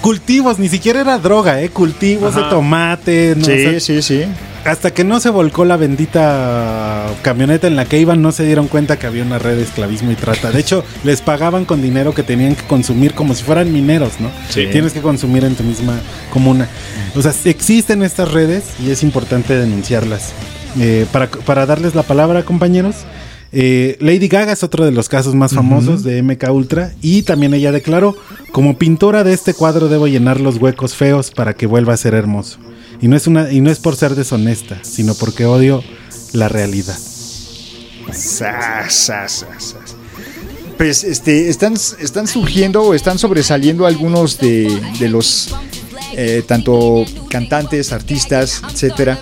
cultivos, 0.00 0.58
ni 0.58 0.68
siquiera 0.70 1.02
era 1.02 1.18
droga, 1.18 1.60
¿eh? 1.60 1.68
Cultivos 1.68 2.34
Ajá. 2.34 2.44
de 2.44 2.50
tomate. 2.50 3.34
¿no? 3.36 3.44
Sí, 3.44 3.52
O 3.52 3.70
sea, 3.70 3.80
sí, 3.80 4.00
sí. 4.02 4.22
Hasta 4.64 4.92
que 4.92 5.04
no 5.04 5.20
se 5.20 5.30
volcó 5.30 5.64
la 5.64 5.76
bendita 5.76 7.06
camioneta 7.22 7.66
en 7.66 7.76
la 7.76 7.86
que 7.86 7.98
iban, 7.98 8.20
no 8.20 8.30
se 8.30 8.44
dieron 8.44 8.68
cuenta 8.68 8.98
que 8.98 9.06
había 9.06 9.22
una 9.22 9.38
red 9.38 9.56
de 9.56 9.62
esclavismo 9.62 10.10
y 10.10 10.16
trata. 10.16 10.50
De 10.50 10.60
hecho, 10.60 10.84
les 11.02 11.22
pagaban 11.22 11.64
con 11.64 11.80
dinero 11.80 12.14
que 12.14 12.22
tenían 12.22 12.54
que 12.54 12.64
consumir 12.64 13.14
como 13.14 13.34
si 13.34 13.42
fueran 13.42 13.72
mineros, 13.72 14.20
¿no? 14.20 14.30
Sí. 14.50 14.66
Tienes 14.70 14.92
que 14.92 15.00
consumir 15.00 15.44
en 15.44 15.54
tu 15.54 15.62
misma 15.62 15.98
comuna. 16.30 16.68
O 17.14 17.22
sea, 17.22 17.32
existen 17.44 18.02
estas 18.02 18.32
redes 18.32 18.64
y 18.84 18.90
es 18.90 19.02
importante 19.02 19.56
denunciarlas. 19.56 20.32
Eh, 20.78 21.06
para, 21.10 21.28
para 21.28 21.66
darles 21.66 21.94
la 21.94 22.02
palabra, 22.02 22.44
compañeros, 22.44 22.96
eh, 23.52 23.96
Lady 23.98 24.28
Gaga 24.28 24.52
es 24.52 24.62
otro 24.62 24.84
de 24.84 24.92
los 24.92 25.08
casos 25.08 25.34
más 25.34 25.52
famosos 25.52 26.04
de 26.04 26.22
MK 26.22 26.50
Ultra 26.50 26.92
y 27.02 27.22
también 27.22 27.52
ella 27.52 27.72
declaró, 27.72 28.14
como 28.52 28.78
pintora 28.78 29.24
de 29.24 29.32
este 29.32 29.54
cuadro 29.54 29.88
debo 29.88 30.06
llenar 30.06 30.40
los 30.40 30.58
huecos 30.58 30.94
feos 30.94 31.32
para 31.32 31.54
que 31.54 31.66
vuelva 31.66 31.94
a 31.94 31.96
ser 31.96 32.14
hermoso. 32.14 32.58
Y 33.00 33.08
no 33.08 33.16
es 33.16 33.26
una 33.26 33.50
y 33.50 33.60
no 33.60 33.70
es 33.70 33.78
por 33.78 33.96
ser 33.96 34.14
deshonesta, 34.14 34.80
sino 34.82 35.14
porque 35.14 35.46
odio 35.46 35.82
la 36.32 36.48
realidad. 36.48 36.98
Pues 40.76 41.04
este, 41.04 41.50
están, 41.50 41.74
están 41.74 42.26
surgiendo 42.26 42.82
o 42.82 42.94
están 42.94 43.18
sobresaliendo 43.18 43.86
algunos 43.86 44.38
de, 44.38 44.80
de 44.98 45.08
los 45.08 45.54
eh, 46.14 46.42
tanto 46.46 47.04
cantantes, 47.28 47.92
artistas, 47.92 48.62
etcétera, 48.72 49.18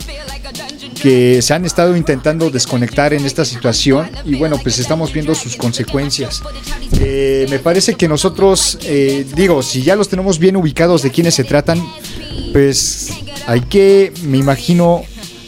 que 1.00 1.42
se 1.42 1.54
han 1.54 1.64
estado 1.64 1.96
intentando 1.96 2.50
desconectar 2.50 3.12
en 3.12 3.24
esta 3.24 3.44
situación 3.44 4.10
y 4.24 4.34
bueno, 4.34 4.58
pues 4.62 4.78
estamos 4.78 5.12
viendo 5.12 5.34
sus 5.34 5.56
consecuencias. 5.56 6.42
Eh, 7.00 7.46
me 7.50 7.58
parece 7.58 7.94
que 7.94 8.08
nosotros, 8.08 8.78
eh, 8.82 9.26
digo, 9.34 9.62
si 9.62 9.82
ya 9.82 9.96
los 9.96 10.08
tenemos 10.08 10.38
bien 10.38 10.56
ubicados 10.56 11.02
de 11.02 11.10
quiénes 11.10 11.34
se 11.34 11.44
tratan, 11.44 11.82
pues 12.52 13.10
hay 13.46 13.60
que, 13.62 14.12
me 14.24 14.38
imagino, 14.38 15.04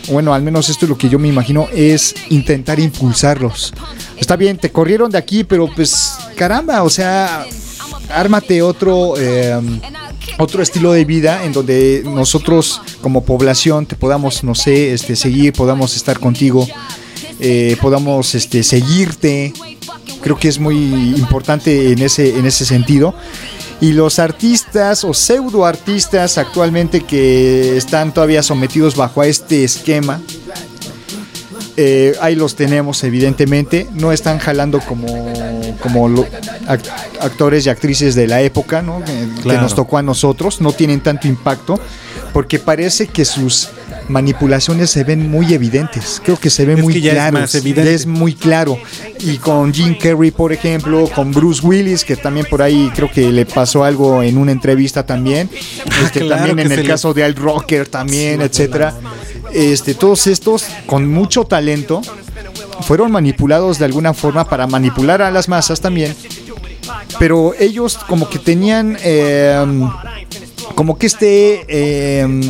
bueno, 0.09 0.35
al 0.35 0.43
menos 0.43 0.69
esto 0.69 0.87
es 0.87 0.91
lo 0.91 0.99
que 0.99 1.09
yo 1.09 1.19
me 1.19 1.29
imagino, 1.29 1.69
es 1.73 2.15
intentar 2.31 2.79
impulsarlos. 2.79 3.73
Está 4.17 4.37
bien, 4.37 4.59
te 4.59 4.71
corrieron 4.71 5.11
de 5.11 5.19
aquí, 5.19 5.45
pero 5.45 5.69
pues 5.75 6.13
caramba, 6.37 6.83
o 6.83 6.91
sea, 6.91 7.47
ármate 8.11 8.63
otro, 8.63 9.15
eh, 9.19 9.59
otro 10.41 10.63
estilo 10.63 10.93
de 10.93 11.05
vida 11.05 11.45
en 11.45 11.53
donde 11.53 12.03
nosotros 12.05 12.81
como 13.03 13.25
población 13.25 13.87
te 13.87 13.95
podamos, 13.95 14.43
no 14.43 14.55
sé, 14.55 14.93
este, 14.93 15.15
seguir, 15.15 15.53
podamos 15.53 15.95
estar 15.95 16.19
contigo, 16.19 16.67
eh, 17.39 17.77
podamos 17.81 18.35
este, 18.35 18.63
seguirte. 18.63 19.53
Creo 20.23 20.39
que 20.39 20.49
es 20.49 20.59
muy 20.59 20.77
importante 20.77 21.93
en 21.93 22.01
ese, 22.01 22.39
en 22.39 22.47
ese 22.47 22.65
sentido. 22.65 23.15
Y 23.83 23.93
los 23.93 24.19
artistas 24.19 25.05
o 25.05 25.15
pseudo 25.15 25.65
artistas 25.65 26.37
actualmente 26.37 27.01
que 27.01 27.77
están 27.77 28.13
todavía 28.13 28.43
sometidos 28.43 28.95
bajo 28.95 29.23
este 29.23 29.65
esquema, 29.65 30.21
eh, 31.83 32.15
ahí 32.21 32.35
los 32.37 32.57
tenemos 32.57 33.03
evidentemente, 33.05 33.87
no 33.95 34.13
están 34.13 34.39
jalando 34.39 34.81
como, 34.81 35.07
como 35.83 36.09
lo- 36.11 36.27
act- 36.69 36.91
actores 37.21 37.65
y 37.65 37.71
actrices 37.71 38.15
de 38.15 38.27
la 38.27 38.43
época 38.43 38.83
¿no? 38.83 39.03
que, 39.05 39.13
nos 39.63 39.75
tocó 39.75 39.97
a 39.97 40.03
nosotros, 40.03 40.61
no 40.61 40.73
tienen 40.73 41.01
tanto 41.01 41.27
impacto, 41.27 41.81
porque 42.35 42.59
parece 42.59 43.07
que 43.07 43.25
sus 43.25 43.69
manipulaciones 44.09 44.91
se 44.91 45.05
ven 45.05 45.31
muy 45.31 45.55
evidentes, 45.55 46.21
creo 46.23 46.37
que 46.37 46.51
se 46.51 46.67
ven 46.67 46.79
Es 46.79 46.85
muy 46.85 46.93
ya 47.01 47.13
es 47.13 47.17
es 48.01 48.07
muy 48.07 48.35
claro, 48.35 48.77
y 49.21 49.37
con 49.39 49.73
Jim 49.73 49.97
Carrey 49.99 50.31
por 50.33 50.53
ejemplo, 50.53 51.09
con 51.15 51.33
Bruce 51.33 51.65
Willis, 51.65 52.05
que 52.05 52.17
también 52.17 52.45
por 52.51 52.61
ahí 52.61 52.91
creo 52.95 53.11
que 53.11 53.31
le 53.33 53.47
pasó 53.47 53.85
algo 53.85 54.23
en 54.23 54.37
una 54.37 54.53
entrevista 54.53 55.07
también, 55.07 55.49
este, 56.05 56.21
Ah, 56.21 56.25
claro 56.27 56.47
también 56.47 56.59
en 56.67 56.73
el 56.73 56.83
le- 56.83 56.89
caso 56.89 57.15
de 57.15 57.25
Al 57.25 57.35
Rocker 57.37 57.87
también, 57.89 58.43
etcétera. 58.43 58.95
Este, 59.53 59.95
todos 59.95 60.27
estos 60.27 60.67
con 60.87 61.09
mucho 61.09 61.45
talento 61.45 62.01
fueron 62.83 63.13
manipulados 63.13 63.79
de 63.79 63.85
alguna 63.85 64.15
forma 64.15 64.45
para 64.45 64.67
manipular 64.67 65.23
a 65.23 65.31
las 65.31 65.49
masas 65.49 65.81
también. 65.81 66.15
Pero 67.19 67.55
ellos 67.59 67.99
como 68.09 68.29
que 68.29 68.39
tenían 68.39 68.97
eh, 69.03 69.65
como 70.75 70.97
que 70.99 71.07
este 71.07 71.65
eh, 71.69 72.41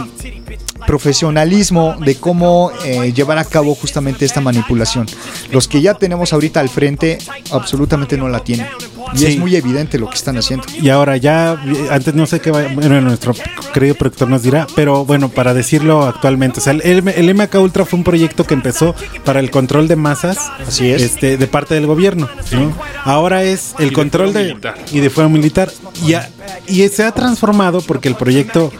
profesionalismo 0.86 1.96
de 2.04 2.14
cómo 2.16 2.70
eh, 2.84 3.12
llevar 3.12 3.38
a 3.38 3.44
cabo 3.44 3.74
justamente 3.74 4.24
esta 4.24 4.40
manipulación. 4.40 5.06
Los 5.52 5.68
que 5.68 5.80
ya 5.82 5.94
tenemos 5.94 6.32
ahorita 6.32 6.60
al 6.60 6.68
frente 6.68 7.18
absolutamente 7.50 8.16
no 8.16 8.28
la 8.28 8.40
tienen. 8.40 8.66
Y 9.14 9.18
Sí. 9.18 9.26
es 9.26 9.38
muy 9.38 9.56
evidente 9.56 9.98
lo 9.98 10.08
que 10.08 10.14
están 10.14 10.36
haciendo. 10.38 10.64
Y 10.80 10.88
ahora 10.88 11.16
ya, 11.16 11.60
eh, 11.66 11.88
antes 11.90 12.14
no 12.14 12.26
sé 12.26 12.40
qué 12.40 12.50
va, 12.52 12.62
bueno, 12.74 13.00
nuestro 13.00 13.34
querido 13.74 13.94
productor 13.96 14.28
nos 14.28 14.42
dirá, 14.42 14.66
pero 14.76 15.04
bueno, 15.04 15.28
para 15.30 15.52
decirlo 15.52 16.04
actualmente, 16.04 16.60
o 16.60 16.62
sea, 16.62 16.72
el, 16.74 16.82
el 17.08 17.34
MK 17.34 17.54
Ultra 17.60 17.84
fue 17.84 17.98
un 17.98 18.04
proyecto 18.04 18.44
que 18.44 18.54
empezó 18.54 18.94
para 19.24 19.40
el 19.40 19.50
control 19.50 19.88
de 19.88 19.96
masas, 19.96 20.38
Así 20.66 20.90
es. 20.90 21.02
este, 21.02 21.36
de 21.36 21.46
parte 21.48 21.74
del 21.74 21.86
gobierno, 21.86 22.28
¿no? 22.52 22.72
Ahora 23.04 23.42
es 23.42 23.74
el 23.80 23.92
control 23.92 24.32
de, 24.32 24.44
militar. 24.44 24.74
y 24.92 25.00
de 25.00 25.10
fuero 25.10 25.28
militar 25.28 25.72
y, 26.06 26.12
a- 26.14 26.28
y 26.68 26.86
se 26.88 27.02
ha 27.02 27.10
transformado 27.12 27.80
porque 27.80 28.08
el 28.08 28.14
proyecto 28.14 28.72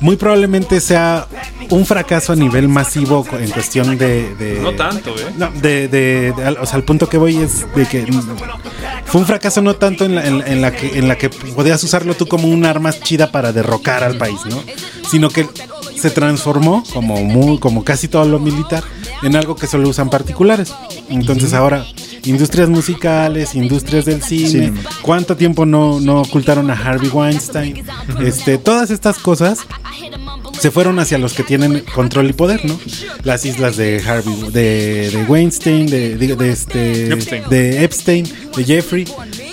muy 0.00 0.16
probablemente 0.16 0.80
sea 0.80 1.26
un 1.70 1.84
fracaso 1.86 2.32
a 2.32 2.36
nivel 2.36 2.68
masivo 2.68 3.26
en 3.38 3.50
cuestión 3.50 3.96
de, 3.98 4.34
de- 4.36 4.60
No 4.60 4.72
tanto, 4.74 5.10
¿eh? 5.10 5.32
no, 5.36 5.50
de, 5.50 5.88
de- 5.88 6.32
de- 6.36 6.44
al- 6.44 6.58
o 6.58 6.66
sea, 6.66 6.76
el 6.76 6.84
punto 6.84 7.08
que 7.08 7.18
voy 7.18 7.36
es 7.38 7.66
de 7.74 7.86
que 7.86 8.06
fue 9.06 9.20
un 9.20 9.26
fracaso 9.26 9.60
no 9.62 9.74
tanto 9.76 10.04
en 10.04 10.14
la, 10.14 10.26
en, 10.26 10.42
en 10.46 10.60
la 10.62 10.72
que 10.74 10.98
en 10.98 11.08
la 11.08 11.16
que 11.18 11.28
podías 11.30 11.82
usarlo 11.82 12.14
tú 12.14 12.26
como 12.26 12.48
un 12.48 12.64
arma 12.64 12.92
chida 12.92 13.32
para 13.32 13.52
derrocar 13.52 14.04
al 14.04 14.16
país, 14.16 14.38
¿no? 14.48 14.62
Sino 15.10 15.28
que 15.28 15.46
se 15.96 16.10
transformó 16.10 16.82
como 16.94 17.16
muy, 17.24 17.58
como 17.58 17.84
casi 17.84 18.08
todo 18.08 18.24
lo 18.24 18.38
militar 18.38 18.82
en 19.22 19.36
algo 19.36 19.54
que 19.56 19.66
solo 19.66 19.88
usan 19.88 20.08
particulares. 20.08 20.72
Entonces 21.08 21.52
ahora 21.52 21.84
industrias 22.24 22.68
musicales, 22.68 23.54
industrias 23.54 24.04
del 24.04 24.22
cine, 24.22 24.72
Sí. 24.74 24.82
cuánto 25.02 25.36
tiempo 25.36 25.66
no, 25.66 26.00
no 26.00 26.20
ocultaron 26.22 26.70
a 26.70 26.74
Harvey 26.74 27.08
Weinstein, 27.10 27.82
este, 28.22 28.58
todas 28.58 28.90
estas 28.90 29.18
cosas 29.18 29.58
se 30.60 30.70
fueron 30.70 30.98
hacia 30.98 31.18
los 31.18 31.32
que 31.32 31.42
tienen 31.42 31.82
control 31.94 32.30
y 32.30 32.32
poder, 32.32 32.64
¿no? 32.64 32.78
Las 33.24 33.44
islas 33.44 33.76
de 33.76 34.00
Harvey, 34.06 34.50
de, 34.52 35.10
de 35.10 35.24
Weinstein, 35.24 35.86
de, 35.86 36.16
de- 36.16 36.36
de 36.36 36.50
este, 36.50 37.12
Epstein. 37.12 37.42
de 37.50 37.84
Epstein, 37.84 38.28
de 38.56 38.64
Jeffrey, 38.64 39.04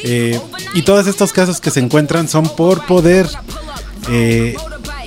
eh, 0.04 0.40
y 0.74 0.82
todos 0.84 1.08
estos 1.08 1.34
casos 1.34 1.60
que 1.62 1.72
se 1.72 1.80
encuentran 1.80 2.28
son 2.28 2.48
por 2.56 2.86
poder. 2.86 3.28
eh, 4.10 4.56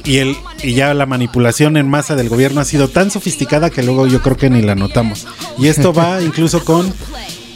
y, 0.05 0.17
el, 0.17 0.35
y 0.63 0.73
ya 0.73 0.95
la 0.95 1.05
manipulación 1.05 1.77
en 1.77 1.89
masa 1.89 2.17
del 2.17 2.31
gobierno 2.31 2.63
ha 2.63 2.65
sido 2.65 2.89
tan 2.89 3.11
sofisticada 3.11 3.69
que 3.69 3.83
luego 3.83 4.07
yo 4.07 4.23
creo 4.23 4.37
que 4.39 4.49
ni 4.49 4.63
la 4.63 4.75
notamos. 4.75 5.27
Y 5.59 5.67
esto 5.69 5.93
va 5.93 6.23
incluso 6.23 6.65
con 6.65 6.91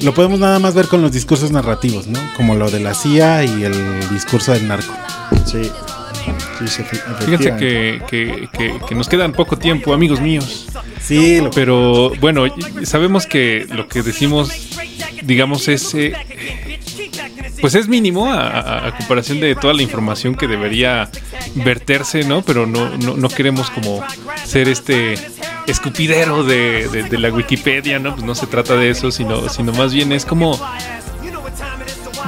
lo 0.00 0.12
podemos 0.12 0.38
nada 0.40 0.58
más 0.58 0.74
ver 0.74 0.86
con 0.88 1.00
los 1.00 1.10
discursos 1.12 1.50
narrativos, 1.52 2.06
¿no? 2.06 2.18
Como 2.36 2.54
lo 2.54 2.70
de 2.70 2.80
la 2.80 2.92
CIA 2.94 3.44
y 3.44 3.64
el 3.64 4.08
discurso 4.10 4.52
del 4.52 4.68
narco. 4.68 4.92
Sí. 5.50 5.62
Fíjense 7.24 7.56
que, 7.56 8.02
que- 8.08 8.48
que- 8.56 8.80
que 8.88 8.94
nos 8.94 9.08
quedan 9.08 9.32
poco 9.32 9.56
tiempo, 9.58 9.92
amigos 9.92 10.20
míos. 10.20 10.66
Sí, 11.00 11.40
pero 11.54 12.10
bueno, 12.20 12.44
sabemos 12.84 13.26
que 13.26 13.66
lo 13.70 13.88
que 13.88 14.02
decimos, 14.02 14.50
digamos, 15.22 15.68
es 15.68 15.94
eh, 15.94 16.14
pues 17.60 17.74
es 17.74 17.88
mínimo 17.88 18.32
a, 18.32 18.48
a- 18.48 18.88
a 18.88 18.96
comparación 18.96 19.40
de 19.40 19.54
toda 19.54 19.74
la 19.74 19.82
información 19.82 20.34
que 20.34 20.46
debería 20.46 21.10
verterse, 21.54 22.24
¿no? 22.24 22.42
Pero 22.42 22.66
no, 22.66 22.96
no, 22.98 23.16
no 23.16 23.28
queremos 23.28 23.70
como 23.70 24.02
ser 24.44 24.68
este 24.68 25.14
escupidero 25.66 26.44
de, 26.44 26.88
de- 26.88 27.02
de 27.04 27.18
la 27.18 27.30
Wikipedia, 27.30 27.98
¿no? 27.98 28.12
Pues 28.14 28.24
no 28.24 28.34
se 28.34 28.46
trata 28.46 28.76
de 28.76 28.90
eso, 28.90 29.10
sino, 29.10 29.48
sino 29.48 29.72
más 29.72 29.92
bien 29.94 30.12
es 30.12 30.24
como 30.26 30.60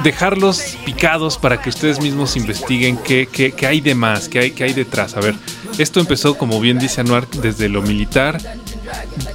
dejarlos 0.03 0.77
picados 0.85 1.37
para 1.37 1.61
que 1.61 1.69
ustedes 1.69 1.99
mismos 2.01 2.35
investiguen 2.35 2.97
qué, 2.97 3.27
qué- 3.31 3.51
qué 3.51 3.67
hay 3.67 3.81
de 3.81 3.95
más, 3.95 4.29
qué 4.29 4.39
hay, 4.39 4.51
qué 4.51 4.65
hay 4.65 4.73
detrás. 4.73 5.15
A 5.17 5.19
ver, 5.19 5.35
esto 5.77 5.99
empezó, 5.99 6.37
como 6.37 6.59
bien 6.59 6.79
dice 6.79 7.01
Anuar, 7.01 7.27
desde 7.29 7.67
lo 7.69 7.81
militar 7.81 8.39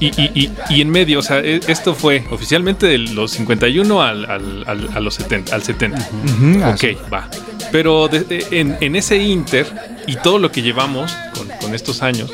y, 0.00 0.06
y- 0.20 0.30
y- 0.34 0.50
y 0.70 0.80
en 0.80 0.90
medio, 0.90 1.18
o 1.18 1.22
sea, 1.22 1.40
e- 1.40 1.60
esto 1.66 1.94
fue 1.94 2.24
oficialmente 2.30 2.86
de 2.86 2.98
los 2.98 3.32
51 3.32 4.02
al, 4.02 4.24
al- 4.30 4.64
al- 4.66 4.88
a 4.94 5.00
los 5.00 5.14
70, 5.14 5.54
al 5.54 5.62
70. 5.62 5.98
Ujú, 6.24 6.64
así. 6.64 6.90
ok, 6.90 7.12
va. 7.12 7.28
Pero 7.70 8.08
de- 8.08 8.46
en, 8.52 8.76
en 8.80 8.96
ese 8.96 9.16
inter 9.18 9.66
y 10.06 10.16
todo 10.16 10.38
lo 10.38 10.50
que 10.52 10.62
llevamos 10.62 11.12
con, 11.36 11.48
con 11.60 11.74
estos 11.74 12.02
años, 12.02 12.30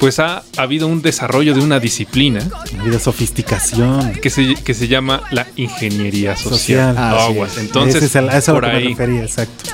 pues 0.00 0.18
ha, 0.18 0.42
habido 0.56 0.88
un 0.88 1.02
desarrollo 1.02 1.54
de 1.54 1.60
una 1.60 1.78
disciplina. 1.78 2.48
Ha 2.54 2.80
habido 2.80 2.98
sofisticación. 2.98 4.14
Que 4.14 4.30
se, 4.30 4.54
que 4.54 4.74
se 4.74 4.88
llama 4.88 5.22
la 5.30 5.46
ingeniería 5.56 6.36
social. 6.36 6.94
Social. 6.94 6.98
Así 6.98 7.32
Aguas. 7.32 7.52
es. 7.52 7.58
Entonces, 7.58 8.02
es 8.02 8.16
el- 8.16 8.26
lo 8.26 8.54
por 8.54 8.66
me 8.66 8.80
refería, 8.80 9.22
exacto. 9.22 9.70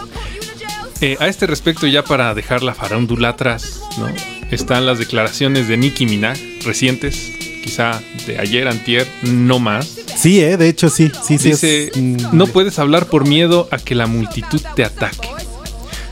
Eh, 1.01 1.17
a 1.21 1.29
este 1.29 1.47
respecto, 1.47 1.87
ya 1.87 2.03
para 2.03 2.35
dejar 2.35 2.63
la 2.63 2.75
farándula 2.75 3.31
atrás, 3.31 3.81
¿no? 3.99 4.09
están 4.51 4.87
las 4.87 4.99
declaraciones 4.99 5.69
de 5.69 5.77
Nicki 5.77 6.07
Minaj 6.07 6.39
recientes, 6.65 7.33
quizá 7.63 8.01
de 8.27 8.39
ayer, 8.39 8.67
antier, 8.69 9.07
no 9.23 9.59
más. 9.59 9.87
Sí, 10.17 10.41
eh, 10.41 10.57
de 10.57 10.69
hecho 10.69 10.89
sí, 10.89 11.11
sí, 11.27 11.39
sí. 11.39 11.51
Dice, 11.51 11.85
es, 11.89 11.97
mm, 11.97 12.17
no 12.33 12.47
puedes 12.47 12.79
hablar 12.79 13.07
por 13.07 13.29
miedo 13.29 13.69
a 13.71 13.79
que 13.79 13.95
la 13.95 14.07
multitud 14.07 14.61
te 14.75 14.85
ataque. 14.85 15.29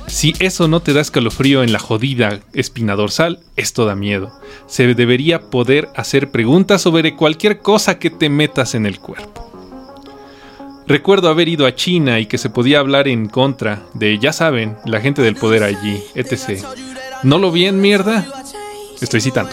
Si 0.07 0.35
eso 0.39 0.69
no 0.69 0.81
te 0.81 0.93
da 0.93 1.01
escalofrío 1.01 1.63
en 1.63 1.73
la 1.73 1.79
jodida 1.79 2.41
espina 2.53 2.95
dorsal, 2.95 3.41
esto 3.57 3.85
da 3.85 3.95
miedo. 3.95 4.33
Se 4.67 4.95
debería 4.95 5.51
poder 5.51 5.89
hacer 5.97 6.31
preguntas 6.31 6.83
sobre 6.83 7.17
cualquier 7.17 7.59
cosa 7.61 7.99
que 7.99 8.11
te 8.11 8.29
metas 8.29 8.75
en 8.75 8.87
el 8.87 9.01
cuerpo. 9.01 9.51
Recuerdo 10.87 11.31
haber 11.31 11.49
ido 11.49 11.67
a 11.67 11.75
China 11.75 12.21
y 12.21 12.27
que 12.27 12.37
se 12.37 12.51
podía 12.51 12.79
hablar 12.79 13.09
en 13.09 13.29
contra 13.29 13.83
de, 13.95 14.19
ya 14.19 14.33
saben, 14.33 14.77
la 14.85 15.01
gente 15.01 15.23
del 15.23 15.35
poder 15.35 15.63
allí, 15.63 16.03
etc. 16.15 16.63
¿No 17.23 17.39
lo 17.39 17.51
vi 17.51 17.65
en 17.65 17.81
mierda? 17.81 18.27
Estoy 19.01 19.23
citando. 19.23 19.53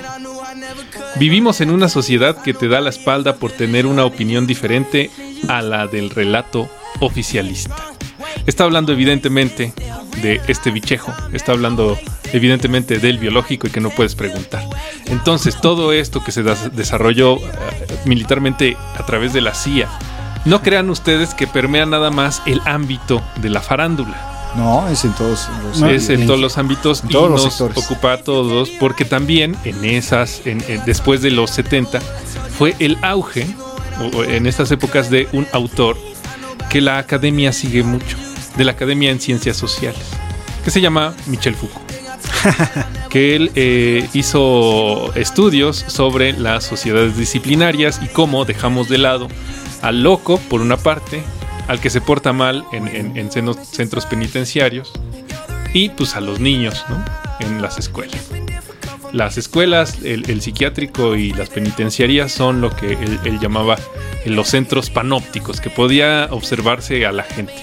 Vivimos 1.17 1.61
en 1.61 1.71
una 1.71 1.87
sociedad 1.87 2.41
que 2.41 2.53
te 2.53 2.67
da 2.67 2.81
la 2.81 2.89
espalda 2.89 3.35
por 3.35 3.51
tener 3.51 3.85
una 3.85 4.05
opinión 4.05 4.45
diferente 4.45 5.09
a 5.47 5.61
la 5.61 5.87
del 5.87 6.09
relato 6.09 6.69
oficialista. 6.99 7.75
Está 8.47 8.63
hablando 8.63 8.91
evidentemente 8.91 9.73
de 10.21 10.41
este 10.47 10.71
bichejo, 10.71 11.13
está 11.33 11.51
hablando 11.51 11.97
evidentemente 12.33 12.99
del 12.99 13.17
biológico 13.17 13.67
y 13.67 13.69
que 13.71 13.79
no 13.79 13.89
puedes 13.89 14.15
preguntar. 14.15 14.63
Entonces 15.05 15.59
todo 15.59 15.93
esto 15.93 16.23
que 16.23 16.31
se 16.31 16.43
desarrolló 16.43 17.37
eh, 17.37 17.41
militarmente 18.05 18.77
a 18.97 19.05
través 19.05 19.33
de 19.33 19.41
la 19.41 19.53
CIA, 19.53 19.87
no 20.45 20.61
crean 20.63 20.89
ustedes 20.89 21.33
que 21.33 21.45
permea 21.47 21.85
nada 21.85 22.09
más 22.09 22.41
el 22.45 22.61
ámbito 22.65 23.21
de 23.37 23.49
la 23.49 23.61
farándula 23.61 24.51
No, 24.55 24.87
es 24.87 25.05
en 25.05 25.13
todos 25.13 25.47
los 25.63 25.81
es 25.83 26.09
en 26.09 26.25
todos 26.25 26.39
los 26.39 26.57
ámbitos 26.57 27.03
y 27.05 27.09
todos 27.09 27.29
los 27.29 27.43
nos 27.45 27.53
sectores. 27.53 27.77
ocupa 27.85 28.13
a 28.13 28.17
todos 28.17 28.69
porque 28.79 29.05
también 29.05 29.55
en 29.65 29.85
esas 29.85 30.41
en- 30.45 30.63
en- 30.67 30.83
después 30.85 31.21
de 31.21 31.29
los 31.31 31.51
70 31.51 31.99
fue 32.57 32.75
el 32.79 32.97
auge 33.03 33.45
en 34.29 34.47
estas 34.47 34.71
épocas 34.71 35.11
de 35.11 35.27
un 35.31 35.45
autor 35.53 35.95
que 36.71 36.81
la 36.81 36.97
academia 36.97 37.51
sigue 37.53 37.83
mucho 37.83 38.17
de 38.57 38.63
la 38.63 38.71
academia 38.71 39.11
en 39.11 39.19
ciencias 39.19 39.57
sociales 39.57 40.01
que 40.63 40.71
se 40.71 40.81
llama 40.81 41.13
Michel 41.27 41.55
Foucault 41.55 41.91
que 43.09 43.35
él 43.35 43.51
eh, 43.55 44.07
hizo 44.13 45.13
estudios 45.15 45.83
sobre 45.87 46.33
las 46.33 46.63
sociedades 46.63 47.17
disciplinarias 47.17 47.99
y 48.03 48.07
cómo 48.07 48.45
dejamos 48.45 48.87
de 48.89 48.97
lado 48.97 49.27
al 49.81 50.01
loco, 50.03 50.39
por 50.49 50.61
una 50.61 50.77
parte, 50.77 51.23
al 51.67 51.79
que 51.79 51.89
se 51.89 52.01
porta 52.01 52.33
mal 52.33 52.63
en, 52.71 52.87
en- 52.87 53.17
en 53.17 53.31
senos- 53.31 53.57
centros 53.71 54.05
penitenciarios, 54.05 54.91
y 55.73 55.89
pues 55.89 56.15
a 56.15 56.21
los 56.21 56.39
niños, 56.39 56.85
¿no? 56.89 57.03
En 57.39 57.61
las 57.61 57.79
escuelas. 57.79 58.21
Las 59.13 59.37
escuelas, 59.37 59.99
el, 60.03 60.29
el 60.29 60.41
psiquiátrico 60.41 61.15
y 61.15 61.33
las 61.33 61.49
penitenciarias 61.49 62.31
son 62.31 62.61
lo 62.61 62.73
que 62.75 62.93
él, 62.93 63.19
él 63.25 63.39
llamaba 63.39 63.75
los 64.25 64.47
centros 64.49 64.89
panópticos, 64.89 65.59
que 65.59 65.69
podía 65.69 66.27
observarse 66.31 67.05
a 67.05 67.11
la 67.11 67.23
gente. 67.23 67.53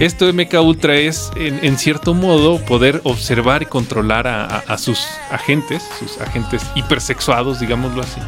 Esto 0.00 0.32
MK 0.32 0.54
Ultra 0.62 0.94
es, 0.96 1.30
en, 1.36 1.58
en 1.64 1.76
cierto 1.78 2.14
modo, 2.14 2.58
poder 2.64 3.00
observar 3.04 3.62
y 3.62 3.66
controlar 3.66 4.26
a, 4.28 4.44
a- 4.44 4.58
a 4.66 4.78
sus 4.78 5.06
agentes, 5.30 5.82
sus 5.98 6.20
agentes 6.20 6.62
hipersexuados, 6.76 7.58
digámoslo 7.60 8.02
así, 8.02 8.20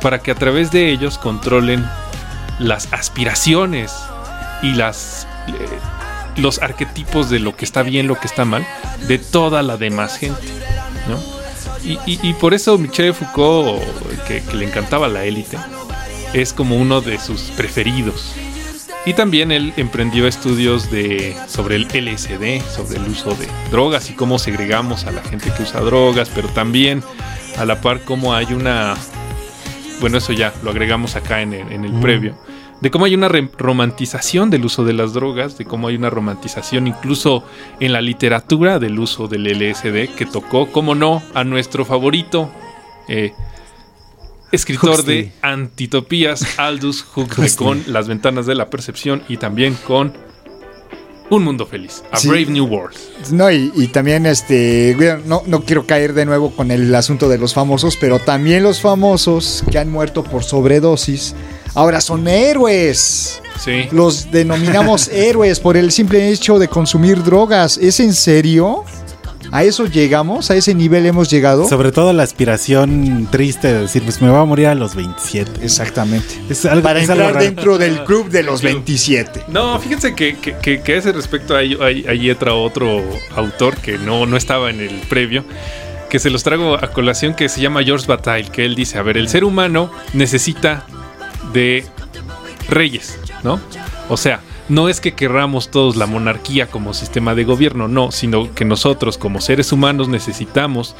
para 0.00 0.20
que 0.20 0.30
a 0.30 0.34
través 0.36 0.70
de 0.70 0.90
ellos 0.90 1.18
controlen 1.18 1.84
las 2.60 2.92
aspiraciones 2.92 3.92
y 4.62 4.72
las 4.74 5.26
eh, 5.48 5.52
los 6.36 6.60
arquetipos 6.60 7.28
de 7.30 7.38
lo 7.38 7.56
que 7.56 7.64
está 7.64 7.82
bien, 7.82 8.06
lo 8.08 8.18
que 8.18 8.26
está 8.26 8.44
mal, 8.44 8.66
de 9.08 9.18
toda 9.18 9.62
la 9.62 9.76
demás 9.76 10.16
gente, 10.18 10.42
¿no? 11.08 11.33
Y, 11.84 11.92
y- 12.06 12.18
y 12.22 12.32
por 12.34 12.54
eso 12.54 12.78
Michel 12.78 13.12
Foucault, 13.14 13.82
que, 14.26 14.42
que 14.42 14.56
le 14.56 14.64
encantaba 14.66 15.08
la 15.08 15.24
élite, 15.24 15.58
es 16.32 16.52
como 16.52 16.76
uno 16.76 17.00
de 17.00 17.18
sus 17.20 17.42
preferidos. 17.56 18.34
Y 19.06 19.12
también 19.12 19.52
él 19.52 19.74
emprendió 19.76 20.26
estudios 20.26 20.90
de, 20.90 21.36
sobre 21.46 21.76
el 21.76 21.82
LSD, 21.88 22.62
sobre 22.74 22.98
el 22.98 23.06
uso 23.08 23.34
de 23.34 23.46
drogas 23.70 24.08
y 24.08 24.14
cómo 24.14 24.38
segregamos 24.38 25.04
a 25.04 25.10
la 25.10 25.22
gente 25.22 25.52
que 25.54 25.62
usa 25.62 25.80
drogas, 25.80 26.30
pero 26.34 26.48
también 26.48 27.02
a 27.58 27.66
la 27.66 27.80
par 27.82 28.00
cómo 28.00 28.34
hay 28.34 28.46
una... 28.54 28.94
Bueno, 30.00 30.16
eso 30.18 30.32
ya 30.32 30.52
lo 30.62 30.70
agregamos 30.70 31.16
acá 31.16 31.42
en 31.42 31.52
el, 31.52 31.70
en 31.70 31.84
el 31.84 31.92
Mm. 31.92 32.00
previo. 32.00 32.38
De 32.84 32.90
cómo 32.90 33.06
hay 33.06 33.14
una 33.14 33.28
romantización 33.28 34.50
del 34.50 34.66
uso 34.66 34.84
de 34.84 34.92
las 34.92 35.14
drogas, 35.14 35.56
de 35.56 35.64
cómo 35.64 35.88
hay 35.88 35.96
una 35.96 36.10
romantización 36.10 36.86
incluso 36.86 37.42
en 37.80 37.94
la 37.94 38.02
literatura 38.02 38.78
del 38.78 38.98
uso 38.98 39.26
del 39.26 39.44
LSD, 39.46 40.14
que 40.14 40.26
tocó, 40.30 40.70
como 40.70 40.94
no, 40.94 41.22
a 41.32 41.44
nuestro 41.44 41.86
favorito 41.86 42.50
eh, 43.08 43.32
escritor 44.52 45.00
Huxley. 45.00 45.22
de 45.22 45.32
Antitopías, 45.40 46.46
Aldous 46.58 47.06
Huxley, 47.16 47.46
Huxley. 47.48 47.56
con 47.56 47.82
Las 47.92 48.06
Ventanas 48.06 48.44
de 48.44 48.54
la 48.54 48.68
Percepción 48.68 49.22
y 49.30 49.38
también 49.38 49.78
con 49.86 50.12
Un 51.30 51.42
Mundo 51.42 51.64
Feliz, 51.64 52.04
A 52.12 52.18
Sí. 52.18 52.28
Brave 52.28 52.46
New 52.46 52.66
World. 52.66 52.96
No, 53.32 53.50
y, 53.50 53.72
y 53.74 53.86
también 53.88 54.26
este, 54.26 54.94
no, 55.24 55.42
no 55.46 55.62
quiero 55.62 55.86
caer 55.86 56.12
de 56.12 56.26
nuevo 56.26 56.50
con 56.54 56.70
el 56.70 56.94
asunto 56.94 57.30
de 57.30 57.38
los 57.38 57.54
famosos, 57.54 57.96
pero 57.96 58.18
también 58.18 58.62
los 58.62 58.82
famosos 58.82 59.64
que 59.70 59.78
han 59.78 59.90
muerto 59.90 60.22
por 60.22 60.44
sobredosis, 60.44 61.34
ahora 61.74 62.00
son 62.00 62.26
héroes. 62.28 63.40
Sí. 63.62 63.88
Los 63.92 64.30
denominamos 64.30 65.08
héroes 65.12 65.60
por 65.60 65.76
el 65.76 65.92
simple 65.92 66.30
hecho 66.30 66.58
de 66.58 66.68
consumir 66.68 67.22
drogas. 67.22 67.78
¿Es 67.78 68.00
en 68.00 68.12
serio? 68.14 68.84
¿A 69.52 69.62
eso 69.62 69.86
llegamos? 69.86 70.50
¿A 70.50 70.56
ese 70.56 70.74
nivel 70.74 71.06
hemos 71.06 71.30
llegado? 71.30 71.68
Sobre 71.68 71.92
todo 71.92 72.12
la 72.12 72.24
aspiración 72.24 73.28
triste 73.30 73.72
de 73.72 73.82
decir, 73.82 74.02
pues 74.02 74.20
me 74.20 74.28
voy 74.28 74.40
a 74.40 74.44
morir 74.44 74.66
a 74.66 74.74
los 74.74 74.96
27. 74.96 75.64
Exactamente. 75.64 76.26
Es 76.48 76.64
algo, 76.64 76.82
Para 76.82 77.00
es 77.00 77.08
entrar 77.08 77.38
dentro 77.38 77.78
del 77.78 78.02
club 78.04 78.30
de 78.30 78.42
los 78.42 78.62
27. 78.62 79.44
No, 79.48 79.78
fíjense 79.78 80.14
que, 80.16 80.36
que- 80.38 80.56
que- 80.56 80.80
que 80.82 80.92
a 80.94 80.96
ese 80.96 81.12
respecto 81.12 81.54
hay, 81.54 81.76
hay, 81.80 82.04
hay 82.08 82.30
otra- 82.30 82.54
otro 82.54 83.00
autor 83.36 83.76
que 83.76 83.96
no, 83.98 84.26
no 84.26 84.36
estaba 84.36 84.70
en 84.70 84.80
el 84.80 84.94
previo, 85.08 85.44
que 86.10 86.18
se 86.18 86.30
los 86.30 86.42
trago 86.42 86.74
a 86.74 86.90
colación, 86.90 87.34
que 87.34 87.48
se 87.48 87.60
llama 87.60 87.84
George 87.84 88.06
Bataille, 88.08 88.50
que 88.50 88.64
él 88.64 88.74
dice, 88.74 88.98
a 88.98 89.02
ver, 89.02 89.16
el 89.18 89.28
ser 89.28 89.44
humano 89.44 89.90
necesita 90.14 90.84
de 91.54 91.86
reyes, 92.68 93.18
¿no? 93.42 93.58
O 94.10 94.18
sea, 94.18 94.40
no 94.68 94.88
es 94.88 95.00
que 95.00 95.12
querramos 95.12 95.70
todos 95.70 95.96
la 95.96 96.06
monarquía 96.06 96.66
como 96.66 96.92
sistema 96.94 97.34
de 97.34 97.44
gobierno, 97.44 97.88
no, 97.88 98.10
sino 98.12 98.52
que 98.54 98.64
nosotros 98.64 99.16
como 99.18 99.40
seres 99.40 99.72
humanos 99.72 100.08
necesitamos 100.08 100.94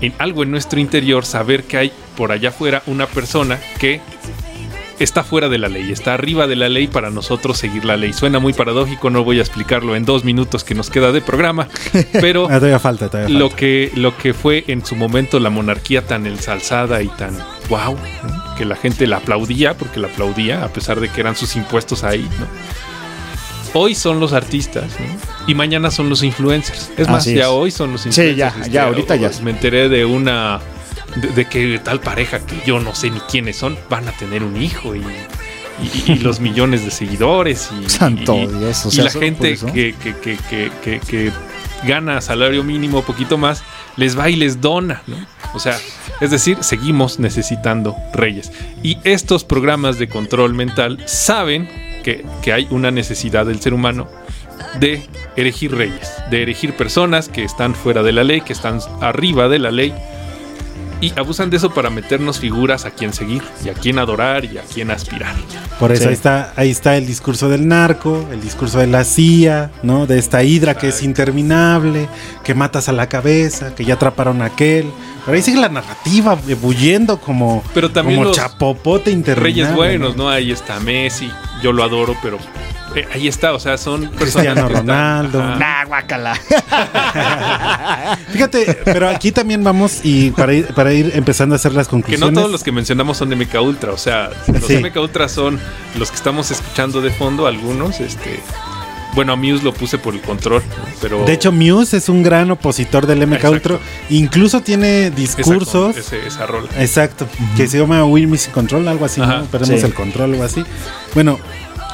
en 0.00 0.14
algo 0.18 0.42
en 0.42 0.50
nuestro 0.50 0.80
interior 0.80 1.24
saber 1.24 1.64
que 1.64 1.78
hay 1.78 1.92
por 2.16 2.32
allá 2.32 2.50
afuera 2.50 2.82
una 2.86 3.06
persona 3.06 3.58
que 3.78 4.00
está 4.98 5.24
fuera 5.24 5.48
de 5.50 5.58
la 5.58 5.68
ley, 5.68 5.90
está 5.92 6.14
arriba 6.14 6.46
de 6.46 6.56
la 6.56 6.68
ley 6.70 6.86
para 6.86 7.10
nosotros 7.10 7.58
seguir 7.58 7.84
la 7.84 7.96
ley. 7.98 8.12
Suena 8.14 8.38
muy 8.38 8.52
paradójico, 8.54 9.10
no 9.10 9.24
voy 9.24 9.38
a 9.38 9.42
explicarlo 9.42 9.94
en 9.96 10.04
dos 10.04 10.24
minutos 10.24 10.64
que 10.64 10.74
nos 10.74 10.88
queda 10.90 11.12
de 11.12 11.20
programa, 11.22 11.68
pero 12.12 12.46
Ah, 12.50 12.56
todavía 12.56 12.78
falta, 12.78 13.08
todavía 13.10 13.38
lo 13.38 13.46
falta. 13.48 13.56
que, 13.60 13.92
lo 13.94 14.16
que 14.16 14.32
fue 14.34 14.64
en 14.68 14.84
su 14.84 14.94
momento 14.96 15.38
la 15.40 15.50
monarquía 15.50 16.06
tan 16.06 16.26
ensalzada 16.26 17.02
y 17.02 17.08
tan 17.08 17.36
wow, 17.68 17.96
¿no? 18.26 18.45
Que 18.56 18.64
la 18.64 18.74
gente 18.76 19.06
la 19.06 19.18
aplaudía, 19.18 19.74
porque 19.74 20.00
la 20.00 20.08
aplaudía, 20.08 20.64
a 20.64 20.68
pesar 20.68 20.98
de 21.00 21.08
que 21.08 21.20
eran 21.20 21.36
sus 21.36 21.54
impuestos 21.56 22.02
ahí, 22.04 22.28
¿no? 22.40 22.46
Hoy 23.78 23.94
son 23.94 24.20
los 24.20 24.32
artistas, 24.32 24.84
¿no? 24.98 25.46
Y 25.48 25.54
mañana 25.54 25.90
son 25.90 26.08
los 26.08 26.22
influencers. 26.22 26.90
Es 26.96 27.08
más, 27.08 27.18
Así 27.18 27.34
ya 27.34 27.42
es. 27.42 27.48
hoy 27.48 27.70
son 27.70 27.92
los 27.92 28.00
Sí, 28.02 28.08
influencers. 28.08 28.36
ya, 28.38 28.48
Este, 28.60 28.70
ya, 28.70 28.84
ahorita 28.84 29.16
ya. 29.16 29.30
Me 29.42 29.50
enteré 29.50 29.88
de 29.88 30.04
una. 30.04 30.60
De, 31.16 31.28
de 31.28 31.44
que 31.46 31.78
tal 31.82 32.00
pareja 32.00 32.40
que 32.40 32.60
yo 32.66 32.78
no 32.80 32.94
sé 32.94 33.10
ni 33.10 33.20
quiénes 33.20 33.56
son, 33.56 33.78
van 33.88 34.08
a 34.08 34.12
tener 34.12 34.42
un 34.42 34.60
hijo 34.60 34.94
y. 34.96 35.00
y- 35.00 36.12
y 36.12 36.18
los 36.20 36.40
millones 36.40 36.84
de 36.86 36.90
seguidores 36.90 37.68
y, 37.84 37.88
Santo 37.90 38.34
y- 38.36 38.46
Dios, 38.46 38.86
o 38.86 38.88
y 38.88 38.92
sea, 38.92 39.04
la 39.04 39.10
solo 39.10 39.20
por 39.20 39.22
gente 39.24 39.52
eso. 39.52 39.66
que, 39.72 39.94
que, 39.94 40.14
que, 40.16 40.36
que, 40.48 40.72
que- 40.82 41.00
que 41.00 41.32
gana 41.86 42.20
salario 42.22 42.64
mínimo 42.64 43.02
poquito 43.02 43.36
más 43.36 43.62
les 43.96 44.18
va 44.18 44.28
y 44.28 44.36
les 44.36 44.60
dona, 44.60 45.02
¿no? 45.06 45.16
O 45.54 45.58
sea, 45.58 45.78
es 46.20 46.30
decir, 46.30 46.58
seguimos 46.60 47.18
necesitando 47.18 47.96
reyes. 48.12 48.52
Y 48.82 48.98
estos 49.04 49.44
programas 49.44 49.98
de 49.98 50.08
control 50.08 50.54
mental 50.54 51.02
saben 51.06 51.68
que, 52.04 52.24
que 52.42 52.52
hay 52.52 52.66
una 52.70 52.90
necesidad 52.90 53.46
del 53.46 53.60
ser 53.60 53.74
humano 53.74 54.08
de 54.78 55.02
erigir 55.36 55.74
reyes, 55.74 56.12
de 56.30 56.42
erigir 56.42 56.74
personas 56.74 57.28
que 57.28 57.44
están 57.44 57.74
fuera 57.74 58.02
de 58.02 58.12
la 58.12 58.24
ley, 58.24 58.40
que 58.42 58.52
están 58.52 58.80
arriba 59.00 59.48
de 59.48 59.58
la 59.58 59.70
ley, 59.70 59.94
y 61.00 61.12
abusan 61.18 61.50
de 61.50 61.58
eso 61.58 61.70
para 61.70 61.90
meternos 61.90 62.38
figuras 62.40 62.84
a 62.84 62.90
quien 62.90 63.12
seguir, 63.12 63.42
y 63.64 63.68
a 63.68 63.74
quien 63.74 63.98
adorar, 63.98 64.44
y 64.44 64.58
a 64.58 64.62
quien 64.62 64.90
aspirar. 64.90 65.34
Por 65.78 65.92
eso 65.92 66.02
Sí. 66.04 66.08
ahí 66.08 66.14
está, 66.14 66.52
ahí 66.56 66.70
está 66.70 66.96
el 66.96 67.06
discurso 67.06 67.48
del 67.48 67.68
narco, 67.68 68.26
el 68.32 68.40
discurso 68.40 68.78
de 68.78 68.86
la 68.86 69.04
CIA, 69.04 69.70
¿no? 69.82 70.06
De 70.06 70.18
esta 70.18 70.42
hidra 70.42 70.74
que 70.76 70.88
es 70.88 71.02
interminable, 71.02 72.08
que 72.44 72.54
matas 72.54 72.88
a 72.88 72.92
la 72.92 73.08
cabeza, 73.08 73.74
que 73.74 73.84
ya 73.84 73.94
atraparon 73.94 74.40
a 74.42 74.46
aquel. 74.46 74.90
Pero 75.24 75.36
ahí 75.36 75.42
sigue 75.42 75.60
la 75.60 75.68
narrativa 75.68 76.38
ebulliendo 76.48 77.18
como, 77.20 77.62
Pero 77.74 77.90
también 77.90 78.18
como 78.18 78.28
los 78.28 78.36
chapopote 78.36 79.10
interminable. 79.10 79.62
Reyes 79.64 79.74
buenos, 79.74 80.16
¿no? 80.16 80.28
Ahí 80.30 80.52
está 80.52 80.78
Messi, 80.80 81.30
yo 81.62 81.72
lo 81.72 81.82
adoro, 81.82 82.16
pero 82.22 82.38
eh, 82.96 83.06
ahí 83.12 83.28
está, 83.28 83.52
o 83.54 83.60
sea, 83.60 83.78
son 83.78 84.02
personas 84.10 84.18
Cristiano 84.46 84.68
que 84.68 84.74
Ronaldo. 84.74 85.42
Nah, 85.56 85.84
guácala. 85.84 86.34
Fíjate, 88.32 88.78
pero 88.84 89.08
aquí 89.08 89.32
también 89.32 89.62
vamos 89.62 90.00
y 90.02 90.30
para 90.32 90.52
ir, 90.54 90.66
para 90.74 90.92
ir 90.92 91.12
empezando 91.14 91.54
a 91.54 91.56
hacer 91.56 91.72
las 91.72 91.86
Que 91.86 91.92
conclusiones. 91.92 92.32
no 92.32 92.40
todos 92.40 92.50
los 92.52 92.62
que 92.62 92.72
mencionamos 92.72 93.16
son 93.16 93.30
de 93.30 93.36
MK 93.36 93.54
Ultra, 93.60 93.92
o 93.92 93.98
sea, 93.98 94.30
los 94.48 94.64
Sí. 94.64 94.76
MK 94.78 94.96
Ultra 95.00 95.28
son 95.28 95.60
los 95.96 96.10
que 96.10 96.16
estamos 96.16 96.50
escuchando 96.50 97.00
de 97.00 97.10
fondo, 97.10 97.46
algunos, 97.46 98.00
este, 98.00 98.40
bueno, 99.14 99.32
a 99.32 99.36
Muse 99.36 99.62
lo 99.64 99.72
puse 99.72 99.96
por 99.98 100.14
el 100.14 100.20
control, 100.20 100.62
pero 101.00 101.24
De 101.24 101.32
hecho, 101.32 101.52
Muse 101.52 101.96
es 101.96 102.08
un 102.08 102.22
gran 102.22 102.50
opositor 102.50 103.06
del 103.06 103.26
MK 103.26 103.44
Ultra. 103.50 103.78
Incluso 104.10 104.60
tiene 104.60 105.10
discursos. 105.10 105.96
Esa, 105.96 106.16
ese- 106.16 106.26
esa 106.26 106.46
rola. 106.46 106.68
Exacto. 106.78 107.26
Que 107.56 107.66
se 107.66 107.78
llama 107.78 108.04
We 108.04 108.26
Miss 108.26 108.48
Control, 108.48 108.86
algo 108.88 109.04
así, 109.06 109.20
Ajá. 109.22 109.38
¿no? 109.38 109.44
Perdemos 109.46 109.80
Sí. 109.80 109.86
el 109.86 109.94
control, 109.94 110.32
algo 110.32 110.44
así. 110.44 110.64
Bueno, 111.14 111.38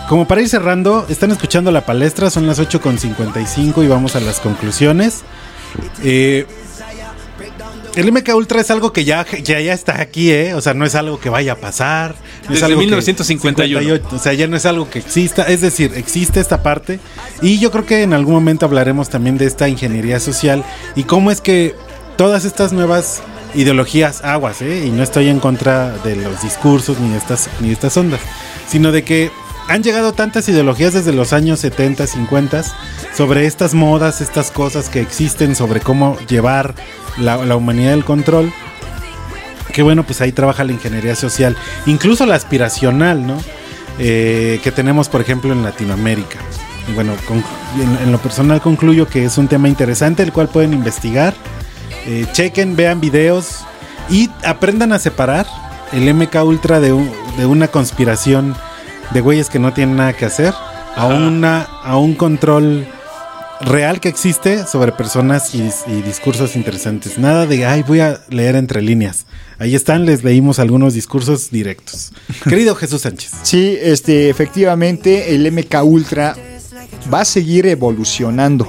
como 0.08 0.26
para 0.26 0.42
ir 0.42 0.48
cerrando, 0.48 1.06
están 1.08 1.30
escuchando 1.30 1.70
la 1.70 1.86
palestra, 1.86 2.30
son 2.30 2.46
las 2.46 2.58
8.55 2.60 3.84
y 3.84 3.88
vamos 3.88 4.14
a 4.16 4.20
las 4.20 4.40
conclusiones. 4.40 5.20
Eh, 6.02 6.46
el 7.94 8.10
MK 8.10 8.34
Ultra 8.34 8.60
es 8.60 8.70
algo 8.70 8.92
que 8.92 9.04
ya, 9.04 9.26
ya, 9.42 9.60
ya 9.60 9.74
está 9.74 10.00
aquí, 10.00 10.30
¿eh? 10.30 10.54
O 10.54 10.60
sea, 10.62 10.72
no 10.72 10.86
es 10.86 10.94
algo 10.94 11.20
que 11.20 11.28
vaya 11.28 11.52
a 11.52 11.56
pasar. 11.56 12.14
No 12.44 12.46
es 12.46 12.60
Desde 12.60 12.66
algo 12.66 12.80
que- 12.80 12.86
1951. 12.86 13.80
58, 13.80 14.16
o 14.16 14.18
sea, 14.18 14.32
ya 14.32 14.46
no 14.46 14.56
es 14.56 14.64
algo 14.66 14.88
que 14.88 14.98
exista. 14.98 15.42
Es 15.44 15.60
decir, 15.60 15.92
existe 15.94 16.40
esta 16.40 16.62
parte. 16.62 17.00
Y 17.42 17.58
yo 17.58 17.70
creo 17.70 17.84
que 17.84 18.02
en 18.02 18.14
algún 18.14 18.32
momento 18.34 18.64
hablaremos 18.64 19.10
también 19.10 19.36
de 19.36 19.46
esta 19.46 19.68
ingeniería 19.68 20.20
social 20.20 20.64
y 20.96 21.04
cómo 21.04 21.30
es 21.30 21.40
que 21.42 21.74
todas 22.16 22.46
estas 22.46 22.72
nuevas 22.72 23.20
ideologías 23.54 24.24
aguas, 24.24 24.62
¿eh? 24.62 24.84
Y 24.86 24.90
no 24.90 25.02
estoy 25.02 25.28
en 25.28 25.38
contra 25.38 25.90
de 25.98 26.16
los 26.16 26.40
discursos 26.42 26.98
ni 26.98 27.10
de 27.10 27.18
estas, 27.18 27.50
ni 27.60 27.68
de 27.68 27.74
estas 27.74 27.94
ondas, 27.98 28.20
sino 28.68 28.90
de 28.90 29.04
que 29.04 29.30
han 29.68 29.82
llegado 29.82 30.12
tantas 30.12 30.48
ideologías 30.48 30.92
desde 30.94 31.12
los 31.12 31.32
años 31.32 31.60
70, 31.60 32.06
50 32.06 32.62
sobre 33.14 33.46
estas 33.46 33.74
modas, 33.74 34.20
estas 34.20 34.50
cosas 34.50 34.88
que 34.88 35.00
existen, 35.00 35.54
sobre 35.54 35.80
cómo 35.80 36.18
llevar 36.28 36.74
la, 37.18 37.56
humanidad 37.56 37.92
del 37.92 38.04
control. 38.04 38.52
Que 39.72 39.82
bueno, 39.82 40.02
pues 40.04 40.20
ahí 40.20 40.32
trabaja 40.32 40.64
la 40.64 40.72
ingeniería 40.72 41.14
social, 41.14 41.56
incluso 41.86 42.26
la 42.26 42.34
aspiracional, 42.34 43.26
¿no? 43.26 43.38
Eh, 43.98 44.60
que 44.62 44.72
tenemos, 44.72 45.08
por 45.08 45.20
ejemplo, 45.20 45.52
en 45.52 45.62
Latinoamérica. 45.62 46.38
Bueno, 46.94 47.14
en, 47.78 48.12
lo 48.12 48.18
personal 48.18 48.60
concluyo 48.60 49.08
que 49.08 49.24
es 49.24 49.38
un 49.38 49.48
tema 49.48 49.68
interesante, 49.68 50.22
el 50.22 50.32
cual 50.32 50.48
pueden 50.48 50.74
investigar. 50.74 51.34
Eh, 52.06 52.26
chequen, 52.32 52.74
vean 52.74 53.00
videos 53.00 53.60
y 54.10 54.28
aprendan 54.44 54.92
a 54.92 54.98
separar 54.98 55.46
el 55.92 56.12
MK 56.12 56.34
Ultra 56.44 56.80
de 56.80 56.92
una 56.92 57.68
conspiración 57.68 58.56
de 59.12 59.20
güeyes 59.20 59.48
que 59.48 59.58
no 59.58 59.72
tienen 59.72 59.96
nada 59.96 60.12
que 60.14 60.24
hacer 60.24 60.54
a, 60.96 61.06
una, 61.06 61.62
a 61.62 61.96
un 61.96 62.14
control 62.14 62.86
real 63.60 64.00
que 64.00 64.08
existe 64.08 64.66
sobre 64.66 64.92
personas 64.92 65.54
y, 65.54 65.70
y 65.86 66.02
discursos 66.02 66.56
interesantes. 66.56 67.18
Nada 67.18 67.46
de, 67.46 67.64
ay, 67.66 67.84
voy 67.86 68.00
a 68.00 68.20
leer 68.30 68.56
entre 68.56 68.82
líneas. 68.82 69.26
Ahí 69.58 69.74
están, 69.74 70.06
les 70.06 70.24
leímos 70.24 70.58
algunos 70.58 70.94
discursos 70.94 71.50
directos. 71.50 72.12
Querido 72.48 72.74
Jesús 72.74 73.02
Sánchez. 73.02 73.30
Sí, 73.42 73.76
este, 73.80 74.28
efectivamente, 74.30 75.34
el 75.34 75.50
MK 75.52 75.84
Ultra 75.84 76.36
va 77.12 77.20
a 77.20 77.24
seguir 77.24 77.66
evolucionando. 77.66 78.68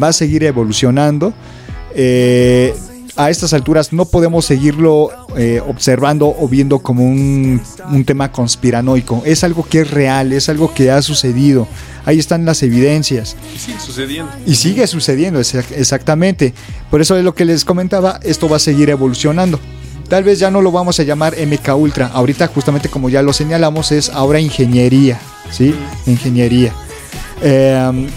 Va 0.00 0.08
a 0.08 0.12
seguir 0.12 0.44
evolucionando. 0.44 1.34
Eh, 1.94 2.74
a 3.24 3.30
estas 3.30 3.52
alturas 3.52 3.92
no 3.92 4.04
podemos 4.04 4.44
seguirlo 4.44 5.10
eh, 5.36 5.60
observando 5.66 6.34
o 6.38 6.48
viendo 6.48 6.78
como 6.78 7.04
un, 7.04 7.60
un 7.90 8.04
tema 8.04 8.32
conspiranoico. 8.32 9.22
Es 9.24 9.44
algo 9.44 9.66
que 9.68 9.82
es 9.82 9.90
real, 9.90 10.32
es 10.32 10.48
algo 10.48 10.72
que 10.72 10.90
ha 10.90 11.02
sucedido. 11.02 11.68
Ahí 12.06 12.18
están 12.18 12.44
las 12.44 12.62
evidencias. 12.62 13.36
Y 13.54 13.58
sigue 13.58 13.78
sucediendo. 13.80 14.32
Y 14.46 14.54
sigue 14.54 14.86
sucediendo, 14.86 15.40
exa- 15.40 15.64
exactamente. 15.76 16.54
Por 16.90 17.00
eso 17.00 17.16
es 17.16 17.24
lo 17.24 17.34
que 17.34 17.44
les 17.44 17.64
comentaba, 17.64 18.18
esto 18.22 18.48
va 18.48 18.56
a 18.56 18.60
seguir 18.60 18.88
evolucionando. 18.90 19.60
Tal 20.08 20.24
vez 20.24 20.38
ya 20.38 20.50
no 20.50 20.60
lo 20.62 20.72
vamos 20.72 20.98
a 20.98 21.02
llamar 21.04 21.34
MK 21.38 21.76
Ultra. 21.76 22.06
Ahorita 22.08 22.46
justamente 22.48 22.88
como 22.88 23.08
ya 23.10 23.22
lo 23.22 23.32
señalamos 23.32 23.92
es 23.92 24.08
ahora 24.08 24.40
ingeniería, 24.40 25.20
¿sí? 25.52 25.74
Ingeniería. 26.06 26.72
Eh, 27.42 28.08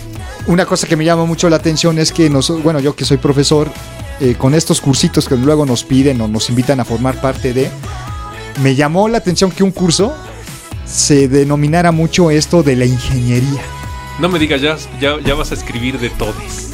una 0.47 0.65
cosa 0.65 0.87
que 0.87 0.95
me 0.95 1.05
llama 1.05 1.25
mucho 1.25 1.49
la 1.49 1.57
atención 1.57 1.99
es 1.99 2.11
que 2.11 2.29
nosotros, 2.29 2.63
bueno, 2.63 2.79
yo 2.79 2.95
que 2.95 3.05
soy 3.05 3.17
profesor, 3.17 3.71
eh, 4.19 4.35
con 4.37 4.53
estos 4.53 4.81
cursitos 4.81 5.27
que 5.27 5.35
luego 5.35 5.65
nos 5.65 5.83
piden 5.83 6.21
o 6.21 6.27
nos 6.27 6.49
invitan 6.49 6.79
a 6.79 6.85
formar 6.85 7.19
parte 7.21 7.53
de, 7.53 7.69
me 8.61 8.75
llamó 8.75 9.07
la 9.07 9.17
atención 9.17 9.51
que 9.51 9.63
un 9.63 9.71
curso 9.71 10.13
se 10.85 11.27
denominara 11.27 11.91
mucho 11.91 12.29
esto 12.29 12.63
de 12.63 12.75
la 12.75 12.85
ingeniería. 12.85 13.61
No 14.19 14.29
me 14.29 14.37
digas, 14.37 14.61
ya, 14.61 14.77
ya, 14.99 15.19
ya 15.19 15.33
vas 15.33 15.51
a 15.51 15.55
escribir 15.55 15.99
de 15.99 16.09
todos. 16.11 16.73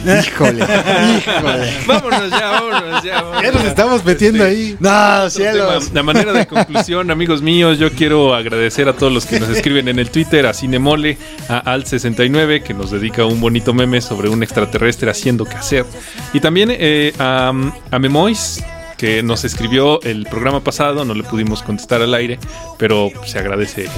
Híjole, 0.26 0.64
híjole. 0.64 1.72
vámonos 1.86 2.30
ya, 2.30 2.50
vámonos 2.50 3.04
ya. 3.04 3.22
vámonos 3.22 3.42
Ya 3.42 3.52
nos 3.52 3.64
estamos 3.64 4.04
metiendo 4.04 4.44
ahí. 4.44 4.76
No, 4.80 5.28
cielos. 5.30 5.84
tema. 5.86 5.94
La 5.94 6.02
manera 6.02 6.32
de 6.32 6.46
conclusión, 6.46 7.10
amigos 7.10 7.42
míos, 7.42 7.78
yo 7.78 7.90
quiero 7.92 8.34
agradecer 8.34 8.88
a 8.88 8.94
todos 8.94 9.12
los 9.12 9.26
que 9.26 9.38
nos 9.38 9.48
escriben 9.50 9.88
en 9.88 9.98
el 9.98 10.10
Twitter, 10.10 10.46
a 10.46 10.54
Cinemole, 10.54 11.18
a 11.48 11.76
Al69, 11.76 12.62
que 12.62 12.72
nos 12.72 12.90
dedica 12.90 13.24
un 13.26 13.40
bonito 13.40 13.74
meme 13.74 14.00
sobre 14.00 14.28
un 14.28 14.42
extraterrestre 14.42 15.10
haciendo 15.10 15.44
qué 15.44 15.56
hacer. 15.56 15.84
Y 16.32 16.40
también 16.40 16.70
eh, 16.72 17.12
a, 17.18 17.52
a 17.90 17.98
Memois, 17.98 18.64
que 18.96 19.22
nos 19.22 19.44
escribió 19.44 20.00
el 20.02 20.26
programa 20.26 20.62
pasado, 20.62 21.04
no 21.04 21.14
le 21.14 21.22
pudimos 21.22 21.62
contestar 21.62 22.02
al 22.02 22.14
aire, 22.14 22.38
pero 22.78 23.10
se 23.24 23.38
agradece. 23.38 23.88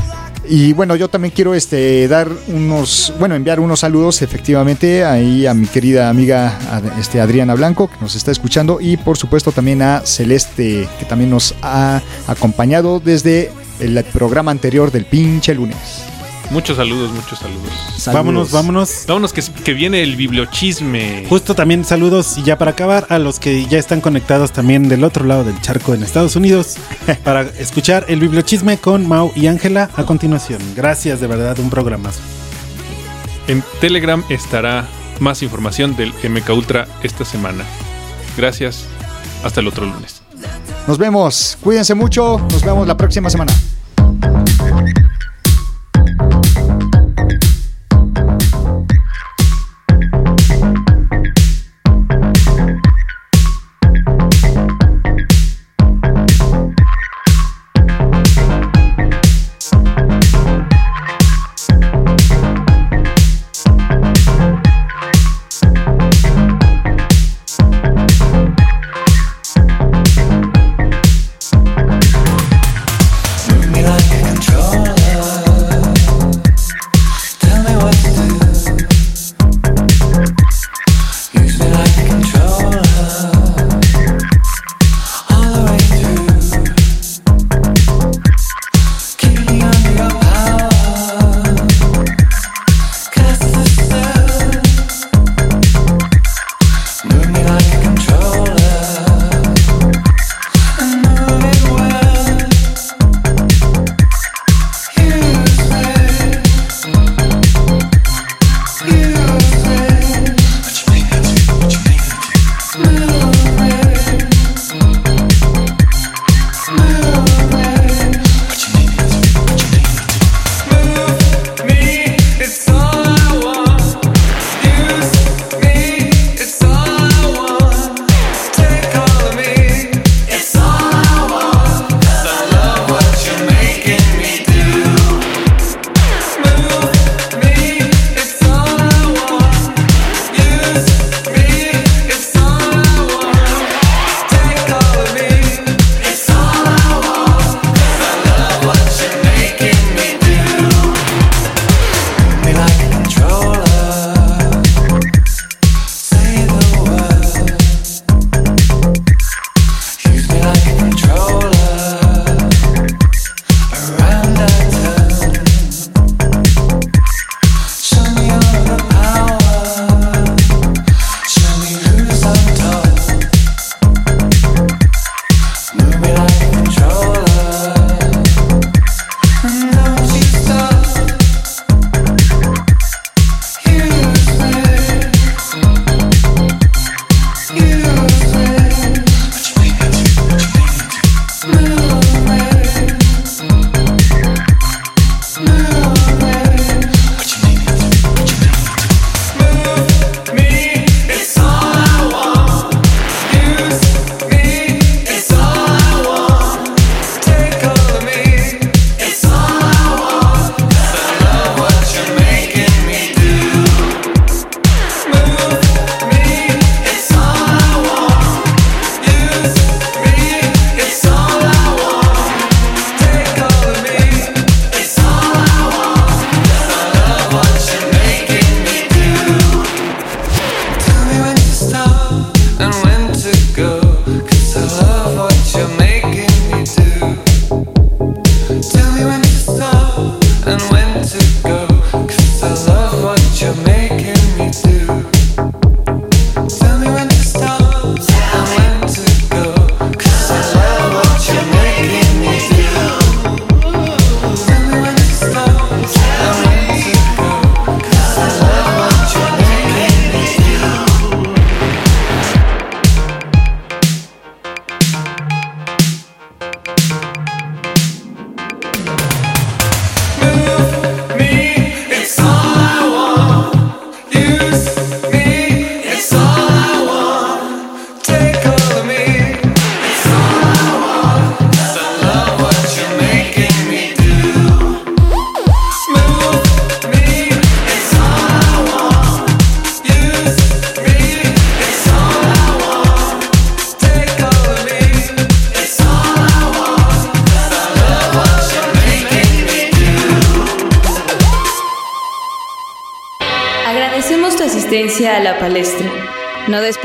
Y 0.49 0.73
bueno, 0.73 0.97
yo 0.97 1.09
también 1.09 1.33
quiero 1.35 1.55
este 1.55 2.09
dar 2.09 2.29
unos, 2.49 3.15
bueno, 3.19 3.35
enviar 3.35 3.61
unos 3.61 3.81
saludos 3.81 4.23
efectivamente 4.23 5.05
ahí 5.05 5.47
a 5.47 5.55
mi 5.55 5.67
querida 5.67 6.09
amiga 6.09 6.59
este 6.99 7.21
Adriana 7.21 7.55
Blanco 7.55 7.89
que 7.89 7.97
nos 8.01 8.17
está 8.17 8.33
escuchando 8.33 8.81
y 8.81 8.97
por 8.97 9.17
supuesto 9.17 9.53
también 9.53 9.83
a 9.83 10.01
Celeste 10.01 10.89
que 10.99 11.05
también 11.05 11.31
nos 11.31 11.55
ha 11.63 12.03
acompañado 12.27 12.99
desde 12.99 13.53
el 13.81 14.03
programa 14.13 14.51
anterior 14.51 14.91
del 14.91 15.05
pinche 15.05 15.55
lunes. 15.55 16.12
Muchos 16.51 16.77
saludos, 16.77 17.11
muchos 17.13 17.39
saludos. 17.39 17.71
Vámonos, 18.07 18.51
vámonos. 18.51 19.05
Vámonos, 19.07 19.33
que, 19.33 19.43
que 19.65 19.73
viene 19.73 20.03
el 20.03 20.17
bibliochisme. 20.17 21.25
Justo 21.29 21.55
también 21.55 21.85
saludos 21.85 22.37
y 22.37 22.43
ya 22.43 22.59
para 22.59 22.73
acabar 22.73 23.07
a 23.09 23.19
los 23.19 23.39
que 23.41 23.67
ya 23.67 23.79
están 23.79 24.01
conectados 24.01 24.53
también 24.53 24.89
del 24.89 25.05
otro 25.05 25.25
lado 25.25 25.45
del 25.45 25.61
charco 25.61 25.95
en 25.95 26.03
Estados 26.03 26.37
Unidos 26.37 26.77
para 27.25 27.43
escuchar 27.59 28.05
el 28.09 28.21
bibliochisme 28.21 28.79
con 28.79 29.09
Mau 29.09 29.33
y 29.35 29.47
Ángela 29.47 29.91
a 29.97 30.05
continuación. 30.05 30.61
Gracias, 30.77 31.21
de 31.21 31.27
verdad, 31.27 31.59
un 31.59 31.71
programazo. 31.71 32.21
En 33.49 33.63
Telegram 33.81 34.23
estará 34.29 34.87
más 35.21 35.43
información 35.43 35.97
del 35.97 36.13
MK 36.13 36.51
Ultra 36.51 36.87
esta 37.03 37.25
semana. 37.25 37.65
Gracias. 38.37 38.85
Hasta 39.43 39.61
el 39.61 39.69
otro 39.69 39.87
lunes. 39.87 40.23
Nos 40.87 40.99
vemos, 40.99 41.59
cuídense 41.61 41.95
mucho, 41.95 42.39
nos 42.51 42.63
vemos 42.63 42.87
la 42.87 42.97
próxima 42.97 43.31
semana. 43.31 43.53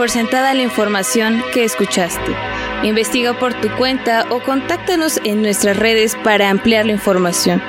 Presentada 0.08 0.54
la 0.54 0.62
información 0.62 1.44
que 1.54 1.66
escuchaste. 1.66 2.34
Investiga 2.82 3.38
por 3.38 3.54
tu 3.60 3.68
cuenta 3.76 4.26
o 4.30 4.42
contáctanos 4.42 5.20
en 5.26 5.42
nuestras 5.42 5.76
redes 5.76 6.16
para 6.24 6.50
ampliar 6.50 6.86
la 6.86 6.94
información. 6.94 7.62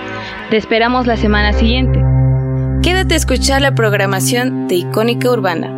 Te 0.48 0.56
esperamos 0.56 1.08
la 1.08 1.16
semana 1.16 1.52
siguiente. 1.52 2.00
Quédate 2.80 3.14
a 3.14 3.16
escuchar 3.16 3.60
la 3.60 3.74
programación 3.74 4.68
de 4.68 4.76
Icónica 4.76 5.28
Urbana. 5.28 5.77